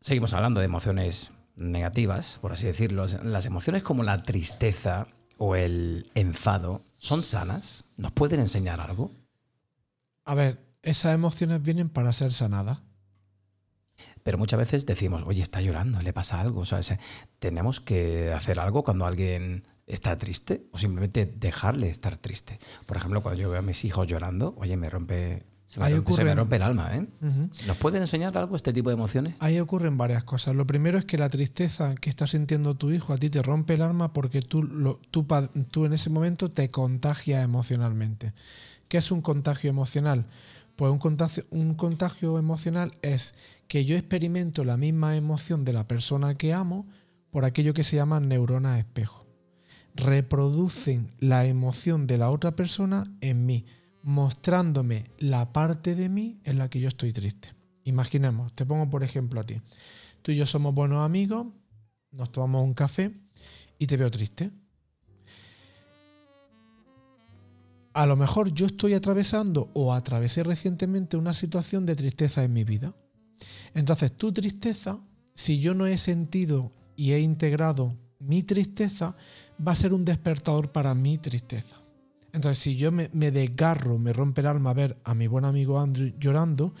Seguimos 0.00 0.32
hablando 0.32 0.60
de 0.60 0.66
emociones 0.66 1.32
negativas, 1.56 2.38
por 2.40 2.52
así 2.52 2.66
decirlo. 2.66 3.04
Las 3.24 3.46
emociones 3.46 3.82
como 3.82 4.02
la 4.02 4.22
tristeza 4.22 5.06
o 5.36 5.56
el 5.56 6.10
enfado 6.14 6.82
son 6.96 7.22
sanas. 7.22 7.84
¿Nos 7.96 8.12
pueden 8.12 8.40
enseñar 8.40 8.80
algo? 8.80 9.10
A 10.24 10.34
ver, 10.34 10.58
esas 10.82 11.14
emociones 11.14 11.62
vienen 11.62 11.88
para 11.88 12.12
ser 12.12 12.32
sanadas. 12.32 12.78
Pero 14.22 14.38
muchas 14.38 14.58
veces 14.58 14.86
decimos, 14.86 15.22
oye, 15.26 15.42
está 15.42 15.60
llorando, 15.60 16.00
le 16.02 16.12
pasa 16.12 16.40
algo. 16.40 16.60
O 16.60 16.64
sea, 16.64 16.80
tenemos 17.38 17.80
que 17.80 18.32
hacer 18.32 18.60
algo 18.60 18.84
cuando 18.84 19.06
alguien 19.06 19.64
está 19.86 20.16
triste 20.16 20.66
o 20.72 20.78
simplemente 20.78 21.26
dejarle 21.26 21.88
estar 21.88 22.16
triste. 22.16 22.58
Por 22.86 22.96
ejemplo, 22.96 23.22
cuando 23.22 23.40
yo 23.40 23.50
veo 23.50 23.58
a 23.58 23.62
mis 23.62 23.84
hijos 23.84 24.06
llorando, 24.06 24.54
oye, 24.58 24.76
me 24.76 24.88
rompe, 24.88 25.44
se 25.70 25.80
me, 26.24 26.34
rompe, 26.34 26.56
el 26.56 26.62
alma. 26.62 26.90
¿eh? 26.96 27.06
¿Nos 27.66 27.76
pueden 27.76 28.02
enseñar 28.02 28.36
algo 28.36 28.56
este 28.56 28.72
tipo 28.72 28.90
de 28.90 28.94
emociones? 28.94 29.36
Ahí 29.38 29.60
ocurren 29.60 29.96
varias 29.96 30.24
cosas. 30.24 30.56
Lo 30.56 30.66
primero 30.66 30.98
es 30.98 31.04
que 31.04 31.16
la 31.16 31.28
tristeza 31.28 31.94
que 31.94 32.10
está 32.10 32.26
sintiendo 32.26 32.74
tu 32.74 32.90
hijo 32.90 33.12
a 33.12 33.18
ti 33.18 33.30
te 33.30 33.40
rompe 33.42 33.74
el 33.74 33.82
alma 33.82 34.12
porque 34.12 34.42
tú, 34.42 34.64
lo, 34.64 35.00
tú, 35.10 35.26
tú 35.70 35.84
en 35.86 35.92
ese 35.92 36.10
momento 36.10 36.50
te 36.50 36.70
contagias 36.70 37.44
emocionalmente. 37.44 38.32
¿Qué 38.88 38.98
es 38.98 39.12
un 39.12 39.22
contagio 39.22 39.70
emocional? 39.70 40.26
Pues 40.80 40.90
un 40.90 40.98
contagio, 40.98 41.44
un 41.50 41.74
contagio 41.74 42.38
emocional 42.38 42.90
es 43.02 43.34
que 43.68 43.84
yo 43.84 43.98
experimento 43.98 44.64
la 44.64 44.78
misma 44.78 45.14
emoción 45.14 45.62
de 45.62 45.74
la 45.74 45.86
persona 45.86 46.36
que 46.36 46.54
amo 46.54 46.86
por 47.30 47.44
aquello 47.44 47.74
que 47.74 47.84
se 47.84 47.96
llama 47.96 48.18
neuronas 48.18 48.78
espejo. 48.78 49.26
Reproducen 49.94 51.10
la 51.18 51.44
emoción 51.44 52.06
de 52.06 52.16
la 52.16 52.30
otra 52.30 52.56
persona 52.56 53.04
en 53.20 53.44
mí, 53.44 53.66
mostrándome 54.02 55.04
la 55.18 55.52
parte 55.52 55.94
de 55.94 56.08
mí 56.08 56.40
en 56.44 56.56
la 56.56 56.70
que 56.70 56.80
yo 56.80 56.88
estoy 56.88 57.12
triste. 57.12 57.50
Imaginemos, 57.84 58.54
te 58.54 58.64
pongo 58.64 58.88
por 58.88 59.04
ejemplo 59.04 59.42
a 59.42 59.44
ti. 59.44 59.60
Tú 60.22 60.32
y 60.32 60.36
yo 60.36 60.46
somos 60.46 60.74
buenos 60.74 61.04
amigos, 61.04 61.46
nos 62.10 62.32
tomamos 62.32 62.64
un 62.64 62.72
café 62.72 63.12
y 63.78 63.86
te 63.86 63.98
veo 63.98 64.10
triste. 64.10 64.50
A 67.92 68.06
lo 68.06 68.16
mejor 68.16 68.52
yo 68.52 68.66
estoy 68.66 68.94
atravesando 68.94 69.70
o 69.74 69.92
atravesé 69.92 70.42
recientemente 70.42 71.16
una 71.16 71.32
situación 71.32 71.86
de 71.86 71.96
tristeza 71.96 72.44
en 72.44 72.52
mi 72.52 72.64
vida. 72.64 72.94
Entonces 73.74 74.12
tu 74.12 74.32
tristeza, 74.32 75.00
si 75.34 75.60
yo 75.60 75.74
no 75.74 75.86
he 75.86 75.98
sentido 75.98 76.70
y 76.96 77.12
he 77.12 77.20
integrado 77.20 77.96
mi 78.18 78.42
tristeza, 78.42 79.16
va 79.66 79.72
a 79.72 79.76
ser 79.76 79.92
un 79.92 80.04
despertador 80.04 80.72
para 80.72 80.94
mi 80.94 81.18
tristeza. 81.18 81.76
Entonces 82.32 82.58
si 82.58 82.76
yo 82.76 82.92
me, 82.92 83.08
desgarro, 83.08 83.98
me 83.98 84.12
rompe 84.12 84.40
el 84.42 84.46
alma 84.46 84.72
ver 84.72 84.96
a 85.04 85.14
mi 85.14 85.26
buen 85.26 85.44
amigo 85.44 85.80
Andrew 85.80 86.12
llorando, 86.18 86.74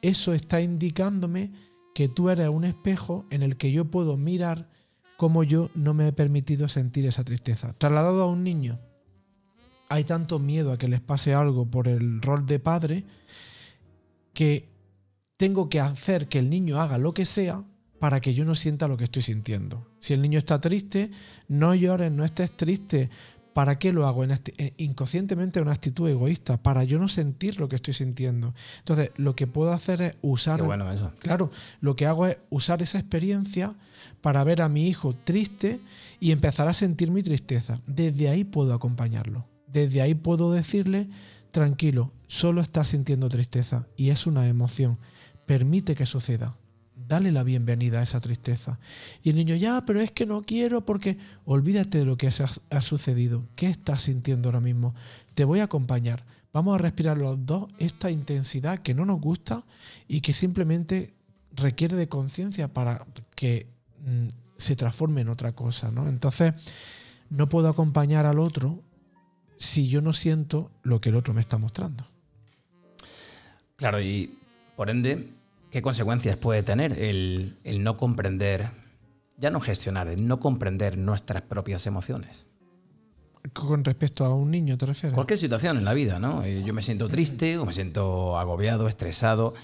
eso 0.00 0.32
está 0.32 0.60
indicándome 0.60 1.52
que 1.94 2.08
tú 2.08 2.30
eres 2.30 2.48
un 2.48 2.64
espejo 2.64 3.26
en 3.30 3.42
el 3.42 3.56
que 3.56 3.72
yo 3.72 3.86
puedo 3.86 4.16
mirar 4.16 4.70
cómo 5.16 5.42
yo 5.42 5.70
no 5.74 5.94
me 5.94 6.08
he 6.08 6.12
permitido 6.12 6.68
sentir 6.68 7.04
esa 7.06 7.24
tristeza. 7.24 7.74
Trasladado 7.76 8.22
a 8.22 8.26
un 8.26 8.44
niño, 8.44 8.78
hay 9.88 10.04
tanto 10.04 10.38
miedo 10.38 10.72
a 10.72 10.78
que 10.78 10.88
les 10.88 11.00
pase 11.00 11.34
algo 11.34 11.66
por 11.66 11.88
el 11.88 12.20
rol 12.20 12.46
de 12.46 12.58
padre 12.58 13.04
que 14.34 14.68
tengo 15.36 15.68
que 15.68 15.80
hacer 15.80 16.28
que 16.28 16.38
el 16.38 16.50
niño 16.50 16.80
haga 16.80 16.98
lo 16.98 17.14
que 17.14 17.24
sea 17.24 17.64
para 17.98 18.20
que 18.20 18.34
yo 18.34 18.44
no 18.44 18.54
sienta 18.54 18.88
lo 18.88 18.96
que 18.96 19.04
estoy 19.04 19.22
sintiendo. 19.22 19.86
Si 20.00 20.14
el 20.14 20.22
niño 20.22 20.38
está 20.38 20.60
triste, 20.60 21.10
no 21.48 21.74
llores, 21.74 22.12
no 22.12 22.24
estés 22.24 22.52
triste. 22.56 23.10
¿Para 23.52 23.78
qué 23.78 23.92
lo 23.92 24.06
hago? 24.06 24.22
Eh, 24.24 24.74
inconscientemente 24.76 25.60
una 25.60 25.72
actitud 25.72 26.08
egoísta, 26.08 26.62
para 26.62 26.84
yo 26.84 27.00
no 27.00 27.08
sentir 27.08 27.58
lo 27.58 27.68
que 27.68 27.74
estoy 27.74 27.94
sintiendo. 27.94 28.54
Entonces, 28.78 29.10
lo 29.16 29.34
que 29.34 29.48
puedo 29.48 29.72
hacer 29.72 30.00
es 30.02 30.16
usar... 30.22 30.62
bueno 30.62 30.92
eso. 30.92 31.10
Claro, 31.18 31.50
lo 31.80 31.96
que 31.96 32.06
hago 32.06 32.26
es 32.26 32.38
usar 32.50 32.82
esa 32.82 33.00
experiencia 33.00 33.74
para 34.20 34.44
ver 34.44 34.62
a 34.62 34.68
mi 34.68 34.86
hijo 34.86 35.12
triste 35.12 35.80
y 36.20 36.30
empezar 36.30 36.68
a 36.68 36.74
sentir 36.74 37.10
mi 37.10 37.24
tristeza. 37.24 37.80
Desde 37.86 38.28
ahí 38.28 38.44
puedo 38.44 38.74
acompañarlo. 38.74 39.44
Desde 39.72 40.00
ahí 40.02 40.14
puedo 40.14 40.52
decirle, 40.52 41.08
tranquilo, 41.50 42.12
solo 42.26 42.60
estás 42.60 42.88
sintiendo 42.88 43.28
tristeza 43.28 43.86
y 43.96 44.10
es 44.10 44.26
una 44.26 44.46
emoción. 44.48 44.98
Permite 45.46 45.94
que 45.94 46.06
suceda. 46.06 46.56
Dale 46.94 47.32
la 47.32 47.42
bienvenida 47.42 48.00
a 48.00 48.02
esa 48.02 48.20
tristeza. 48.20 48.78
Y 49.22 49.30
el 49.30 49.36
niño, 49.36 49.54
ya, 49.54 49.84
pero 49.86 50.00
es 50.00 50.10
que 50.10 50.26
no 50.26 50.42
quiero 50.42 50.84
porque 50.84 51.16
olvídate 51.44 51.98
de 51.98 52.04
lo 52.04 52.16
que 52.18 52.28
ha, 52.70 52.82
sucedido. 52.82 53.46
¿Qué 53.56 53.66
estás 53.66 54.02
sintiendo 54.02 54.48
ahora 54.48 54.60
mismo? 54.60 54.94
Te 55.34 55.44
voy 55.44 55.60
a 55.60 55.64
acompañar. 55.64 56.24
Vamos 56.52 56.74
a 56.74 56.78
respirar 56.78 57.16
los 57.16 57.46
dos 57.46 57.68
esta 57.78 58.10
intensidad 58.10 58.80
que 58.80 58.94
no 58.94 59.06
nos 59.06 59.20
gusta 59.20 59.64
y 60.06 60.20
que 60.20 60.32
simplemente 60.32 61.14
requiere 61.52 61.96
de 61.96 62.08
conciencia 62.08 62.72
para 62.72 63.06
que 63.34 63.68
mm, 64.04 64.28
se 64.56 64.76
transforme 64.76 65.22
en 65.22 65.28
otra 65.28 65.52
cosa. 65.52 65.90
¿no? 65.90 66.08
Entonces, 66.08 66.54
no 67.30 67.48
puedo 67.48 67.68
acompañar 67.68 68.26
al 68.26 68.38
otro 68.38 68.82
si 69.58 69.88
yo 69.88 70.00
no 70.00 70.12
siento 70.12 70.70
lo 70.82 71.00
que 71.00 71.10
el 71.10 71.16
otro 71.16 71.34
me 71.34 71.40
está 71.40 71.58
mostrando. 71.58 72.06
Claro, 73.76 74.00
y 74.00 74.38
por 74.76 74.90
ende, 74.90 75.28
¿qué 75.70 75.82
consecuencias 75.82 76.36
puede 76.36 76.62
tener 76.62 76.98
el, 76.98 77.56
no 77.80 77.96
comprender, 77.96 78.70
ya 79.36 79.50
no 79.50 79.60
gestionar, 79.60 80.08
el 80.08 80.26
no 80.26 80.40
comprender 80.40 80.98
nuestras 80.98 81.42
propias 81.42 81.86
emociones? 81.86 82.46
Con 83.52 83.84
respecto 83.84 84.24
a 84.24 84.34
un 84.34 84.50
niño, 84.50 84.76
¿te 84.76 84.86
refieres? 84.86 85.14
Cualquier 85.14 85.38
situación 85.38 85.78
en 85.78 85.84
la 85.84 85.94
vida, 85.94 86.18
¿no? 86.18 86.42
Eh, 86.42 86.62
yo 86.64 86.74
me 86.74 86.82
siento 86.82 87.08
triste 87.08 87.56
o 87.56 87.64
me 87.64 87.72
siento 87.72 88.38
agobiado, 88.38 88.88
estresado. 88.88 89.54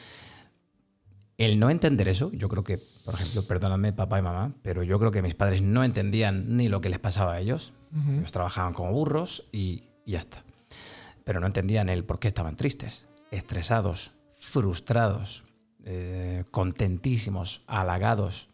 El 1.37 1.59
no 1.59 1.71
entender 1.71 2.07
eso, 2.07 2.31
yo 2.33 2.49
creo 2.49 2.63
que, 2.63 2.79
por 3.05 3.15
ejemplo, 3.15 3.43
perdóname 3.43 3.93
papá 3.93 4.21
y 4.21 4.23
mamá, 4.23 4.55
pero 4.63 4.85
yo 4.85 4.99
creo 5.01 5.11
que 5.11 5.23
mis 5.23 5.35
padres 5.35 5.61
no 5.63 5.83
entendían 5.83 6.57
ni 6.57 6.69
lo 6.69 6.81
que 6.81 6.89
les 6.89 7.01
pasaba 7.01 7.35
a 7.35 7.41
ellos. 7.41 7.73
Ellos 7.95 8.33
trabajaban 8.33 8.73
como 8.73 8.93
burros 8.93 9.49
y, 9.53 9.85
ya 10.05 10.19
está. 10.19 10.43
Pero 11.25 11.41
no 11.41 11.47
entendían 11.47 11.89
el 11.89 12.05
por 12.05 12.19
qué 12.19 12.29
estaban 12.29 12.57
tristes, 12.57 13.07
estresados, 13.31 14.13
frustrados, 14.33 15.45
eh, 15.85 16.45
contentísimos, 16.51 17.63
halagados, 17.67 18.49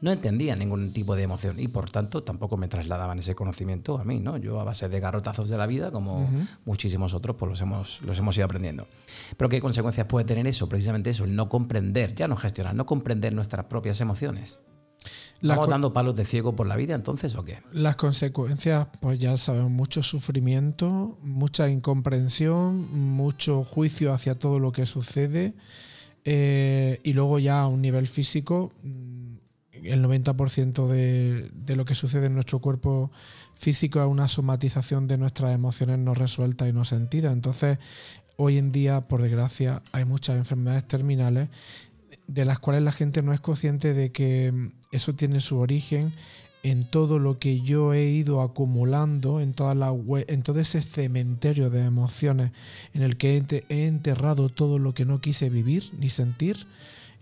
no 0.00 0.10
entendía 0.10 0.56
ningún 0.56 0.92
tipo 0.92 1.14
de 1.14 1.22
emoción 1.22 1.60
y 1.60 1.68
por 1.68 1.90
tanto 1.90 2.24
tampoco 2.24 2.56
me 2.56 2.68
trasladaban 2.68 3.20
ese 3.20 3.36
conocimiento 3.36 3.98
a 3.98 4.04
mí, 4.04 4.18
¿no? 4.18 4.36
Yo 4.36 4.60
a 4.60 4.64
base 4.64 4.88
de 4.88 4.98
garrotazos 4.98 5.48
de 5.48 5.56
la 5.56 5.66
vida, 5.66 5.92
como 5.92 6.28
muchísimos 6.64 7.14
otros, 7.14 7.36
pues 7.36 7.48
los 7.48 7.60
hemos, 7.60 8.02
los 8.02 8.18
hemos 8.18 8.36
ido 8.36 8.44
aprendiendo. 8.44 8.88
Pero 9.36 9.48
¿qué 9.48 9.60
consecuencias 9.60 10.06
puede 10.08 10.26
tener 10.26 10.46
eso? 10.48 10.68
Precisamente 10.68 11.10
eso, 11.10 11.24
el 11.24 11.36
no 11.36 11.48
comprender, 11.48 12.14
ya 12.16 12.26
no 12.26 12.36
gestionar, 12.36 12.74
no 12.74 12.84
comprender 12.84 13.32
nuestras 13.32 13.66
propias 13.66 14.00
emociones. 14.00 14.58
¿Estamos 15.42 15.68
dando 15.68 15.92
palos 15.92 16.14
de 16.14 16.24
ciego 16.24 16.54
por 16.54 16.66
la 16.66 16.76
vida 16.76 16.94
entonces 16.94 17.34
o 17.36 17.42
qué? 17.42 17.58
Las 17.72 17.96
consecuencias, 17.96 18.86
pues 19.00 19.18
ya 19.18 19.36
sabemos, 19.36 19.70
mucho 19.70 20.02
sufrimiento, 20.02 21.18
mucha 21.22 21.68
incomprensión, 21.68 22.86
mucho 22.92 23.64
juicio 23.64 24.12
hacia 24.12 24.38
todo 24.38 24.60
lo 24.60 24.70
que 24.72 24.86
sucede 24.86 25.54
eh, 26.24 27.00
y 27.02 27.12
luego 27.12 27.38
ya 27.38 27.62
a 27.62 27.66
un 27.66 27.82
nivel 27.82 28.06
físico 28.06 28.72
el 29.72 30.04
90% 30.04 30.86
de, 30.86 31.50
de, 31.52 31.76
lo 31.76 31.84
que 31.84 31.96
sucede 31.96 32.26
en 32.26 32.34
nuestro 32.34 32.60
cuerpo 32.60 33.10
físico 33.54 34.00
es 34.00 34.06
una 34.06 34.28
somatización 34.28 35.08
de 35.08 35.18
nuestras 35.18 35.52
emociones 35.54 35.98
no 35.98 36.14
resueltas 36.14 36.68
y 36.68 36.72
no 36.72 36.84
sentidas. 36.84 37.32
Entonces, 37.32 37.78
hoy 38.36 38.58
en 38.58 38.70
día, 38.70 39.00
por 39.02 39.22
desgracia, 39.22 39.82
hay 39.90 40.04
muchas 40.04 40.36
enfermedades 40.36 40.86
terminales 40.86 41.48
de 42.26 42.44
las 42.44 42.58
cuales 42.58 42.82
la 42.82 42.92
gente 42.92 43.22
no 43.22 43.32
es 43.32 43.40
consciente 43.40 43.94
de 43.94 44.12
que 44.12 44.70
eso 44.90 45.14
tiene 45.14 45.40
su 45.40 45.58
origen 45.58 46.12
en 46.62 46.88
todo 46.88 47.18
lo 47.18 47.38
que 47.38 47.60
yo 47.60 47.92
he 47.92 48.04
ido 48.04 48.40
acumulando, 48.40 49.40
en, 49.40 49.52
toda 49.52 49.74
la, 49.74 49.92
todo 50.42 50.60
ese 50.60 50.80
cementerio 50.80 51.70
de 51.70 51.84
emociones 51.84 52.52
en 52.94 53.02
el 53.02 53.16
que 53.16 53.42
he 53.68 53.86
enterrado 53.86 54.48
todo 54.48 54.78
lo 54.78 54.94
que 54.94 55.04
no 55.04 55.20
quise 55.20 55.50
vivir 55.50 55.90
ni 55.98 56.08
sentir 56.08 56.66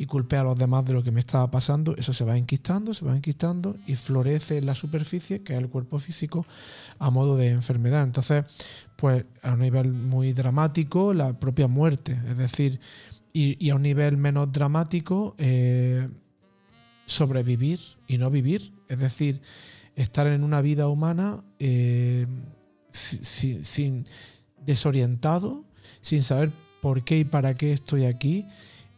y 0.00 0.06
culpé 0.06 0.36
a 0.36 0.44
los 0.44 0.56
demás 0.56 0.86
de 0.86 0.94
lo 0.94 1.02
que 1.02 1.10
me 1.10 1.20
estaba 1.20 1.50
pasando, 1.50 1.94
eso 1.98 2.14
se 2.14 2.24
va 2.24 2.38
enquistando, 2.38 2.94
se 2.94 3.04
va 3.04 3.14
enquistando 3.14 3.76
y 3.86 3.96
florece 3.96 4.56
en 4.56 4.64
la 4.64 4.74
superficie, 4.74 5.42
que 5.42 5.52
es 5.52 5.58
el 5.58 5.68
cuerpo 5.68 5.98
físico, 5.98 6.46
a 6.98 7.10
modo 7.10 7.36
de 7.36 7.50
enfermedad. 7.50 8.02
Entonces, 8.04 8.44
pues 8.96 9.26
a 9.42 9.52
un 9.52 9.60
nivel 9.60 9.92
muy 9.92 10.32
dramático, 10.32 11.12
la 11.12 11.38
propia 11.38 11.68
muerte. 11.68 12.18
Es 12.30 12.38
decir, 12.38 12.80
y, 13.32 13.70
a 13.70 13.74
un 13.74 13.82
nivel 13.82 14.16
menos 14.16 14.50
dramático, 14.50 15.34
eh, 15.38 16.08
sobrevivir 17.06 17.80
y 18.06 18.18
no 18.18 18.30
vivir. 18.30 18.72
Es 18.88 18.98
decir, 18.98 19.40
estar 19.96 20.26
en 20.26 20.42
una 20.44 20.60
vida 20.60 20.88
humana 20.88 21.44
eh, 21.58 22.26
sin, 22.90 24.04
desorientado, 24.64 25.64
sin 26.00 26.22
saber 26.22 26.52
por 26.80 27.04
qué 27.04 27.20
y 27.20 27.24
para 27.24 27.54
qué 27.54 27.72
estoy 27.72 28.04
aquí 28.04 28.46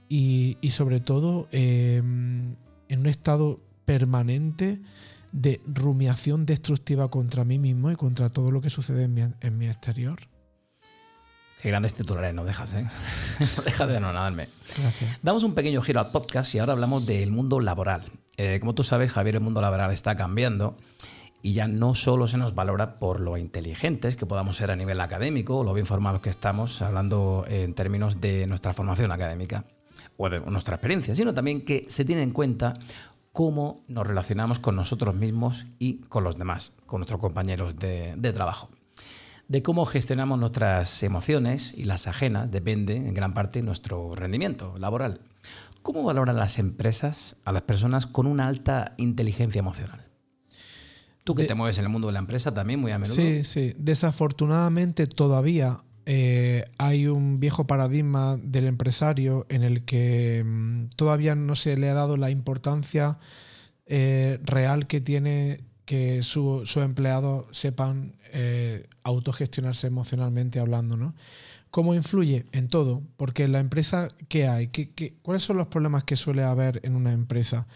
y, 0.08 0.56
sobre 0.70 1.00
todo 1.00 1.48
em, 1.52 2.54
en 2.88 3.00
un 3.00 3.06
estado 3.06 3.60
permanente 3.84 4.80
de 5.32 5.60
rumiación 5.66 6.44
destructiva 6.44 7.10
contra 7.10 7.44
mí 7.44 7.58
mismo 7.58 7.90
y 7.90 7.96
contra 7.96 8.28
todo 8.28 8.50
lo 8.50 8.60
que 8.60 8.70
sucede 8.70 9.04
en 9.04 9.58
mi, 9.58 9.66
exterior. 9.66 10.18
Qué 11.62 11.68
grandes 11.68 11.94
titulares 11.94 12.34
no 12.34 12.44
dejas, 12.44 12.74
¿eh? 12.74 12.84
no 13.56 13.62
dejas 13.62 13.88
de 13.88 13.96
anonadarme. 13.96 14.48
Gracias. 14.80 15.18
Damos 15.22 15.44
un 15.44 15.54
pequeño 15.54 15.80
giro 15.80 16.00
al 16.00 16.10
podcast 16.10 16.52
y 16.56 16.58
ahora 16.58 16.72
hablamos 16.72 17.06
del 17.06 17.30
mundo 17.30 17.60
laboral. 17.60 18.02
Eh, 18.36 18.58
como 18.58 18.74
tú 18.74 18.82
sabes, 18.82 19.12
Javier, 19.12 19.36
el 19.36 19.42
mundo 19.42 19.60
laboral 19.60 19.92
está 19.92 20.16
cambiando 20.16 20.76
y 21.40 21.52
ya 21.52 21.68
no 21.68 21.94
solo 21.94 22.26
se 22.26 22.36
nos 22.36 22.56
valora 22.56 22.96
por 22.96 23.20
lo 23.20 23.36
inteligentes 23.36 24.16
que 24.16 24.26
podamos 24.26 24.56
ser 24.56 24.72
a 24.72 24.76
nivel 24.76 25.00
académico 25.00 25.58
o 25.58 25.62
lo 25.62 25.72
bien 25.72 25.86
formados 25.86 26.20
que 26.20 26.30
estamos, 26.30 26.82
hablando 26.82 27.44
en 27.46 27.74
términos 27.74 28.20
de 28.20 28.48
nuestra 28.48 28.72
formación 28.72 29.12
académica 29.12 29.64
o 30.16 30.28
de 30.28 30.40
nuestra 30.40 30.74
experiencia, 30.74 31.14
sino 31.14 31.32
también 31.32 31.64
que 31.64 31.84
se 31.88 32.04
tiene 32.04 32.24
en 32.24 32.32
cuenta 32.32 32.74
cómo 33.32 33.84
nos 33.86 34.04
relacionamos 34.04 34.58
con 34.58 34.74
nosotros 34.74 35.14
mismos 35.14 35.66
y 35.78 35.98
con 36.08 36.24
los 36.24 36.38
demás, 36.38 36.72
con 36.86 36.98
nuestros 36.98 37.20
compañeros 37.20 37.78
de, 37.78 38.14
de 38.16 38.32
trabajo. 38.32 38.68
De 39.52 39.62
cómo 39.62 39.84
gestionamos 39.84 40.38
nuestras 40.38 41.02
emociones 41.02 41.74
y 41.76 41.84
las 41.84 42.06
ajenas 42.06 42.50
depende 42.50 42.96
en 42.96 43.12
gran 43.12 43.34
parte 43.34 43.60
nuestro 43.60 44.14
rendimiento 44.14 44.74
laboral. 44.78 45.20
¿Cómo 45.82 46.02
valoran 46.02 46.36
las 46.36 46.58
empresas 46.58 47.36
a 47.44 47.52
las 47.52 47.60
personas 47.60 48.06
con 48.06 48.26
una 48.26 48.48
alta 48.48 48.94
inteligencia 48.96 49.58
emocional? 49.58 50.08
Tú 51.22 51.34
que 51.34 51.44
te 51.44 51.54
mueves 51.54 51.76
en 51.76 51.84
el 51.84 51.90
mundo 51.90 52.06
de 52.06 52.14
la 52.14 52.20
empresa 52.20 52.54
también 52.54 52.80
muy 52.80 52.92
a 52.92 52.98
menudo. 52.98 53.14
Sí, 53.14 53.44
sí. 53.44 53.74
Desafortunadamente 53.76 55.06
todavía 55.06 55.84
eh, 56.06 56.64
hay 56.78 57.06
un 57.06 57.38
viejo 57.38 57.66
paradigma 57.66 58.38
del 58.38 58.66
empresario 58.66 59.44
en 59.50 59.64
el 59.64 59.84
que 59.84 60.44
mm, 60.46 60.86
todavía 60.96 61.34
no 61.34 61.56
se 61.56 61.76
le 61.76 61.90
ha 61.90 61.94
dado 61.94 62.16
la 62.16 62.30
importancia 62.30 63.18
eh, 63.84 64.38
real 64.44 64.86
que 64.86 65.02
tiene 65.02 65.58
que 65.84 66.22
sus 66.22 66.68
su 66.68 66.80
empleados 66.80 67.46
sepan 67.50 68.14
eh, 68.32 68.86
autogestionarse 69.02 69.86
emocionalmente 69.86 70.60
hablando, 70.60 70.96
¿no? 70.96 71.14
¿Cómo 71.70 71.94
influye? 71.94 72.44
En 72.52 72.68
todo, 72.68 73.02
porque 73.16 73.44
en 73.44 73.52
la 73.52 73.60
empresa, 73.60 74.08
¿qué 74.28 74.46
hay? 74.46 74.68
¿Qué, 74.68 75.14
cuáles 75.22 75.42
son 75.42 75.56
los 75.56 75.68
problemas 75.68 76.04
que 76.04 76.16
suele 76.16 76.42
haber 76.42 76.80
en 76.84 76.96
una 76.96 77.12
empresa? 77.12 77.66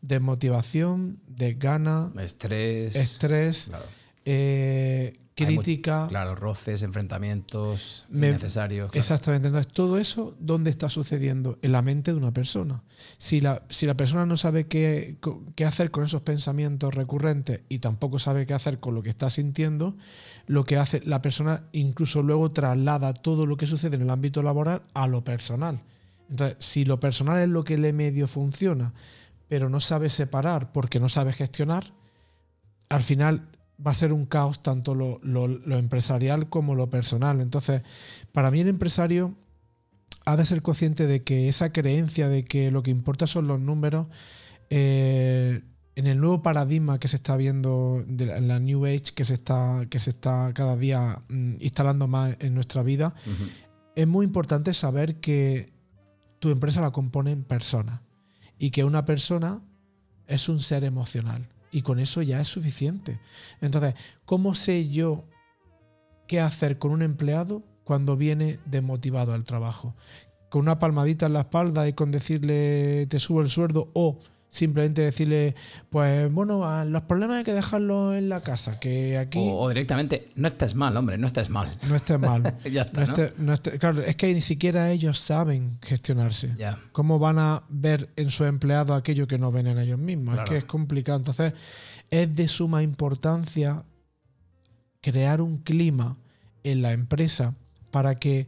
Desmotivación, 0.00 1.20
desgana, 1.26 2.12
estrés, 2.18 2.96
estrés 2.96 3.70
eh, 4.24 5.12
crítica. 5.34 6.06
claro, 6.08 6.34
roces, 6.34 6.82
enfrentamientos 6.82 8.06
necesarios. 8.08 8.90
Exactamente. 8.94 9.48
Entonces, 9.48 9.72
todo 9.72 9.98
eso, 9.98 10.36
¿dónde 10.38 10.70
está 10.70 10.88
sucediendo? 10.88 11.58
En 11.62 11.72
la 11.72 11.82
mente 11.82 12.12
de 12.12 12.18
una 12.18 12.32
persona. 12.32 12.82
Si 13.18 13.40
la, 13.40 13.62
si 13.68 13.86
la 13.86 13.94
persona 13.94 14.26
no 14.26 14.36
sabe 14.36 14.66
qué, 14.66 15.18
qué 15.56 15.64
hacer 15.64 15.90
con 15.90 16.04
esos 16.04 16.22
pensamientos 16.22 16.94
recurrentes 16.94 17.62
y 17.68 17.80
tampoco 17.80 18.18
sabe 18.18 18.46
qué 18.46 18.54
hacer 18.54 18.78
con 18.78 18.94
lo 18.94 19.02
que 19.02 19.10
está 19.10 19.28
sintiendo, 19.30 19.96
lo 20.46 20.64
que 20.64 20.76
hace 20.76 21.00
la 21.04 21.22
persona 21.22 21.64
incluso 21.72 22.22
luego 22.22 22.50
traslada 22.50 23.12
todo 23.12 23.46
lo 23.46 23.56
que 23.56 23.66
sucede 23.66 23.96
en 23.96 24.02
el 24.02 24.10
ámbito 24.10 24.42
laboral 24.42 24.82
a 24.94 25.08
lo 25.08 25.24
personal. 25.24 25.82
Entonces, 26.30 26.56
si 26.60 26.84
lo 26.84 27.00
personal 27.00 27.38
es 27.38 27.48
lo 27.48 27.64
que 27.64 27.76
le 27.76 27.92
medio 27.92 28.28
funciona, 28.28 28.92
pero 29.48 29.68
no 29.68 29.80
sabe 29.80 30.10
separar 30.10 30.72
porque 30.72 31.00
no 31.00 31.08
sabe 31.08 31.32
gestionar, 31.32 31.92
al 32.88 33.02
final 33.02 33.48
va 33.84 33.90
a 33.90 33.94
ser 33.94 34.12
un 34.12 34.26
caos 34.26 34.62
tanto 34.62 34.94
lo, 34.94 35.18
empresarial 35.76 36.48
como 36.48 36.74
lo 36.74 36.90
personal. 36.90 37.40
Entonces, 37.40 37.82
para 38.32 38.50
mí 38.50 38.60
el 38.60 38.68
empresario 38.68 39.34
ha 40.26 40.36
de 40.36 40.44
ser 40.44 40.62
consciente 40.62 41.06
de 41.06 41.22
que 41.22 41.48
esa 41.48 41.72
creencia 41.72 42.28
de 42.28 42.44
que 42.44 42.70
lo 42.70 42.82
que 42.82 42.90
importa 42.90 43.26
son 43.26 43.46
los 43.46 43.60
números, 43.60 44.06
eh, 44.70 45.62
en 45.96 46.06
el 46.06 46.20
nuevo 46.20 46.42
paradigma 46.42 46.98
que 46.98 47.08
se 47.08 47.16
está 47.16 47.36
viendo, 47.36 48.04
en 48.06 48.48
la 48.48 48.58
New 48.58 48.84
Age 48.86 49.12
que 49.14 49.24
se 49.24 49.34
está, 49.34 49.86
que 49.90 49.98
se 49.98 50.10
está 50.10 50.52
cada 50.54 50.76
día 50.76 51.20
mm, 51.28 51.56
instalando 51.60 52.08
más 52.08 52.36
en 52.40 52.54
nuestra 52.54 52.82
vida, 52.82 53.14
es 53.94 54.06
muy 54.06 54.26
importante 54.26 54.74
saber 54.74 55.20
que 55.20 55.72
tu 56.40 56.50
empresa 56.50 56.80
la 56.80 56.90
componen 56.90 57.44
personas 57.44 58.00
y 58.58 58.70
que 58.70 58.84
una 58.84 59.04
persona 59.04 59.62
es 60.26 60.48
un 60.48 60.58
ser 60.58 60.84
emocional 60.84 61.53
y 61.74 61.82
con 61.82 61.98
eso 61.98 62.22
ya 62.22 62.40
es 62.40 62.46
suficiente. 62.46 63.18
Entonces, 63.60 63.94
¿cómo 64.24 64.54
sé 64.54 64.88
yo 64.90 65.24
qué 66.28 66.40
hacer 66.40 66.78
con 66.78 66.92
un 66.92 67.02
empleado 67.02 67.64
cuando 67.82 68.16
viene 68.16 68.60
desmotivado 68.64 69.34
al 69.34 69.42
trabajo? 69.42 69.96
Con 70.50 70.62
una 70.62 70.78
palmadita 70.78 71.26
en 71.26 71.32
la 71.32 71.40
espalda 71.40 71.88
y 71.88 71.92
con 71.92 72.12
decirle 72.12 73.06
te 73.08 73.18
subo 73.18 73.40
el 73.40 73.50
sueldo 73.50 73.90
o 73.92 74.20
simplemente 74.54 75.02
decirle, 75.02 75.56
pues 75.90 76.32
bueno, 76.32 76.84
los 76.84 77.02
problemas 77.02 77.38
hay 77.38 77.44
que 77.44 77.52
dejarlos 77.52 78.14
en 78.14 78.28
la 78.28 78.40
casa, 78.40 78.78
que 78.78 79.18
aquí... 79.18 79.40
O, 79.42 79.68
directamente, 79.68 80.30
no 80.36 80.46
estés 80.46 80.76
mal, 80.76 80.96
hombre, 80.96 81.18
no 81.18 81.26
estés 81.26 81.50
mal. 81.50 81.68
No 81.88 81.96
estés 81.96 82.20
mal. 82.20 82.56
ya 82.72 82.82
está, 82.82 83.04
claro, 83.78 84.02
es 84.02 84.14
que 84.14 84.32
ni 84.32 84.40
siquiera 84.40 84.92
ellos 84.92 85.18
saben 85.18 85.78
gestionarse. 85.82 86.54
¿Cómo 86.92 87.18
van 87.18 87.40
a 87.40 87.64
ver 87.68 88.10
en 88.14 88.30
su 88.30 88.44
empleado 88.44 88.94
aquello 88.94 89.26
que 89.26 89.38
no 89.38 89.50
ven 89.50 89.66
en 89.66 89.78
ellos 89.78 89.98
mismos? 89.98 90.38
Es 90.38 90.48
que 90.48 90.56
es 90.58 90.64
complicado. 90.64 91.18
Entonces, 91.18 91.52
es 92.10 92.34
de 92.36 92.46
suma 92.46 92.84
importancia 92.84 93.82
crear 95.00 95.40
un 95.40 95.58
clima 95.58 96.12
en 96.62 96.80
la 96.80 96.92
empresa 96.92 97.54
para 97.90 98.20
que 98.20 98.46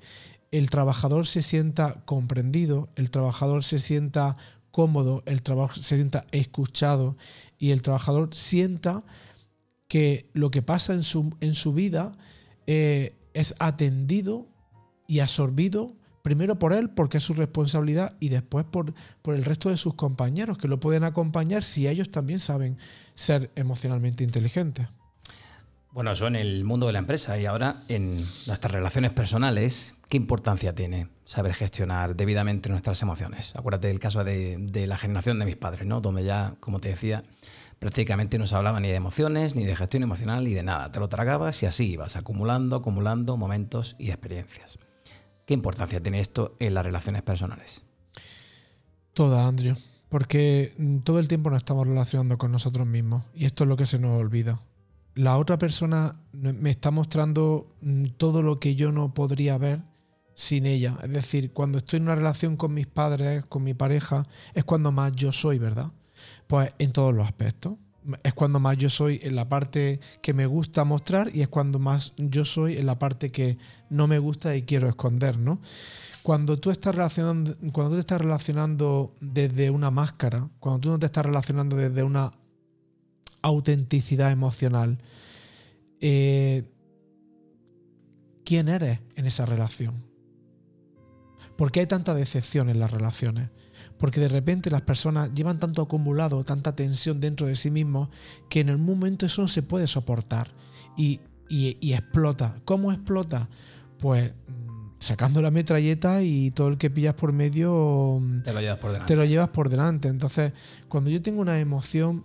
el 0.53 0.71
trabajador 0.71 1.27
se 1.27 1.43
sienta 1.43 2.03
comprendido, 2.05 2.89
el 2.95 3.11
trabajador 3.11 3.65
se 3.65 3.81
sienta 3.81 4.37
cómodo, 4.77 5.23
el 5.25 5.41
trabajo 5.41 5.77
se 5.77 5.97
sienta 5.97 6.27
escuchado 6.33 7.17
y 7.59 7.71
el 7.71 7.81
trabajador 7.81 8.35
sienta 8.35 9.03
que 9.89 10.29
lo 10.35 10.51
que 10.51 10.61
pasa 10.61 10.93
en 10.93 11.03
su, 11.03 11.35
en 11.41 11.55
su 11.55 11.73
vida 11.73 12.13
eh, 12.67 13.15
es 13.33 13.55
atendido 13.59 14.47
y 15.09 15.21
absorbido 15.21 15.97
primero 16.21 16.59
por 16.59 16.75
él 16.75 16.91
porque 16.91 17.17
es 17.17 17.25
su 17.25 17.33
responsabilidad 17.33 18.15
y 18.21 18.29
después 18.29 18.67
por, 18.67 18.93
por 19.23 19.35
el 19.35 19.47
resto 19.47 19.71
de 19.71 19.79
sus 19.79 19.95
compañeros 19.95 20.59
que 20.59 20.69
lo 20.69 20.79
pueden 20.79 21.05
acompañar 21.05 21.63
si 21.63 21.89
ellos 21.89 22.11
también 22.11 22.39
saben 22.39 22.77
ser 23.15 23.51
emocionalmente 23.55 24.25
inteligentes. 24.25 24.89
Bueno, 25.91 26.13
eso 26.13 26.27
en 26.27 26.37
el 26.37 26.65
mundo 26.65 26.87
de 26.87 26.93
la 26.93 26.99
empresa 26.99 27.41
y 27.41 27.47
ahora 27.47 27.83
en 27.89 28.17
nuestras 28.47 28.71
relaciones 28.71 29.13
personales, 29.13 29.95
¿qué 30.09 30.17
importancia 30.17 30.75
tiene 30.75 31.09
saber 31.25 31.55
gestionar 31.55 32.17
debidamente 32.17 32.69
nuestras 32.69 33.01
emociones? 33.03 33.55
Acuérdate 33.57 33.89
del 33.89 33.99
caso 33.99 34.25
de, 34.25 34.85
la 34.87 34.97
generación 34.97 35.39
de 35.39 35.47
mis 35.47 35.57
padres, 35.57 35.87
¿no? 35.87 36.01
Donde 36.01 36.25
ya, 36.25 36.55
como 36.61 36.79
te 36.79 36.89
decía, 36.89 37.23
prácticamente 37.79 38.39
no 38.39 38.47
se 38.47 38.57
hablaba 38.57 38.81
ni 38.81 38.89
de 38.89 38.95
emociones, 38.95 39.55
ni 39.57 39.65
de 39.65 39.77
gestión 39.77 40.03
emocional, 40.03 40.45
ni 40.45 40.55
de 40.55 40.63
nada. 40.63 40.91
Te 40.93 41.01
lo 41.01 41.09
tragabas 41.09 41.63
y 41.63 41.67
así 41.67 41.93
ibas 41.93 42.17
acumulando, 42.17 42.77
acumulando 42.77 43.37
momentos 43.37 43.97
y 43.99 44.11
experiencias. 44.11 44.79
¿Qué 45.45 45.55
importancia 45.55 46.03
tiene 46.03 46.21
esto 46.21 46.57
en 46.59 46.75
las 46.75 46.85
relaciones 46.85 47.23
personales? 47.23 47.85
Toda, 49.13 49.47
Andrew. 49.47 49.77
Porque 50.09 50.75
todo 51.05 51.19
el 51.19 51.29
tiempo 51.29 51.51
nos 51.51 51.59
estamos 51.59 51.87
relacionando 51.87 52.39
con 52.39 52.53
nosotros 52.53 52.87
mismos 52.87 53.25
y 53.35 53.45
esto 53.45 53.65
es 53.65 53.69
lo 53.69 53.77
que 53.77 53.87
se 53.87 53.99
nos 53.99 54.19
olvida 54.19 54.61
la 55.17 55.39
otra 55.39 55.57
persona 55.57 56.13
me 56.33 56.71
está 56.71 56.91
mostrando 56.91 57.67
mm, 57.81 58.05
todo 58.19 58.43
lo 58.43 58.61
que 58.61 58.77
yo 58.77 58.93
no 58.93 59.15
podría 59.15 59.59
ver 59.59 59.81
sin 60.37 60.67
ella. 60.67 60.97
Es 61.03 61.11
decir, 61.11 61.53
cuando 61.53 61.79
estoy 61.79 61.97
en 61.97 62.05
una 62.05 62.15
relación 62.15 62.57
con 62.57 62.73
mis 62.75 62.87
padres, 62.87 63.45
con 63.47 63.65
mi 63.65 63.75
pareja, 63.75 64.23
es 64.55 64.65
cuando 64.65 64.93
más 64.93 65.17
yo 65.17 65.33
soy, 65.33 65.59
¿verdad? 65.59 65.91
Pues 66.47 66.73
en 66.79 66.93
todos 66.93 67.13
los 67.13 67.27
aspectos. 67.27 67.75
Es 68.23 68.35
cuando 68.35 68.61
más 68.61 68.77
yo 68.77 68.89
soy 68.89 69.19
en 69.25 69.35
la 69.35 69.49
parte 69.49 69.99
que 70.23 70.33
me 70.33 70.47
gusta 70.47 70.85
mostrar 70.85 71.35
y 71.35 71.41
es 71.41 71.49
cuando 71.49 71.81
más 71.81 72.13
yo 72.17 72.45
soy 72.45 72.77
en 72.77 72.87
la 72.87 73.01
parte 73.01 73.31
que 73.31 73.59
no 73.91 74.07
me 74.07 74.21
gusta 74.21 74.55
y 74.55 74.63
quiero 74.63 74.89
esconder, 74.89 75.39
¿no? 75.39 75.59
Cuando 76.23 76.57
tú 76.57 76.71
estás 76.71 76.95
relacionando, 76.95 77.53
cuando 77.73 77.91
tú 77.91 77.95
te 77.97 78.01
estás 78.01 78.21
relacionando 78.21 79.13
desde 79.21 79.71
una 79.71 79.91
máscara, 79.91 80.49
cuando 80.61 80.81
tú 80.81 80.89
no 80.91 80.99
te 81.01 81.07
estás 81.07 81.27
relacionando 81.27 81.75
desde 81.77 82.05
una 82.05 82.31
autenticidad 83.43 84.31
emocional. 84.31 84.99
Eh, 86.01 86.63
¿Quién 88.45 88.69
eres 88.69 89.01
en 89.17 89.27
esa 89.27 89.47
relación? 89.47 90.06
¿Por 91.57 91.73
qué 91.73 91.81
hay 91.81 91.87
tanta 91.87 92.15
decepción 92.15 92.69
en 92.69 92.79
las 92.79 92.91
relaciones? 92.91 93.51
Porque 93.99 94.21
de 94.21 94.29
repente 94.29 94.71
las 94.71 94.83
personas 94.83 95.33
llevan 95.33 95.59
tanto 95.59 95.83
acumulado, 95.83 96.45
tanta 96.45 96.75
tensión 96.77 97.21
dentro 97.21 97.47
de 97.47 97.57
sí 97.57 97.71
mismos, 97.71 98.09
que 98.51 98.61
en 98.61 98.69
el 98.69 98.79
momento 98.79 99.27
eso 99.27 99.43
no 99.43 99.49
se 99.49 99.63
puede 99.63 99.87
soportar 99.87 100.49
y, 100.97 101.21
y 101.49 101.93
explota. 101.95 102.57
¿Cómo 102.65 102.93
explota? 102.93 103.49
Pues 103.99 104.35
mm, 104.49 104.77
sacando 104.99 105.41
la 105.41 105.51
metralleta 105.51 106.23
y 106.23 106.51
todo 106.51 106.69
el 106.69 106.79
que 106.79 106.91
pillas 106.91 107.15
por 107.15 107.33
medio 107.33 108.21
te 108.45 108.53
lo 108.53 108.61
llevas 108.61 108.79
por 108.79 108.93
delante. 108.93 109.15
Te 109.15 109.17
lo 109.17 109.25
llevas 109.25 109.49
por 109.49 109.69
delante. 109.69 110.09
Entonces, 110.09 110.53
cuando 110.89 111.11
yo 111.11 111.23
tengo 111.23 111.41
una 111.41 111.59
emoción, 111.59 112.25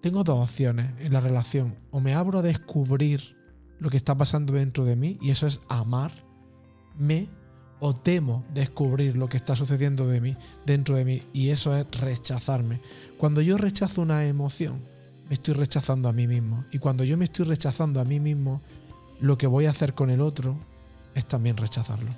tengo 0.00 0.24
dos 0.24 0.50
opciones 0.50 0.92
en 1.00 1.12
la 1.12 1.20
relación. 1.20 1.76
O 1.90 2.00
me 2.00 2.14
abro 2.14 2.40
a 2.40 2.42
descubrir 2.42 3.36
lo 3.78 3.90
que 3.90 3.96
está 3.96 4.14
pasando 4.14 4.54
dentro 4.54 4.84
de 4.84 4.96
mí 4.96 5.18
y 5.20 5.30
eso 5.30 5.46
es 5.46 5.60
amarme 5.68 7.28
o 7.80 7.94
temo 7.94 8.44
descubrir 8.54 9.16
lo 9.16 9.28
que 9.28 9.36
está 9.36 9.56
sucediendo 9.56 10.06
de 10.06 10.20
mí, 10.20 10.36
dentro 10.64 10.96
de 10.96 11.04
mí 11.04 11.22
y 11.32 11.50
eso 11.50 11.76
es 11.76 11.86
rechazarme. 12.00 12.80
Cuando 13.18 13.40
yo 13.40 13.58
rechazo 13.58 14.02
una 14.02 14.24
emoción, 14.24 14.82
me 15.28 15.34
estoy 15.34 15.54
rechazando 15.54 16.08
a 16.08 16.12
mí 16.12 16.26
mismo 16.26 16.64
y 16.70 16.78
cuando 16.78 17.04
yo 17.04 17.16
me 17.16 17.24
estoy 17.24 17.44
rechazando 17.44 18.00
a 18.00 18.04
mí 18.04 18.20
mismo, 18.20 18.62
lo 19.20 19.38
que 19.38 19.46
voy 19.46 19.66
a 19.66 19.70
hacer 19.70 19.94
con 19.94 20.10
el 20.10 20.20
otro 20.20 20.58
es 21.14 21.26
también 21.26 21.56
rechazarlo. 21.56 22.10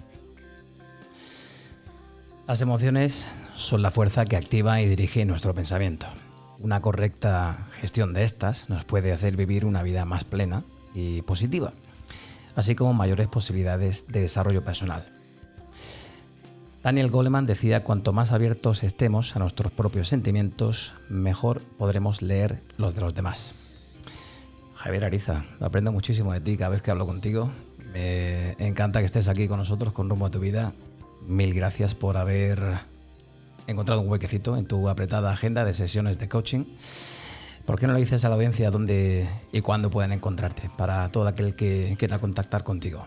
Las 2.46 2.60
emociones 2.62 3.28
son 3.54 3.82
la 3.82 3.90
fuerza 3.90 4.24
que 4.24 4.36
activa 4.36 4.80
y 4.80 4.88
dirige 4.88 5.24
nuestro 5.26 5.54
pensamiento. 5.54 6.06
Una 6.60 6.80
correcta 6.80 7.68
gestión 7.80 8.14
de 8.14 8.24
estas 8.24 8.70
nos 8.70 8.84
puede 8.84 9.12
hacer 9.12 9.36
vivir 9.36 9.64
una 9.64 9.82
vida 9.82 10.04
más 10.04 10.24
plena 10.24 10.64
y 10.94 11.22
positiva, 11.22 11.72
así 12.56 12.74
como 12.74 12.94
mayores 12.94 13.28
posibilidades 13.28 14.06
de 14.08 14.22
desarrollo 14.22 14.64
personal. 14.64 15.17
Daniel 16.82 17.10
Goleman 17.10 17.44
decía, 17.44 17.82
cuanto 17.82 18.12
más 18.12 18.32
abiertos 18.32 18.84
estemos 18.84 19.34
a 19.34 19.40
nuestros 19.40 19.72
propios 19.72 20.08
sentimientos, 20.08 20.94
mejor 21.08 21.60
podremos 21.76 22.22
leer 22.22 22.60
los 22.76 22.94
de 22.94 23.00
los 23.00 23.14
demás. 23.14 23.54
Javier 24.74 25.04
Ariza, 25.04 25.44
aprendo 25.60 25.90
muchísimo 25.90 26.32
de 26.32 26.40
ti 26.40 26.56
cada 26.56 26.70
vez 26.70 26.82
que 26.82 26.92
hablo 26.92 27.04
contigo. 27.04 27.50
Me 27.92 28.52
encanta 28.58 29.00
que 29.00 29.06
estés 29.06 29.28
aquí 29.28 29.48
con 29.48 29.58
nosotros 29.58 29.92
con 29.92 30.08
rumbo 30.08 30.26
a 30.26 30.30
tu 30.30 30.38
vida. 30.38 30.72
Mil 31.26 31.52
gracias 31.52 31.96
por 31.96 32.16
haber 32.16 32.62
encontrado 33.66 34.00
un 34.00 34.08
huequecito 34.08 34.56
en 34.56 34.66
tu 34.66 34.88
apretada 34.88 35.32
agenda 35.32 35.64
de 35.64 35.74
sesiones 35.74 36.16
de 36.18 36.28
coaching. 36.28 36.64
¿Por 37.66 37.78
qué 37.78 37.88
no 37.88 37.92
le 37.92 38.00
dices 38.00 38.24
a 38.24 38.28
la 38.28 38.36
audiencia 38.36 38.70
dónde 38.70 39.28
y 39.50 39.62
cuándo 39.62 39.90
pueden 39.90 40.12
encontrarte 40.12 40.70
para 40.76 41.08
todo 41.10 41.26
aquel 41.26 41.56
que 41.56 41.96
quiera 41.98 42.20
contactar 42.20 42.62
contigo? 42.62 43.06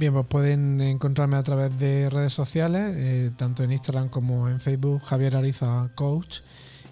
Bien, 0.00 0.14
pues 0.14 0.24
pueden 0.28 0.80
encontrarme 0.80 1.36
a 1.36 1.42
través 1.42 1.78
de 1.78 2.08
redes 2.08 2.32
sociales, 2.32 2.94
eh, 2.96 3.30
tanto 3.36 3.62
en 3.62 3.70
Instagram 3.70 4.08
como 4.08 4.48
en 4.48 4.58
Facebook, 4.58 5.02
Javier 5.02 5.36
Ariza 5.36 5.90
Coach. 5.94 6.40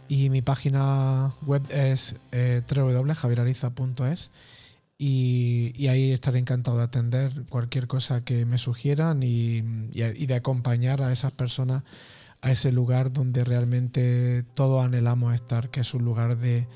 Y 0.09 0.29
mi 0.29 0.43
página 0.43 1.33
web 1.47 1.63
es 1.71 2.17
eh, 2.33 2.61
www.javierariza.es. 2.69 4.31
Y, 4.99 5.87
ahí 5.89 6.13
estaré 6.13 6.39
encantado 6.39 6.77
de 6.77 6.83
atender 6.83 7.33
cualquier 7.49 7.87
cosa 7.87 8.27
que 8.27 8.45
me 8.45 8.59
sugieran 8.59 9.23
y, 9.23 9.63
de 9.63 10.35
acompañar 10.35 11.01
a 11.01 11.11
esas 11.11 11.33
personas 11.33 11.85
a 12.43 12.53
ese 12.53 12.73
lugar 12.73 13.11
donde 13.11 13.43
realmente 13.43 14.45
todos 14.53 14.85
anhelamos 14.85 15.33
estar, 15.35 15.71
que 15.71 15.81
es 15.81 15.95
un 15.95 16.05
lugar 16.05 16.37
de, 16.37 16.69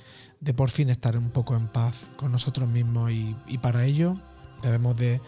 por 0.57 0.71
fin 0.71 0.89
estar 0.89 1.15
un 1.19 1.29
poco 1.29 1.57
en 1.57 1.69
paz 1.69 2.09
con 2.17 2.33
nosotros 2.33 2.71
mismos 2.71 3.11
y 3.13 3.59
para 3.59 3.85
ello 3.85 4.17
debemos 4.63 4.97
de 4.97 5.21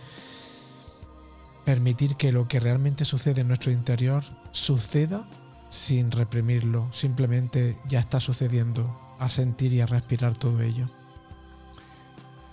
permitir 1.64 2.16
que 2.16 2.32
lo 2.32 2.46
que 2.46 2.60
realmente 2.60 3.04
sucede 3.04 3.40
en 3.40 3.48
nuestro 3.48 3.72
interior 3.72 4.22
suceda 4.52 5.24
sin 5.68 6.10
reprimirlo, 6.10 6.88
simplemente 6.92 7.76
ya 7.88 7.98
está 7.98 8.20
sucediendo, 8.20 9.16
a 9.18 9.28
sentir 9.28 9.72
y 9.72 9.80
a 9.80 9.86
respirar 9.86 10.36
todo 10.36 10.60
ello. 10.60 10.86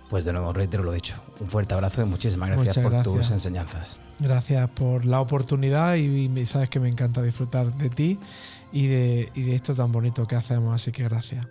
Pues 0.10 0.26
de 0.26 0.34
nuevo 0.34 0.52
reitero 0.52 0.84
lo 0.84 0.92
dicho. 0.92 1.16
Un 1.40 1.48
fuerte 1.48 1.74
abrazo 1.74 2.02
y 2.02 2.06
muchísimas 2.06 2.50
gracias 2.50 2.78
por 2.80 3.04
tus 3.04 3.32
enseñanzas. 3.32 4.00
Gracias 4.20 4.70
por 4.72 5.06
la 5.06 5.22
oportunidad 5.22 5.96
y, 5.96 6.46
sabes 6.46 6.70
que 6.70 6.80
me 6.80 6.90
encanta 6.90 7.22
disfrutar 7.22 7.74
de 7.76 7.90
ti 7.90 8.20
y 8.74 8.88
de, 8.88 9.32
y 9.36 9.44
de 9.44 9.56
esto 9.56 9.74
tan 9.76 9.92
bonito 9.92 10.28
que 10.28 10.36
hacemos, 10.36 10.76
así 10.76 10.92
que 10.92 11.04
gracias. 11.04 11.46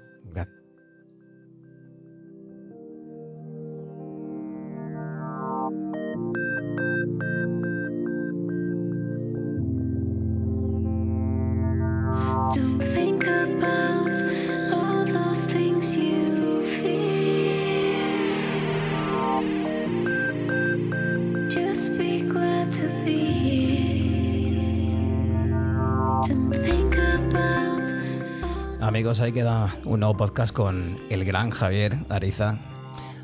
Un 29.91 29.99
nuevo 29.99 30.17
podcast 30.17 30.55
con 30.55 30.97
el 31.11 31.25
gran 31.25 31.51
Javier 31.51 31.99
Ariza, 32.09 32.59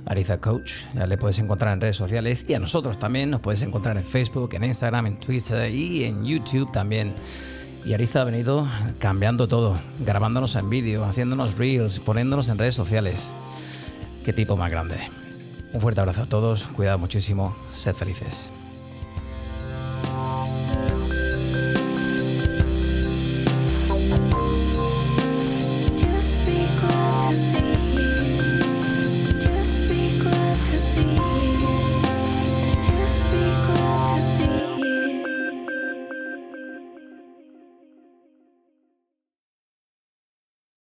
Ariza 0.05 0.41
Coach. 0.41 0.83
Ya 0.97 1.07
le 1.07 1.17
puedes 1.17 1.39
encontrar 1.39 1.73
en 1.73 1.81
redes 1.81 1.97
sociales 1.97 2.45
y 2.49 2.55
a 2.55 2.59
nosotros 2.59 2.99
también. 2.99 3.31
Nos 3.31 3.41
puedes 3.41 3.63
encontrar 3.63 3.97
en 3.97 4.03
Facebook, 4.03 4.53
en 4.53 4.65
Instagram, 4.65 5.07
en 5.07 5.21
Twitter 5.21 5.73
y 5.73 6.05
en 6.05 6.25
YouTube 6.25 6.73
también. 6.73 7.15
Y 7.85 7.95
Ariza 7.95 8.23
ha 8.23 8.25
venido 8.25 8.67
cambiando 8.99 9.47
todo, 9.47 9.77
grabándonos 10.01 10.57
en 10.57 10.69
vídeo, 10.69 11.05
haciéndonos 11.05 11.57
reels, 11.57 12.01
poniéndonos 12.01 12.49
en 12.49 12.59
redes 12.59 12.75
sociales. 12.75 13.31
Qué 14.25 14.33
tipo 14.33 14.57
más 14.57 14.69
grande. 14.69 14.97
Un 15.73 15.81
fuerte 15.81 16.01
abrazo 16.01 16.23
a 16.23 16.27
todos, 16.27 16.67
cuidado 16.67 16.99
muchísimo, 16.99 17.55
sed 17.71 17.95
felices. 17.95 18.51